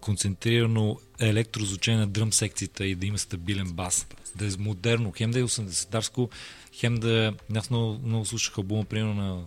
концентрирано 0.01 0.99
електрозвучение 1.21 2.01
на 2.01 2.07
дръм 2.07 2.33
секцията 2.33 2.87
и 2.87 2.95
да 2.95 3.07
има 3.07 3.19
стабилен 3.19 3.73
бас. 3.73 4.07
Да 4.37 4.47
е 4.47 4.51
модерно. 4.59 5.13
Хем 5.17 5.31
да 5.31 5.39
е 5.39 5.43
80-тарско, 5.43 6.31
хем 6.73 6.95
да... 6.95 7.35
Аз 7.55 7.71
много, 7.71 8.01
много 8.05 8.25
слушах 8.25 8.59
албума, 8.59 8.85
примерно 8.85 9.15
на, 9.15 9.45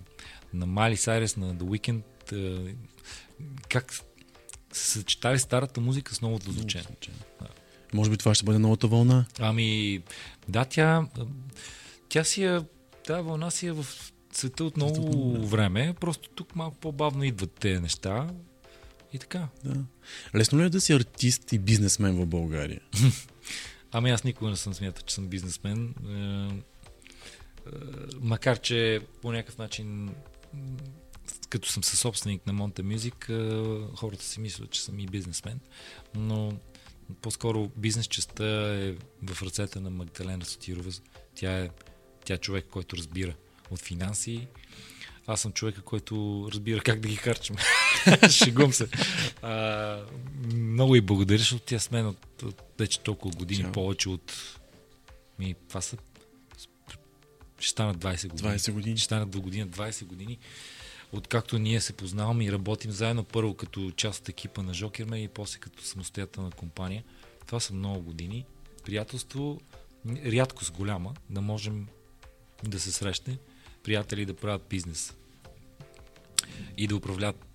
на 0.53 0.65
Мали 0.65 0.97
Сайрес, 0.97 1.37
на 1.37 1.55
The 1.55 1.63
Weeknd. 1.63 2.01
Как 3.69 3.93
се 4.71 4.89
съчетали 4.89 5.39
старата 5.39 5.81
музика 5.81 6.15
с 6.15 6.21
новото 6.21 6.51
звучение. 6.51 6.87
Да. 7.41 7.47
Може 7.93 8.09
би 8.09 8.17
това 8.17 8.35
ще 8.35 8.45
бъде 8.45 8.59
новата 8.59 8.87
вълна? 8.87 9.25
Ами, 9.39 10.01
да, 10.47 10.65
тя, 10.65 11.07
тя 12.09 12.23
си 12.23 12.43
е, 12.43 12.59
тази 13.05 13.23
вълна 13.23 13.51
си 13.51 13.67
е 13.67 13.71
в 13.71 13.85
света 14.33 14.63
от 14.63 14.77
много 14.77 15.47
време, 15.47 15.95
просто 15.99 16.29
тук 16.29 16.55
малко 16.55 16.77
по-бавно 16.77 17.23
идват 17.23 17.51
тези 17.51 17.79
неща. 17.79 18.27
И 19.13 19.19
така. 19.19 19.47
Да. 19.63 19.83
Лесно 20.35 20.59
ли 20.59 20.63
е 20.63 20.69
да 20.69 20.81
си 20.81 20.93
артист 20.93 21.53
и 21.53 21.59
бизнесмен 21.59 22.15
в 22.15 22.25
България? 22.25 22.81
ами 23.91 24.11
аз 24.11 24.23
никога 24.23 24.49
не 24.49 24.55
съм 24.55 24.73
смятал, 24.73 25.03
че 25.05 25.15
съм 25.15 25.27
бизнесмен. 25.27 25.95
Е, 26.09 26.53
е, 27.67 27.71
макар, 28.21 28.59
че 28.59 28.99
по 29.21 29.31
някакъв 29.31 29.57
начин 29.57 30.09
като 31.51 31.69
съм 31.69 31.83
съсобственик 31.83 32.47
на 32.47 32.53
Music, 32.53 33.29
е, 33.29 33.95
хората 33.95 34.23
си 34.23 34.39
мислят, 34.39 34.71
че 34.71 34.81
съм 34.81 34.99
и 34.99 35.05
бизнесмен. 35.05 35.59
Но 36.15 36.53
по-скоро 37.21 37.71
бизнес 37.77 38.07
частта 38.07 38.45
е 38.75 38.95
в 39.23 39.43
ръцете 39.43 39.79
на 39.79 39.89
Магдалена 39.89 40.45
Сотирова. 40.45 40.91
Тя 41.35 41.59
е, 41.59 41.69
тя 42.25 42.33
е 42.33 42.37
човек, 42.37 42.65
който 42.71 42.97
разбира 42.97 43.33
от 43.71 43.79
финанси, 43.79 44.47
аз 45.27 45.41
съм 45.41 45.51
човека, 45.51 45.81
който 45.81 46.47
разбира 46.53 46.81
как 46.81 46.99
да 46.99 47.07
ги 47.07 47.15
харчим. 47.15 47.55
Шегум 48.29 48.73
се. 48.73 48.87
А, 49.41 50.05
много 50.53 50.95
и 50.95 51.01
благодаря, 51.01 51.37
защото 51.37 51.63
тя 51.65 51.79
с 51.79 51.91
мен 51.91 52.07
от, 52.07 52.43
от 52.43 52.61
вече 52.79 52.99
толкова 52.99 53.35
години, 53.35 53.61
Чао. 53.61 53.71
повече 53.71 54.09
от... 54.09 54.33
Ми, 55.39 55.55
това 55.67 55.81
са... 55.81 55.97
Ще 57.59 57.69
станат 57.69 57.97
20 57.97 58.27
години. 58.27 58.49
20 58.49 58.71
години. 58.71 58.97
Ще 58.97 59.05
станат 59.05 59.29
до 59.29 59.41
година 59.41 59.67
20 59.67 60.05
години. 60.05 60.39
Откакто 61.11 61.59
ние 61.59 61.81
се 61.81 61.93
познаваме 61.93 62.45
и 62.45 62.51
работим 62.51 62.91
заедно, 62.91 63.23
първо 63.23 63.53
като 63.53 63.91
част 63.91 64.21
от 64.21 64.29
екипа 64.29 64.63
на 64.63 64.73
Жокерме 64.73 65.23
и 65.23 65.27
после 65.27 65.59
като 65.59 65.83
самостоятелна 65.83 66.51
компания. 66.51 67.03
Това 67.47 67.59
са 67.59 67.73
много 67.73 68.01
години. 68.01 68.45
Приятелство, 68.85 69.61
рядкост 70.07 70.71
голяма, 70.71 71.13
да 71.29 71.41
можем 71.41 71.87
да 72.63 72.79
се 72.79 72.91
срещне 72.91 73.37
приятели 73.83 74.25
да 74.25 74.33
правят 74.33 74.65
бизнес 74.69 75.13
и 76.77 76.87
да 76.87 76.95
управляват 76.95 77.45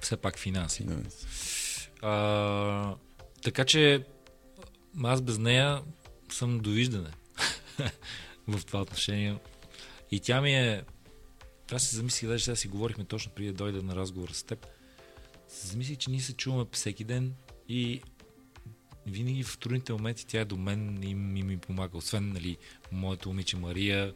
все 0.00 0.16
пак 0.16 0.38
финанси. 0.38 0.86
Nice. 0.86 1.26
А, 2.02 2.96
така 3.42 3.64
че 3.64 4.04
аз 5.04 5.22
без 5.22 5.38
нея 5.38 5.82
съм 6.32 6.58
довиждане 6.58 7.10
в 8.48 8.64
това 8.66 8.80
отношение. 8.80 9.36
И 10.10 10.20
тя 10.20 10.40
ми 10.40 10.54
е... 10.54 10.82
Аз 11.74 11.82
се 11.82 11.96
замислих, 11.96 12.28
даже 12.28 12.44
сега 12.44 12.56
си 12.56 12.68
говорихме 12.68 13.04
точно 13.04 13.32
преди 13.32 13.48
да 13.48 13.54
дойда 13.54 13.82
на 13.82 13.96
разговор 13.96 14.28
с 14.28 14.42
теб. 14.42 14.66
Се 15.48 15.66
замислих, 15.66 15.98
че 15.98 16.10
ние 16.10 16.20
се 16.20 16.32
чуваме 16.32 16.66
всеки 16.72 17.04
ден 17.04 17.34
и 17.68 18.00
винаги 19.06 19.42
в 19.42 19.58
трудните 19.58 19.92
моменти 19.92 20.26
тя 20.26 20.40
е 20.40 20.44
до 20.44 20.56
мен 20.56 21.02
и 21.02 21.14
ми, 21.14 21.42
ми 21.42 21.58
помага. 21.58 21.98
Освен, 21.98 22.32
нали, 22.32 22.56
моето 22.92 23.28
момиче 23.28 23.56
Мария, 23.56 24.14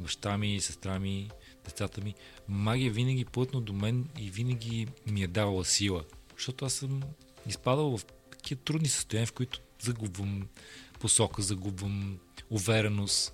баща 0.00 0.38
ми, 0.38 0.60
сестра 0.60 0.98
ми, 0.98 1.30
децата 1.64 2.00
ми. 2.00 2.14
Магия 2.48 2.92
винаги 2.92 3.24
плътно 3.24 3.60
до 3.60 3.72
мен 3.72 4.08
и 4.18 4.30
винаги 4.30 4.86
ми 5.06 5.22
е 5.22 5.26
давала 5.26 5.64
сила. 5.64 6.04
Защото 6.36 6.64
аз 6.64 6.72
съм 6.72 7.02
изпадал 7.46 7.98
в 7.98 8.04
такива 8.30 8.60
трудни 8.60 8.88
състояния, 8.88 9.26
в 9.26 9.32
които 9.32 9.60
загубвам 9.82 10.48
посока, 11.00 11.42
загубвам 11.42 12.18
увереност. 12.50 13.32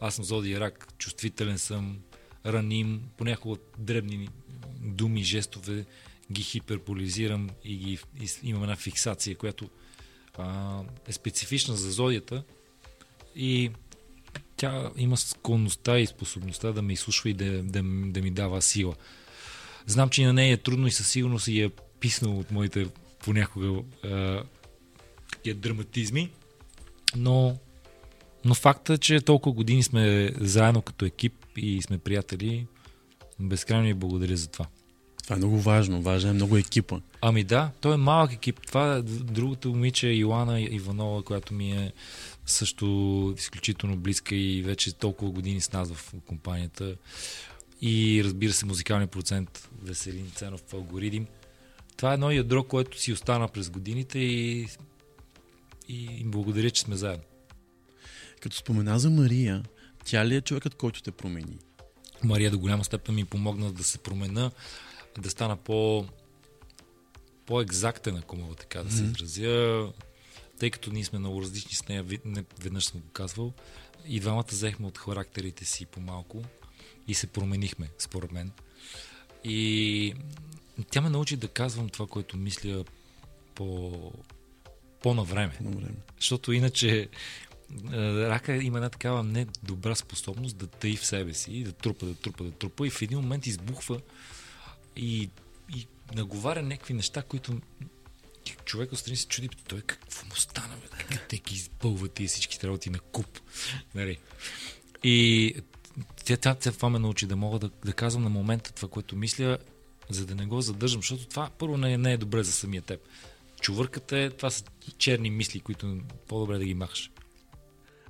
Аз 0.00 0.14
съм 0.14 0.24
зодия 0.24 0.60
рак, 0.60 0.98
чувствителен 0.98 1.58
съм, 1.58 1.98
раним, 2.46 3.02
понякога 3.16 3.60
дребни 3.78 4.28
думи, 4.80 5.24
жестове 5.24 5.84
ги 6.32 6.42
хиперполизирам 6.42 7.50
и, 7.64 7.76
ги, 7.76 7.98
и 8.20 8.28
имам 8.42 8.62
една 8.62 8.76
фиксация, 8.76 9.36
която 9.36 9.70
а, 10.38 10.80
е 11.08 11.12
специфична 11.12 11.76
за 11.76 11.90
зодията 11.90 12.44
и 13.36 13.70
тя 14.56 14.90
има 14.96 15.16
склонността 15.16 15.98
и 15.98 16.06
способността 16.06 16.72
да 16.72 16.82
ме 16.82 16.92
изслушва 16.92 17.30
и 17.30 17.34
да, 17.34 17.62
да, 17.62 17.82
да 18.06 18.22
ми 18.22 18.30
дава 18.30 18.62
сила. 18.62 18.94
Знам, 19.86 20.08
че 20.08 20.24
на 20.24 20.32
нея 20.32 20.52
е 20.52 20.56
трудно 20.56 20.86
и 20.86 20.90
със 20.90 21.08
сигурност 21.08 21.48
и 21.48 21.62
е 21.62 21.70
писнал 22.00 22.38
от 22.38 22.50
моите 22.50 22.86
понякога 23.18 23.82
е, 25.44 25.54
драматизми, 25.54 26.30
но, 27.16 27.58
но 28.44 28.54
факта, 28.54 28.92
е, 28.92 28.98
че 28.98 29.20
толкова 29.20 29.54
години 29.54 29.82
сме 29.82 30.32
заедно 30.40 30.82
като 30.82 31.04
екип 31.04 31.46
и 31.56 31.82
сме 31.82 31.98
приятели, 31.98 32.66
безкрайно 33.40 33.86
ви 33.86 33.94
благодаря 33.94 34.36
за 34.36 34.46
това. 34.46 34.66
Това 35.26 35.36
е 35.36 35.38
много 35.38 35.60
важно. 35.60 36.02
Важен 36.02 36.30
е 36.30 36.32
много 36.32 36.56
екипа. 36.56 37.00
Ами 37.20 37.44
да, 37.44 37.70
той 37.80 37.94
е 37.94 37.96
малък 37.96 38.32
екип. 38.32 38.66
Това 38.66 38.96
е 38.96 39.02
другото 39.02 39.68
момиче, 39.68 40.08
Йоана 40.08 40.60
Иванова, 40.60 41.22
която 41.22 41.54
ми 41.54 41.72
е 41.72 41.92
също 42.46 43.34
изключително 43.38 43.96
близка 43.96 44.34
и 44.34 44.62
вече 44.62 44.94
толкова 44.94 45.30
години 45.30 45.60
с 45.60 45.72
нас 45.72 45.92
в 45.92 46.14
компанията. 46.26 46.96
И 47.82 48.22
разбира 48.24 48.52
се, 48.52 48.66
музикалния 48.66 49.06
процент 49.06 49.68
Веселин 49.82 50.30
Ценов 50.34 50.60
в 50.68 50.74
алгоритм. 50.74 51.24
Това 51.96 52.10
е 52.10 52.14
едно 52.14 52.30
ядро, 52.30 52.64
което 52.64 53.00
си 53.00 53.12
остана 53.12 53.48
през 53.48 53.70
годините 53.70 54.18
и, 54.18 54.68
и 55.88 56.04
им 56.04 56.30
благодаря, 56.30 56.70
че 56.70 56.82
сме 56.82 56.96
заедно. 56.96 57.24
Като 58.40 58.56
спомена 58.56 58.98
за 58.98 59.10
Мария, 59.10 59.62
тя 60.04 60.26
ли 60.26 60.36
е 60.36 60.40
човекът, 60.40 60.74
който 60.74 61.02
те 61.02 61.10
промени? 61.10 61.58
Мария 62.24 62.50
до 62.50 62.58
голяма 62.58 62.84
степен 62.84 63.14
ми 63.14 63.24
помогна 63.24 63.72
да 63.72 63.84
се 63.84 63.98
промена, 63.98 64.50
да 65.18 65.30
стана 65.30 65.56
по 65.56 66.06
по-екзактен, 67.46 68.16
ако 68.16 68.36
мога 68.36 68.54
така 68.54 68.82
да 68.82 68.92
се 68.92 69.02
изразя, 69.04 69.92
тъй 70.58 70.70
като 70.70 70.92
ние 70.92 71.04
сме 71.04 71.18
много 71.18 71.42
различни 71.42 71.74
с 71.74 71.88
нея, 71.88 72.04
не 72.24 72.44
веднъж 72.60 72.84
съм 72.84 73.00
го 73.00 73.08
казвал, 73.08 73.52
и 74.06 74.20
двамата 74.20 74.44
взехме 74.48 74.86
от 74.86 74.98
характерите 74.98 75.64
си 75.64 75.86
по-малко 75.86 76.42
и 77.08 77.14
се 77.14 77.26
променихме, 77.26 77.88
според 77.98 78.32
мен. 78.32 78.50
И 79.44 80.14
тя 80.90 81.00
ме 81.00 81.10
научи 81.10 81.36
да 81.36 81.48
казвам 81.48 81.88
това, 81.88 82.06
което 82.06 82.36
мисля 82.36 82.84
по, 83.54 84.12
по-навреме. 85.02 85.56
време. 85.60 85.96
Защото 86.16 86.52
иначе 86.52 87.08
рака 88.30 88.56
има 88.56 88.78
една 88.78 88.88
такава 88.88 89.22
недобра 89.22 89.96
способност 89.96 90.56
да 90.56 90.66
тъи 90.66 90.96
в 90.96 91.06
себе 91.06 91.34
си, 91.34 91.64
да 91.64 91.72
трупа, 91.72 92.06
да 92.06 92.14
трупа, 92.14 92.44
да 92.44 92.50
трупа 92.50 92.86
и 92.86 92.90
в 92.90 93.02
един 93.02 93.18
момент 93.18 93.46
избухва 93.46 94.00
и, 94.96 95.30
и 95.76 95.86
наговаря 96.14 96.62
някакви 96.62 96.94
неща, 96.94 97.22
които 97.22 97.60
човек 98.64 98.92
отстрани 98.92 99.16
се 99.16 99.26
чуди, 99.26 99.48
той 99.48 99.80
какво 99.80 100.26
му 100.26 100.34
стана, 100.34 100.76
бе? 100.76 101.04
Как 101.04 101.28
те 101.28 101.36
ги 101.36 101.54
избълват 101.54 102.12
тия 102.12 102.28
всички 102.28 102.66
работи 102.66 102.90
на 102.90 102.98
куп. 102.98 103.40
Нали? 103.94 104.18
И 105.02 105.54
тя, 106.24 106.36
тя, 106.36 106.54
тя 106.54 106.72
това 106.72 106.90
ме 106.90 106.98
научи 106.98 107.26
да 107.26 107.36
мога 107.36 107.58
да, 107.58 107.70
да 107.84 107.92
казвам 107.92 108.22
на 108.22 108.30
момента 108.30 108.72
това, 108.72 108.88
което 108.88 109.16
мисля, 109.16 109.58
за 110.10 110.26
да 110.26 110.34
не 110.34 110.46
го 110.46 110.60
задържам, 110.60 111.00
защото 111.00 111.26
това 111.26 111.50
първо 111.58 111.76
не, 111.76 111.98
не 111.98 112.12
е 112.12 112.16
добре 112.16 112.42
за 112.42 112.52
самия 112.52 112.82
теб. 112.82 113.00
Чувърката 113.60 114.18
е, 114.18 114.30
това 114.30 114.50
са 114.50 114.64
черни 114.98 115.30
мисли, 115.30 115.60
които 115.60 115.98
по-добре 116.28 116.58
да 116.58 116.64
ги 116.64 116.74
махаш. 116.74 117.10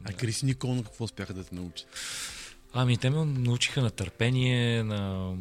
А 0.04 0.10
да. 0.10 0.16
Крис 0.16 0.42
Николно 0.42 0.84
какво 0.84 1.04
успяха 1.04 1.34
да 1.34 1.44
те 1.44 1.54
научи? 1.54 1.84
Ами, 2.72 2.98
те 2.98 3.10
ме 3.10 3.24
научиха 3.24 3.82
на 3.82 3.90
търпение, 3.90 4.82
на, 4.82 5.32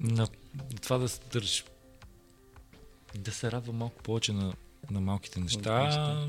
на 0.00 0.28
това 0.82 0.98
да 0.98 1.08
държиш 1.32 1.64
да 3.14 3.32
се 3.32 3.52
радва 3.52 3.72
малко 3.72 4.02
повече 4.02 4.32
на, 4.32 4.54
на 4.90 5.00
малките 5.00 5.40
неща. 5.40 6.28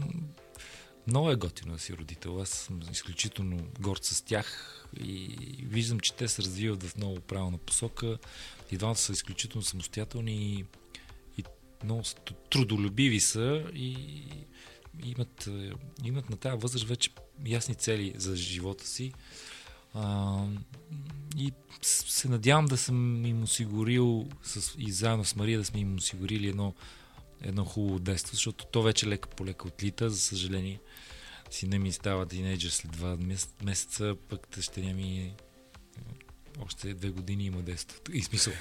Много 1.07 1.32
е 1.32 1.36
готино 1.36 1.74
да 1.74 1.80
си 1.80 1.93
родител. 1.93 2.41
Аз 2.41 2.49
съм 2.49 2.80
изключително 2.91 3.67
горд 3.80 4.03
с 4.03 4.22
тях 4.22 4.76
и 4.99 5.36
виждам, 5.63 5.99
че 5.99 6.13
те 6.13 6.28
се 6.28 6.41
развиват 6.41 6.84
в 6.84 6.97
много 6.97 7.20
правилна 7.20 7.57
посока. 7.57 8.17
И 8.72 8.78
двамата 8.78 8.95
са 8.95 9.11
изключително 9.11 9.63
самостоятелни 9.63 10.53
и, 10.53 10.65
и 11.38 11.43
много 11.84 12.03
трудолюбиви 12.49 13.20
са 13.20 13.63
и 13.74 14.07
имат, 15.03 15.49
имат 16.03 16.29
на 16.29 16.37
тази 16.37 16.57
възраст 16.57 16.87
вече 16.87 17.09
ясни 17.45 17.75
цели 17.75 18.13
за 18.17 18.35
живота 18.35 18.87
си. 18.87 19.13
А, 19.93 20.37
и 21.37 21.51
се 21.81 22.29
надявам 22.29 22.65
да 22.65 22.77
съм 22.77 23.25
им 23.25 23.43
осигурил 23.43 24.27
с, 24.43 24.75
и 24.77 24.91
заедно 24.91 25.25
с 25.25 25.35
Мария 25.35 25.59
да 25.59 25.65
сме 25.65 25.79
им 25.79 25.95
осигурили 25.95 26.47
едно, 26.47 26.73
едно 27.41 27.65
хубаво 27.65 27.99
детство, 27.99 28.35
защото 28.35 28.65
то 28.65 28.81
вече 28.81 29.07
лека 29.07 29.29
по 29.29 29.45
лека 29.45 29.67
отлита, 29.67 30.09
за 30.09 30.19
съжаление. 30.19 30.79
Сина 31.51 31.79
ми 31.79 31.91
става 31.91 32.25
тинейджър 32.25 32.69
след 32.69 32.91
два 32.91 33.17
мес- 33.17 33.63
месеца, 33.63 34.15
пък 34.29 34.47
дъщеря 34.55 34.93
ми 34.93 35.17
е, 35.17 35.33
още 36.65 36.93
две 36.93 37.09
години 37.09 37.45
има 37.45 37.61
детство. 37.61 37.99
И 38.13 38.21
смисъл. 38.21 38.53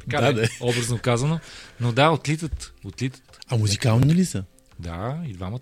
Така 0.00 0.20
Да, 0.20 0.32
да, 0.32 0.40
да. 0.40 0.48
образно 0.60 0.98
казано. 0.98 1.40
Но 1.80 1.92
да, 1.92 2.10
отлитат. 2.10 2.74
Отлитат. 2.84 3.38
А 3.48 3.56
музикални 3.56 4.14
ли 4.14 4.24
са? 4.24 4.44
Да, 4.78 5.22
и 5.26 5.32
двамата. 5.32 5.60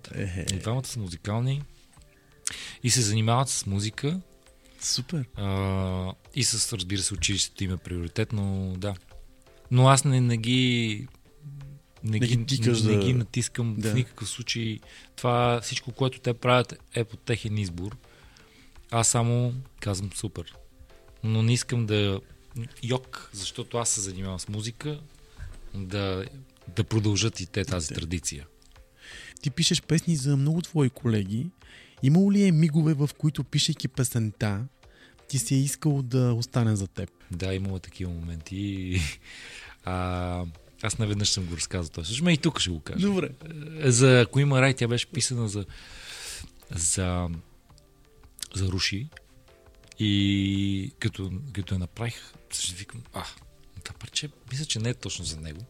И 0.53 0.55
двамата 0.55 0.85
са 0.85 0.99
музикални. 0.99 1.61
И 2.83 2.89
се 2.89 3.01
занимават 3.01 3.49
с 3.49 3.65
музика. 3.65 4.21
Супер. 4.81 5.25
А, 5.35 6.13
и 6.35 6.43
с, 6.43 6.73
разбира 6.73 7.01
се, 7.01 7.13
училището 7.13 7.63
им 7.63 7.71
е 7.71 7.77
приоритет, 7.77 8.33
но 8.33 8.73
да. 8.77 8.95
Но 9.71 9.87
аз 9.87 10.05
не, 10.05 10.21
не 10.21 10.37
ги 10.37 11.07
не, 12.03 12.11
Не 12.11 12.19
ги, 12.19 12.35
ги 12.37 12.45
тикаш 12.47 12.81
не, 12.81 12.91
да- 12.91 12.97
не 12.97 13.05
ги 13.05 13.13
натискам 13.13 13.75
Да. 13.77 13.91
в 13.91 13.95
никакъв 13.95 14.29
случай. 14.29 14.79
Това 15.15 15.61
всичко, 15.61 15.91
което 15.91 16.19
те 16.19 16.33
правят 16.33 16.73
е 16.95 17.03
по 17.03 17.17
техен 17.17 17.57
избор. 17.57 17.97
Аз 18.91 19.07
само 19.07 19.53
казвам 19.79 20.09
супер. 20.15 20.55
Но 21.23 21.43
не 21.43 21.53
искам 21.53 21.85
да 21.85 22.21
йок, 22.83 23.29
защото 23.33 23.77
аз 23.77 23.89
се 23.89 24.01
занимавам 24.01 24.39
с 24.39 24.49
музика, 24.49 24.99
да, 25.73 26.25
да 26.67 26.83
продължат 26.83 27.39
и 27.39 27.45
те 27.45 27.65
тази 27.65 27.87
Да. 27.87 27.95
традиция. 27.95 28.47
Ти 29.43 29.49
пишеш 29.49 29.81
песни 29.81 30.15
за 30.15 30.37
много 30.37 30.61
твои 30.61 30.89
колеги. 30.89 31.47
Имало 32.03 32.31
ли 32.31 32.43
е 32.43 32.51
мигове, 32.51 32.93
в 32.93 33.09
които 33.17 33.43
пишейки 33.43 33.87
песента, 33.87 34.65
ти 35.27 35.39
си 35.39 35.55
е 35.55 35.57
искал 35.57 36.01
да 36.01 36.33
остане 36.33 36.75
за 36.75 36.87
теб? 36.87 37.09
Да, 37.31 37.53
имало 37.53 37.79
такива 37.79 38.11
моменти. 38.11 38.99
А, 39.85 40.45
аз 40.81 40.97
наведнъж 40.97 41.29
съм 41.29 41.45
го 41.45 41.55
разказал 41.55 41.91
това. 41.91 42.03
Също 42.03 42.29
и 42.29 42.37
тук 42.37 42.59
ще 42.59 42.69
го 42.69 42.79
кажа. 42.79 43.07
Добре. 43.07 43.29
Е, 43.79 43.91
За 43.91 44.21
Ако 44.21 44.39
има 44.39 44.61
рай, 44.61 44.73
тя 44.73 44.87
беше 44.87 45.07
писана 45.07 45.49
за, 45.49 45.65
за, 46.71 47.29
за 48.55 48.67
Руши. 48.67 49.07
И 49.99 50.91
като, 50.99 51.31
като 51.53 51.75
я 51.75 51.79
направих, 51.79 52.33
си 52.51 52.75
викам, 52.77 53.01
а, 53.13 53.23
това 53.83 53.99
парче, 53.99 54.29
мисля, 54.51 54.65
че 54.65 54.79
не 54.79 54.89
е 54.89 54.93
точно 54.93 55.25
за 55.25 55.37
него. 55.41 55.61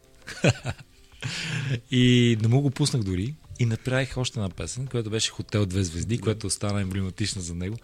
и 1.90 2.36
не 2.42 2.48
му 2.48 2.60
го 2.60 2.70
пуснах 2.70 3.02
дори. 3.02 3.34
И 3.58 3.66
направих 3.66 4.16
още 4.16 4.38
една 4.38 4.50
песен, 4.50 4.86
която 4.86 5.10
беше 5.10 5.30
Хотел 5.30 5.66
две 5.66 5.84
звезди, 5.84 6.18
която 6.18 6.46
остана 6.46 6.80
емблематична 6.80 7.42
за 7.42 7.54
него. 7.54 7.76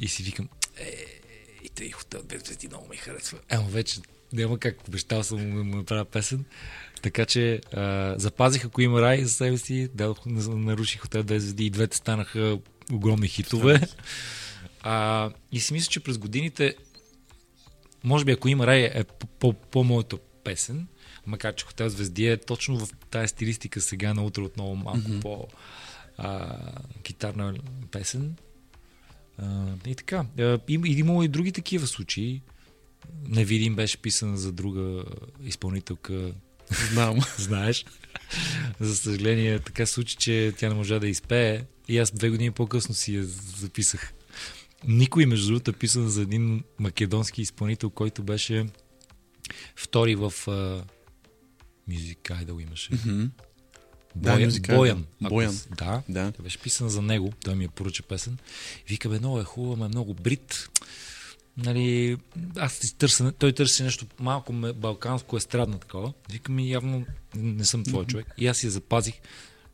И 0.00 0.08
си 0.08 0.22
викам, 0.22 0.48
е, 0.76 1.06
и 1.64 1.68
тъй 1.68 1.90
Хотел 1.90 2.22
две 2.22 2.38
звезди 2.38 2.68
много 2.68 2.88
ми 2.88 2.96
харесва. 2.96 3.38
Емо 3.48 3.68
вече 3.68 4.00
няма 4.32 4.58
как, 4.58 4.88
обещал 4.88 5.22
съм 5.22 5.38
да 5.38 5.64
му 5.64 5.76
направя 5.76 6.04
песен. 6.04 6.44
Така 7.02 7.26
че 7.26 7.60
а, 7.72 8.14
запазих, 8.18 8.64
ако 8.64 8.80
има 8.80 9.02
рай 9.02 9.24
за 9.24 9.32
себе 9.32 9.58
си, 9.58 9.88
дадох, 9.94 10.18
наруших 10.26 11.00
Хотел 11.00 11.22
две 11.22 11.40
звезди 11.40 11.66
и 11.66 11.70
двете 11.70 11.96
станаха 11.96 12.58
огромни 12.92 13.28
хитове. 13.28 13.80
А, 14.82 15.30
и 15.52 15.60
си 15.60 15.72
мисля, 15.72 15.90
че 15.90 16.00
през 16.00 16.18
годините, 16.18 16.74
може 18.04 18.24
би 18.24 18.32
ако 18.32 18.48
има 18.48 18.66
рай 18.66 18.90
е 18.94 19.04
по- 19.04 19.26
по- 19.26 19.52
по-моята 19.52 20.16
песен, 20.44 20.86
макар 21.26 21.54
че 21.54 21.64
Хотел 21.64 21.88
Звезди 21.88 22.26
е 22.26 22.36
точно 22.36 22.78
в 22.78 22.88
тази 23.10 23.28
стилистика 23.28 23.80
сега 23.80 24.14
на 24.14 24.24
утре 24.24 24.42
отново 24.42 24.76
малко 24.76 24.98
mm-hmm. 24.98 25.20
по 25.20 25.46
а, 26.18 26.58
гитарна 27.04 27.54
песен. 27.90 28.36
А, 29.38 29.66
и 29.86 29.94
така. 29.94 30.24
Им, 30.68 30.84
и 30.84 30.90
имало 30.90 31.22
и 31.22 31.28
други 31.28 31.52
такива 31.52 31.86
случаи. 31.86 32.42
Невидим 33.28 33.76
беше 33.76 33.98
писана 33.98 34.36
за 34.36 34.52
друга 34.52 35.04
изпълнителка, 35.44 36.32
Знам. 36.70 37.18
знаеш. 37.38 37.84
За 38.80 38.96
съжаление, 38.96 39.58
така 39.58 39.86
случи, 39.86 40.16
че 40.16 40.52
тя 40.58 40.68
не 40.68 40.74
можа 40.74 40.98
да 40.98 41.08
изпее. 41.08 41.64
И 41.88 41.98
аз 41.98 42.10
две 42.10 42.30
години 42.30 42.50
по-късно 42.50 42.94
си 42.94 43.14
я 43.14 43.24
записах. 43.58 44.12
Никой, 44.84 45.26
между 45.26 45.46
другото, 45.46 45.70
е 45.70 45.74
писан 45.74 46.08
за 46.08 46.22
един 46.22 46.64
македонски 46.78 47.42
изпълнител, 47.42 47.90
който 47.90 48.22
беше 48.22 48.66
втори 49.76 50.14
в 50.14 50.30
uh, 50.30 50.82
Music 51.88 52.18
Idol 52.44 52.62
имаше. 52.62 52.94
Мгм. 52.94 53.24
Да, 54.16 54.48
Боян. 54.68 55.06
Ако 55.24 55.34
Боян. 55.34 55.58
Да, 55.78 56.02
Да. 56.08 56.32
тя 56.32 56.42
беше 56.42 56.58
писана 56.58 56.90
за 56.90 57.02
него. 57.02 57.32
Той 57.44 57.54
ми 57.54 57.64
я 57.64 57.70
поръча 57.70 58.02
песен. 58.02 58.38
Вика, 58.88 59.08
бе, 59.08 59.18
много 59.18 59.40
е 59.40 59.44
хубава, 59.44 59.76
ме 59.76 59.84
е 59.84 59.88
много 59.88 60.14
брит. 60.14 60.68
Нали, 61.56 62.16
аз 62.56 62.94
търся, 62.98 63.32
той 63.32 63.52
търси 63.52 63.82
нещо 63.82 64.06
малко 64.20 64.52
балканско 64.52 65.36
естрадно 65.36 65.78
такова. 65.78 66.12
Вика 66.30 66.52
ми, 66.52 66.70
явно 66.70 67.06
не 67.34 67.64
съм 67.64 67.84
твой 67.84 68.06
човек. 68.06 68.26
И 68.38 68.46
аз 68.46 68.64
я 68.64 68.70
запазих, 68.70 69.14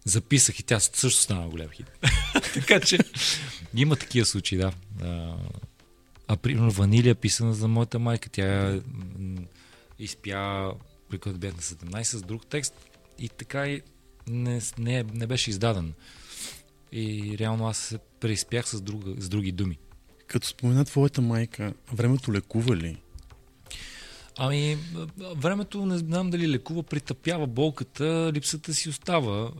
записах 0.05 0.61
и 0.61 0.63
тя 0.63 0.81
също 0.81 1.23
стана 1.23 1.49
голям 1.49 1.69
хит. 1.69 1.87
така 2.55 2.81
че 2.81 2.99
има 3.75 3.97
такива 3.97 4.27
случаи, 4.27 4.59
да. 4.59 4.73
А, 5.03 5.35
а 6.29 6.37
примерно 6.37 6.71
Ванилия 6.71 7.11
е 7.11 7.15
писана 7.15 7.55
за 7.55 7.69
моята 7.69 7.99
майка. 7.99 8.29
Тя 8.29 8.81
м, 9.19 9.39
изпя, 9.99 10.73
при 11.09 11.19
който 11.19 11.39
бях 11.39 11.55
на 11.55 11.63
17 11.63 12.03
с 12.03 12.23
друг 12.23 12.47
текст 12.47 12.75
и 13.19 13.29
така 13.29 13.67
и 13.67 13.83
не, 14.29 14.61
не, 14.79 15.03
не 15.03 15.27
беше 15.27 15.51
издаден. 15.51 15.95
И 16.93 17.37
реално 17.39 17.67
аз 17.67 17.79
се 17.79 17.99
преизпях 18.21 18.69
с, 18.69 18.81
друга, 18.81 19.15
с 19.19 19.29
други 19.29 19.53
думи. 19.53 19.79
Като 20.27 20.47
спомена 20.47 20.85
твоята 20.85 21.23
майка, 21.23 21.75
времето 21.93 22.33
лекува 22.33 22.77
ли? 22.77 22.97
Ами, 24.39 24.79
времето 25.37 25.87
не 25.87 25.99
знам 25.99 26.31
дали 26.31 26.49
лекува, 26.49 26.83
притъпява 26.83 27.47
болката, 27.47 28.31
липсата 28.35 28.75
си 28.75 28.89
остава. 28.89 29.51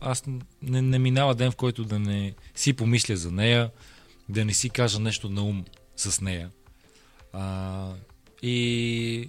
Аз 0.00 0.24
не, 0.62 0.82
не 0.82 0.98
минава 0.98 1.34
ден, 1.34 1.50
в 1.50 1.56
който 1.56 1.84
да 1.84 1.98
не 1.98 2.34
си 2.54 2.72
помисля 2.72 3.16
за 3.16 3.30
нея, 3.30 3.70
да 4.28 4.44
не 4.44 4.54
си 4.54 4.70
кажа 4.70 5.00
нещо 5.00 5.28
на 5.28 5.42
ум 5.42 5.64
с 5.96 6.20
нея. 6.20 6.50
А, 7.32 7.92
и 8.42 9.28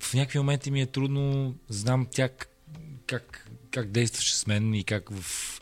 в 0.00 0.14
някакви 0.14 0.38
моменти 0.38 0.70
ми 0.70 0.80
е 0.80 0.86
трудно, 0.86 1.54
знам 1.68 2.06
тя 2.10 2.28
как, 3.06 3.50
как 3.70 3.90
действаше 3.90 4.36
с 4.36 4.46
мен 4.46 4.74
и 4.74 4.84
как 4.84 5.10
в 5.10 5.60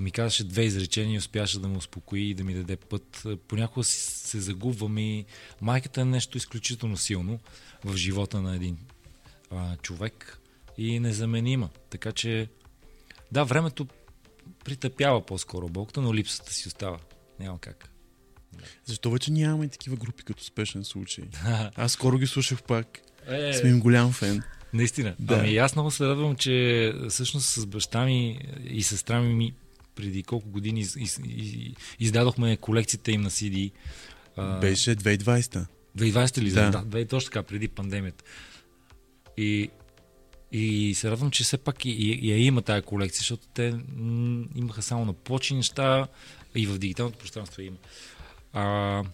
ми 0.00 0.10
казваше 0.10 0.44
две 0.44 0.64
изречения 0.64 1.14
и 1.14 1.18
успяше 1.18 1.60
да 1.60 1.68
ме 1.68 1.76
успокои 1.76 2.30
и 2.30 2.34
да 2.34 2.44
ми 2.44 2.54
даде 2.54 2.76
път. 2.76 3.26
Понякога 3.48 3.84
се 3.84 4.40
загубвам 4.40 4.98
и 4.98 5.24
майката 5.60 6.00
е 6.00 6.04
нещо 6.04 6.38
изключително 6.38 6.96
силно 6.96 7.38
в 7.84 7.96
живота 7.96 8.42
на 8.42 8.56
един 8.56 8.78
а, 9.50 9.76
човек 9.76 10.38
и 10.78 11.00
незаменима. 11.00 11.68
Така 11.90 12.12
че, 12.12 12.48
да, 13.32 13.44
времето 13.44 13.86
притъпява 14.64 15.26
по-скоро 15.26 15.68
болката, 15.68 16.00
но 16.00 16.14
липсата 16.14 16.52
си 16.52 16.68
остава. 16.68 16.98
Няма 17.40 17.58
как. 17.58 17.90
Защо 18.84 19.10
вече 19.10 19.32
нямаме 19.32 19.68
такива 19.68 19.96
групи 19.96 20.24
като 20.24 20.44
спешен 20.44 20.84
случай? 20.84 21.24
Аз 21.76 21.92
скоро 21.92 22.18
ги 22.18 22.26
слушах 22.26 22.62
пак. 22.62 23.00
Е, 23.26 23.52
Съм 23.52 23.68
им 23.68 23.80
голям 23.80 24.12
фен. 24.12 24.42
Наистина. 24.72 25.14
Да. 25.18 25.34
Ами 25.34 25.56
аз 25.56 25.74
много 25.74 25.90
се 25.90 26.06
радвам, 26.06 26.36
че 26.36 26.92
всъщност 27.08 27.48
с 27.48 27.66
баща 27.66 28.04
ми 28.04 28.40
и 28.64 28.82
сестра 28.82 29.20
ми 29.20 29.52
преди 29.94 30.22
колко 30.22 30.48
години 30.48 30.80
из, 30.80 30.96
из, 30.96 31.20
из, 31.26 31.54
издадохме 31.98 32.56
колекцията 32.56 33.12
им 33.12 33.20
на 33.20 33.30
CD. 33.30 33.72
Беше 34.60 34.96
2020. 34.96 35.66
2020 35.98 36.38
ли? 36.38 36.50
Да. 36.50 36.82
Да, 36.86 37.06
точно 37.06 37.30
така, 37.30 37.42
преди 37.42 37.68
пандемията. 37.68 38.24
И, 39.36 39.70
и 40.52 40.94
се 40.94 41.10
радвам, 41.10 41.30
че 41.30 41.44
все 41.44 41.58
пак 41.58 41.84
и, 41.84 41.90
и, 41.90 42.30
я 42.30 42.38
има 42.38 42.62
тая 42.62 42.82
колекция, 42.82 43.18
защото 43.18 43.46
те 43.54 43.74
м, 43.96 44.44
имаха 44.56 44.82
само 44.82 45.04
на 45.04 45.12
плочи 45.12 45.54
неща 45.54 46.06
и 46.54 46.66
в 46.66 46.78
дигиталното 46.78 47.18
пространство 47.18 47.62
има. 47.62 47.76
А, 48.52 49.04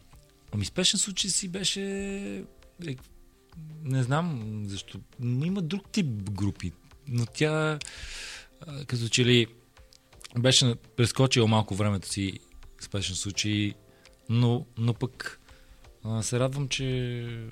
ами 0.52 0.64
спешен 0.64 1.00
случай 1.00 1.30
си 1.30 1.48
беше... 1.48 2.44
Не 3.84 4.02
знам 4.02 4.62
защо. 4.66 5.00
но 5.20 5.44
Има 5.44 5.62
друг 5.62 5.90
тип 5.90 6.06
групи, 6.30 6.72
но 7.08 7.26
тя 7.26 7.78
като 8.86 9.08
че 9.08 9.24
ли 9.24 9.46
беше 10.38 10.74
прескочила 10.96 11.46
малко 11.46 11.74
времето 11.74 12.08
си 12.08 12.38
спешен 12.80 13.16
случай, 13.16 13.74
но, 14.28 14.66
но 14.78 14.94
пък 14.94 15.40
а, 16.04 16.22
се 16.22 16.40
радвам, 16.40 16.68
че 16.68 17.48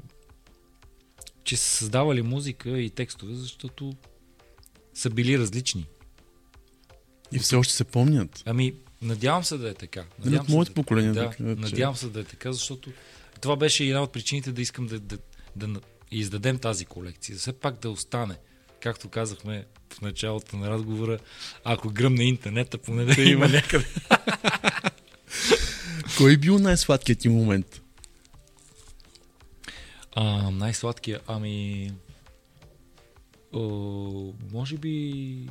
че 1.45 1.57
са 1.57 1.65
създавали 1.65 2.23
музика 2.23 2.81
и 2.81 2.91
текстове, 2.91 3.35
защото 3.35 3.93
са 4.95 5.11
били 5.11 5.39
различни. 5.39 5.87
И 7.33 7.39
все 7.39 7.57
още 7.57 7.75
се 7.75 7.85
помнят. 7.85 8.43
Ами, 8.47 8.75
надявам 9.03 9.45
се 9.45 9.59
да 9.59 9.71
е 9.71 9.75
така. 9.75 10.01
Нали, 10.01 10.25
Надявам 10.25 10.47
се 10.47 10.53
моето 10.53 10.71
да, 10.71 10.75
поколение. 10.75 11.13
да, 11.13 11.35
надявам 11.41 11.97
се 11.97 12.09
да 12.09 12.21
е 12.21 12.25
така, 12.25 12.53
защото 12.53 12.93
това 13.41 13.57
беше 13.57 13.85
една 13.85 14.03
от 14.03 14.13
причините 14.13 14.53
да 14.53 14.63
искам 14.63 14.87
да, 14.87 15.01
да, 15.01 15.19
да, 15.57 15.81
на- 16.13 16.19
издадем 16.19 16.59
тази 16.59 16.85
колекция. 16.85 17.37
Все 17.37 17.53
пак 17.53 17.81
да 17.81 17.91
остане. 17.91 18.35
Както 18.81 19.09
казахме 19.09 19.65
в 19.95 20.01
началото 20.01 20.57
на 20.57 20.71
разговора, 20.71 21.19
ако 21.65 21.89
гръмне 21.91 22.25
интернета, 22.25 22.79
поне 22.79 23.05
да 23.05 23.15
Да 23.15 23.23
има 23.23 23.49
някъде. 23.49 23.87
Кой 26.17 26.33
е 26.33 26.37
бил 26.37 26.59
най-сладкият 26.59 27.19
ти 27.19 27.29
момент? 27.29 27.81
А, 30.15 30.51
най-сладкия, 30.51 31.21
ами... 31.27 31.91
О, 33.53 33.61
може 34.53 34.77
би... 34.77 35.49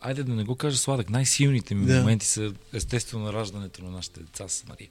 Айде 0.00 0.22
да 0.22 0.32
не 0.34 0.44
го 0.44 0.56
кажа 0.56 0.76
сладък. 0.78 1.10
Най-силните 1.10 1.74
ми 1.74 1.86
Да. 1.86 1.98
моменти 1.98 2.26
са 2.26 2.52
естествено 2.72 3.32
раждането 3.32 3.84
на 3.84 3.90
нашите 3.90 4.20
деца 4.20 4.48
с 4.48 4.64
Мария. 4.68 4.88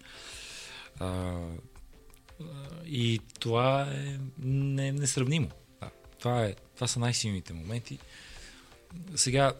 А, 1.00 1.34
и 2.86 3.20
това 3.40 3.92
е 3.92 4.20
не, 4.40 4.92
несравнимо. 4.92 5.50
Да, 5.82 5.90
това, 6.20 6.46
е, 6.46 6.56
това 6.76 6.88
са 6.88 7.00
най-силните 7.00 7.54
моменти. 7.54 8.00
Сега, 9.16 9.54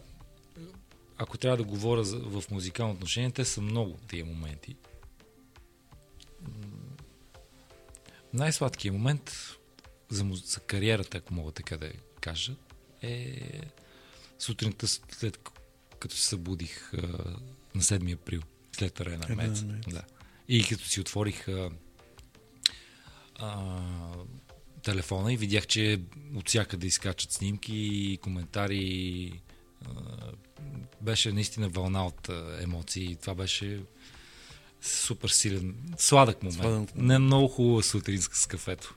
ако 1.18 1.38
трябва 1.38 1.56
да 1.56 1.64
говоря 1.64 2.04
за, 2.04 2.18
в 2.18 2.44
музикално 2.50 2.92
отношение, 2.92 3.30
те 3.30 3.44
са 3.44 3.60
много 3.60 3.98
тия 4.08 4.24
моменти. 4.24 4.76
Най-сладкият 8.34 8.96
момент 8.96 9.36
за, 10.10 10.24
му- 10.24 10.36
за 10.36 10.60
кариерата, 10.60 11.18
ако 11.18 11.34
мога 11.34 11.52
така 11.52 11.76
да 11.76 11.92
кажа, 12.20 12.54
е 13.02 13.40
сутринта 14.38 14.88
след 14.88 15.38
като 15.98 16.16
се 16.16 16.22
събудих 16.22 16.94
а, 16.94 16.96
на 17.74 17.82
7 17.82 18.14
април, 18.14 18.42
след 18.72 19.00
арена. 19.00 19.26
Мец. 19.36 19.62
Да. 19.88 20.02
И 20.48 20.64
като 20.64 20.84
си 20.84 21.00
отворих 21.00 21.48
а, 21.48 21.70
а, 23.38 23.72
телефона 24.82 25.32
и 25.32 25.36
видях, 25.36 25.66
че 25.66 26.00
от 26.34 26.48
всякъде 26.48 26.86
изкачат 26.86 27.32
снимки 27.32 27.76
и 27.76 28.18
коментари. 28.22 29.32
А, 29.84 29.90
беше 31.00 31.32
наистина 31.32 31.68
вълна 31.68 32.06
от 32.06 32.28
а, 32.28 32.58
емоции. 32.62 33.16
Това 33.16 33.34
беше 33.34 33.80
супер 34.82 35.28
силен, 35.28 35.74
сладък 35.98 36.42
момент. 36.42 36.62
Сладък. 36.62 36.96
Не 36.96 37.18
много 37.18 37.48
хубава 37.48 37.82
сутринска 37.82 38.36
с 38.36 38.46
кафето. 38.46 38.94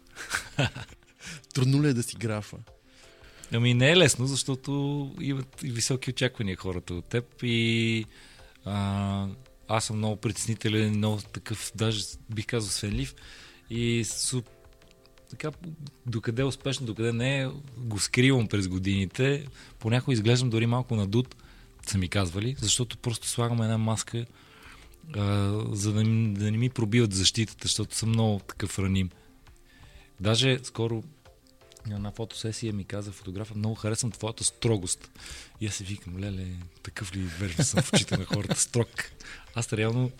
Трудно 1.53 1.83
ли 1.83 1.87
е 1.87 1.93
да 1.93 2.03
си 2.03 2.15
графа? 2.15 2.57
Ами 3.53 3.73
не 3.73 3.91
е 3.91 3.97
лесно, 3.97 4.27
защото 4.27 5.11
имат 5.21 5.63
и 5.63 5.71
високи 5.71 6.09
очаквания 6.09 6.57
хората 6.57 6.93
от 6.93 7.05
теб 7.05 7.25
и 7.43 8.05
а, 8.65 9.27
аз 9.67 9.85
съм 9.85 9.97
много 9.97 10.15
притеснителен, 10.15 10.97
много 10.97 11.21
такъв, 11.21 11.71
даже 11.75 12.03
бих 12.29 12.45
казал 12.45 12.69
свенлив 12.69 13.15
и 13.69 14.03
су, 14.05 14.41
така, 15.29 15.51
докъде 16.05 16.41
е 16.41 16.45
успешно, 16.45 16.85
докъде 16.85 17.13
не 17.13 17.41
е, 17.41 17.49
го 17.77 17.99
скривам 17.99 18.47
през 18.47 18.67
годините. 18.67 19.47
Понякога 19.79 20.13
изглеждам 20.13 20.49
дори 20.49 20.65
малко 20.65 20.95
надут, 20.95 21.35
са 21.87 21.97
ми 21.97 22.09
казвали, 22.09 22.55
защото 22.59 22.97
просто 22.97 23.27
слагам 23.27 23.61
една 23.61 23.77
маска, 23.77 24.25
а, 25.15 25.51
за 25.71 25.93
да, 25.93 26.03
да 26.39 26.51
не 26.51 26.57
ми 26.57 26.69
пробиват 26.69 27.13
защитата, 27.13 27.67
защото 27.67 27.95
съм 27.95 28.09
много 28.09 28.39
такъв 28.39 28.79
раним. 28.79 29.09
Даже 30.19 30.59
скоро 30.63 31.03
на 31.87 31.95
една 31.95 32.11
фотосесия 32.11 32.73
ми 32.73 32.83
каза 32.83 33.11
фотографа, 33.11 33.55
много 33.55 33.75
харесвам 33.75 34.11
твоята 34.11 34.43
строгост. 34.43 35.11
И 35.61 35.67
аз 35.67 35.73
си 35.73 35.83
викам, 35.83 36.19
леле, 36.19 36.45
такъв 36.83 37.15
ли 37.15 37.19
верен 37.19 37.65
съм 37.65 37.83
в 37.83 37.93
очите 37.93 38.17
на 38.17 38.25
хората 38.25 38.59
строг. 38.59 38.89
Аз 39.55 39.73
реално 39.73 40.11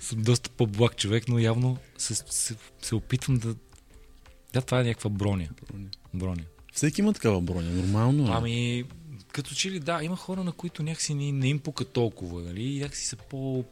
съм 0.00 0.22
доста 0.22 0.50
по-благ 0.50 0.96
човек, 0.96 1.28
но 1.28 1.38
явно 1.38 1.78
се, 1.98 2.14
се, 2.14 2.56
се 2.82 2.94
опитвам 2.94 3.38
да... 3.38 3.54
Да, 4.52 4.62
това 4.62 4.80
е 4.80 4.84
някаква 4.84 5.10
броня. 5.10 5.48
Броня. 6.14 6.42
Всеки 6.72 7.00
има 7.00 7.12
такава 7.12 7.40
броня, 7.40 7.70
нормално 7.70 8.24
е. 8.24 8.30
Ами, 8.30 8.84
като 9.32 9.54
че 9.54 9.70
ли 9.70 9.78
да, 9.78 10.00
има 10.02 10.16
хора, 10.16 10.44
на 10.44 10.52
които 10.52 10.82
някакси 10.82 11.14
не, 11.14 11.32
не 11.32 11.48
им 11.48 11.58
пука 11.58 11.84
толкова, 11.84 12.42
нали? 12.42 12.62
И 12.62 12.78
някакси 12.78 13.06
са 13.06 13.16
по 13.16 13.64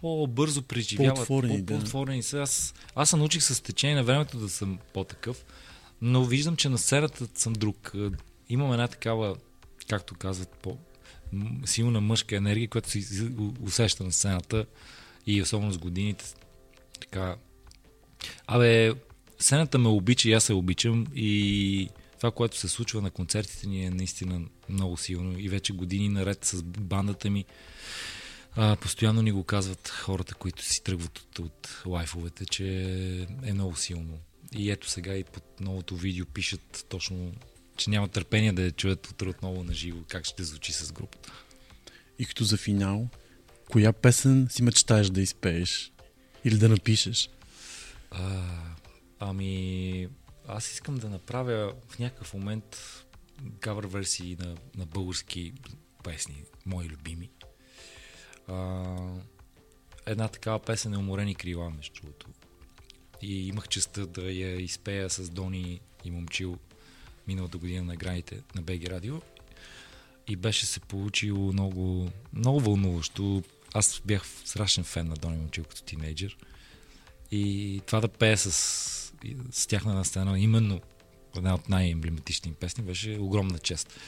по-бързо 0.00 0.62
преживяват. 0.62 1.16
По-отворени, 1.16 1.62
да. 1.62 1.74
по-отворени 1.74 2.22
са. 2.22 2.38
Аз, 2.38 2.74
аз 2.94 3.10
се 3.10 3.16
научих 3.16 3.42
с 3.42 3.62
течение 3.62 3.96
на 3.96 4.04
времето 4.04 4.38
да 4.38 4.48
съм 4.48 4.78
по-такъв, 4.94 5.44
но 6.02 6.24
виждам, 6.24 6.56
че 6.56 6.68
на 6.68 6.78
сцената 6.78 7.26
съм 7.34 7.52
друг. 7.52 7.92
Е, 7.94 8.08
Имам 8.48 8.72
една 8.72 8.88
такава, 8.88 9.36
както 9.88 10.14
казват, 10.14 10.48
по 10.48 10.78
силна 11.64 12.00
мъжка 12.00 12.36
енергия, 12.36 12.68
която 12.68 12.90
се 12.90 13.30
усеща 13.62 14.04
на 14.04 14.12
сцената 14.12 14.66
и 15.28 15.42
особено 15.42 15.72
с 15.72 15.78
годините. 15.78 16.24
Така. 17.00 17.36
Абе, 18.46 18.92
сцената 19.38 19.78
ме 19.78 19.88
обича 19.88 20.28
и 20.28 20.32
аз 20.32 20.44
се 20.44 20.52
обичам 20.52 21.06
и 21.14 21.88
това, 22.16 22.30
което 22.30 22.56
се 22.56 22.68
случва 22.68 23.02
на 23.02 23.10
концертите 23.10 23.66
ни 23.66 23.84
е 23.84 23.90
наистина 23.90 24.40
много 24.68 24.96
силно 24.96 25.38
и 25.38 25.48
вече 25.48 25.72
години 25.72 26.08
наред 26.08 26.44
с 26.44 26.62
бандата 26.62 27.30
ми 27.30 27.44
а, 28.56 28.76
постоянно 28.76 29.22
ни 29.22 29.32
го 29.32 29.44
казват 29.44 29.88
хората, 29.88 30.34
които 30.34 30.64
си 30.64 30.82
тръгват 30.82 31.18
от, 31.18 31.38
от 31.38 31.82
лайфовете, 31.86 32.46
че 32.46 32.66
е 33.44 33.52
много 33.52 33.76
силно. 33.76 34.18
И 34.52 34.70
ето 34.70 34.90
сега 34.90 35.14
и 35.14 35.24
под 35.24 35.60
новото 35.60 35.96
видео 35.96 36.26
пишат 36.26 36.86
точно, 36.88 37.32
че 37.76 37.90
няма 37.90 38.08
търпение 38.08 38.52
да 38.52 38.62
я 38.62 38.72
чуят 38.72 39.06
утре 39.06 39.28
отново 39.28 39.64
на 39.64 39.74
живо, 39.74 39.98
как 40.08 40.24
ще 40.24 40.44
звучи 40.44 40.72
с 40.72 40.92
групата. 40.92 41.32
И 42.18 42.26
като 42.26 42.44
за 42.44 42.56
финал, 42.56 43.08
коя 43.70 43.92
песен 43.92 44.48
си 44.50 44.62
мечтаеш 44.62 45.10
да 45.10 45.20
изпееш? 45.20 45.92
Или 46.44 46.58
да 46.58 46.68
напишеш? 46.68 47.30
А, 48.10 48.42
ами, 49.18 50.08
аз 50.48 50.72
искам 50.72 50.94
да 50.94 51.08
направя 51.08 51.74
в 51.88 51.98
някакъв 51.98 52.34
момент 52.34 52.76
кавър 53.60 53.86
версии 53.86 54.36
на, 54.40 54.56
на 54.76 54.86
български 54.86 55.52
песни, 56.04 56.44
мои 56.66 56.88
любими. 56.88 57.30
А, 58.48 58.84
една 60.06 60.28
такава 60.28 60.58
песен 60.58 60.94
е 60.94 60.98
Уморени 60.98 61.34
крила, 61.34 61.70
между 61.70 61.94
другото. 61.94 62.26
И 63.22 63.48
имах 63.48 63.68
честа 63.68 64.06
да 64.06 64.22
я 64.22 64.60
изпея 64.60 65.10
с 65.10 65.28
Дони 65.30 65.80
и 66.04 66.10
Момчил 66.10 66.58
миналата 67.26 67.58
година 67.58 67.84
на 67.84 67.96
граните 67.96 68.42
на 68.54 68.62
БГ 68.62 68.88
Радио. 68.88 69.20
И 70.26 70.36
беше 70.36 70.66
се 70.66 70.80
получило 70.80 71.52
много, 71.52 72.10
много 72.32 72.60
вълнуващо. 72.60 73.42
Аз 73.74 74.02
бях 74.04 74.26
страшен 74.44 74.84
фен 74.84 75.08
на 75.08 75.14
Дони 75.14 75.36
Момчил 75.36 75.64
като 75.64 75.82
тинейджър. 75.82 76.36
И 77.30 77.82
това 77.86 78.00
да 78.00 78.08
пее 78.08 78.36
с, 78.36 78.52
с 79.50 79.66
тях 79.66 79.84
на 79.84 79.90
една 79.90 80.04
сцена, 80.04 80.40
именно 80.40 80.80
една 81.36 81.54
от 81.54 81.68
най-емблематични 81.68 82.48
им 82.48 82.54
песни, 82.54 82.84
беше 82.84 83.18
огромна 83.20 83.58
чест. 83.58 84.00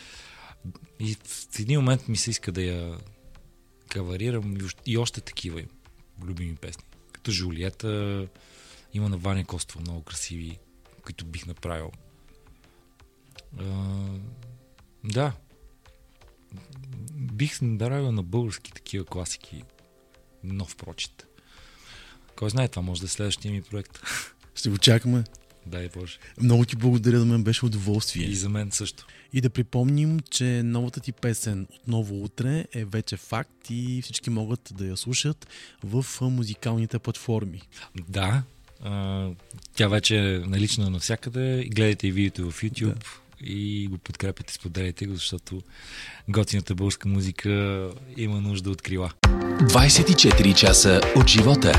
И 1.01 1.15
в 1.25 1.61
един 1.61 1.81
момент 1.81 2.09
ми 2.09 2.17
се 2.17 2.31
иска 2.31 2.53
да 2.53 2.63
я 2.63 2.99
каварирам 3.89 4.57
и 4.87 4.99
още, 4.99 5.21
такива 5.21 5.63
любими 6.25 6.57
песни. 6.57 6.85
Като 7.13 7.31
Жулиета, 7.31 8.27
има 8.95 9.09
на 9.09 9.17
Ваня 9.17 9.45
Костова 9.45 9.81
много 9.81 10.03
красиви, 10.03 10.59
които 11.03 11.25
бих 11.25 11.47
направил. 11.47 11.91
А, 13.59 13.65
да. 15.05 15.33
Бих 17.15 17.61
направил 17.63 18.13
на 18.13 18.23
български 18.23 18.73
такива 18.73 19.05
класики 19.05 19.63
нов 20.45 20.77
прочит. 20.77 21.27
Кой 22.37 22.51
знае, 22.51 22.69
това 22.69 22.83
може 22.83 23.01
да 23.01 23.05
е 23.05 23.09
следващия 23.09 23.53
ми 23.53 23.63
проект. 23.63 24.01
Ще 24.55 24.71
го 24.71 24.79
чакаме. 24.79 25.25
Дай 25.67 25.89
Боже. 25.89 26.19
Много 26.41 26.65
ти 26.65 26.77
благодаря, 26.77 27.19
да 27.19 27.25
мен 27.25 27.45
беше 27.45 27.67
удоволствие. 27.67 28.27
И 28.27 28.35
за 28.35 28.49
мен 28.49 28.71
също. 28.71 29.07
И 29.33 29.41
да 29.41 29.51
припомним, 29.51 30.21
че 30.31 30.63
новата 30.65 31.01
ти 31.01 31.13
песен 31.13 31.67
отново 31.81 32.25
утре 32.25 32.67
е 32.73 32.85
вече 32.85 33.17
факт 33.17 33.71
и 33.71 34.03
всички 34.03 34.31
могат 34.31 34.73
да 34.75 34.87
я 34.87 34.97
слушат 34.97 35.47
в 35.85 36.07
музикалните 36.21 36.99
платформи. 36.99 37.63
Да, 38.09 38.43
тя 39.75 39.89
вече 39.89 40.35
е 40.35 40.39
налична 40.39 40.91
навсякъде. 40.91 41.69
Гледайте 41.71 42.07
и 42.09 42.13
видеото 42.13 42.51
в 42.51 42.63
YouTube 42.63 42.95
да. 42.95 43.21
И 43.45 43.89
го 43.91 43.99
подкрепите, 43.99 44.53
споделяйте 44.53 45.07
го, 45.07 45.15
защото 45.15 45.63
готината 46.29 46.75
българска 46.75 47.09
музика 47.09 47.89
има 48.17 48.41
нужда 48.41 48.71
от 48.71 48.83
крила. 48.83 49.11
24 49.23 50.55
часа 50.55 51.01
от 51.17 51.29
живота. 51.29 51.73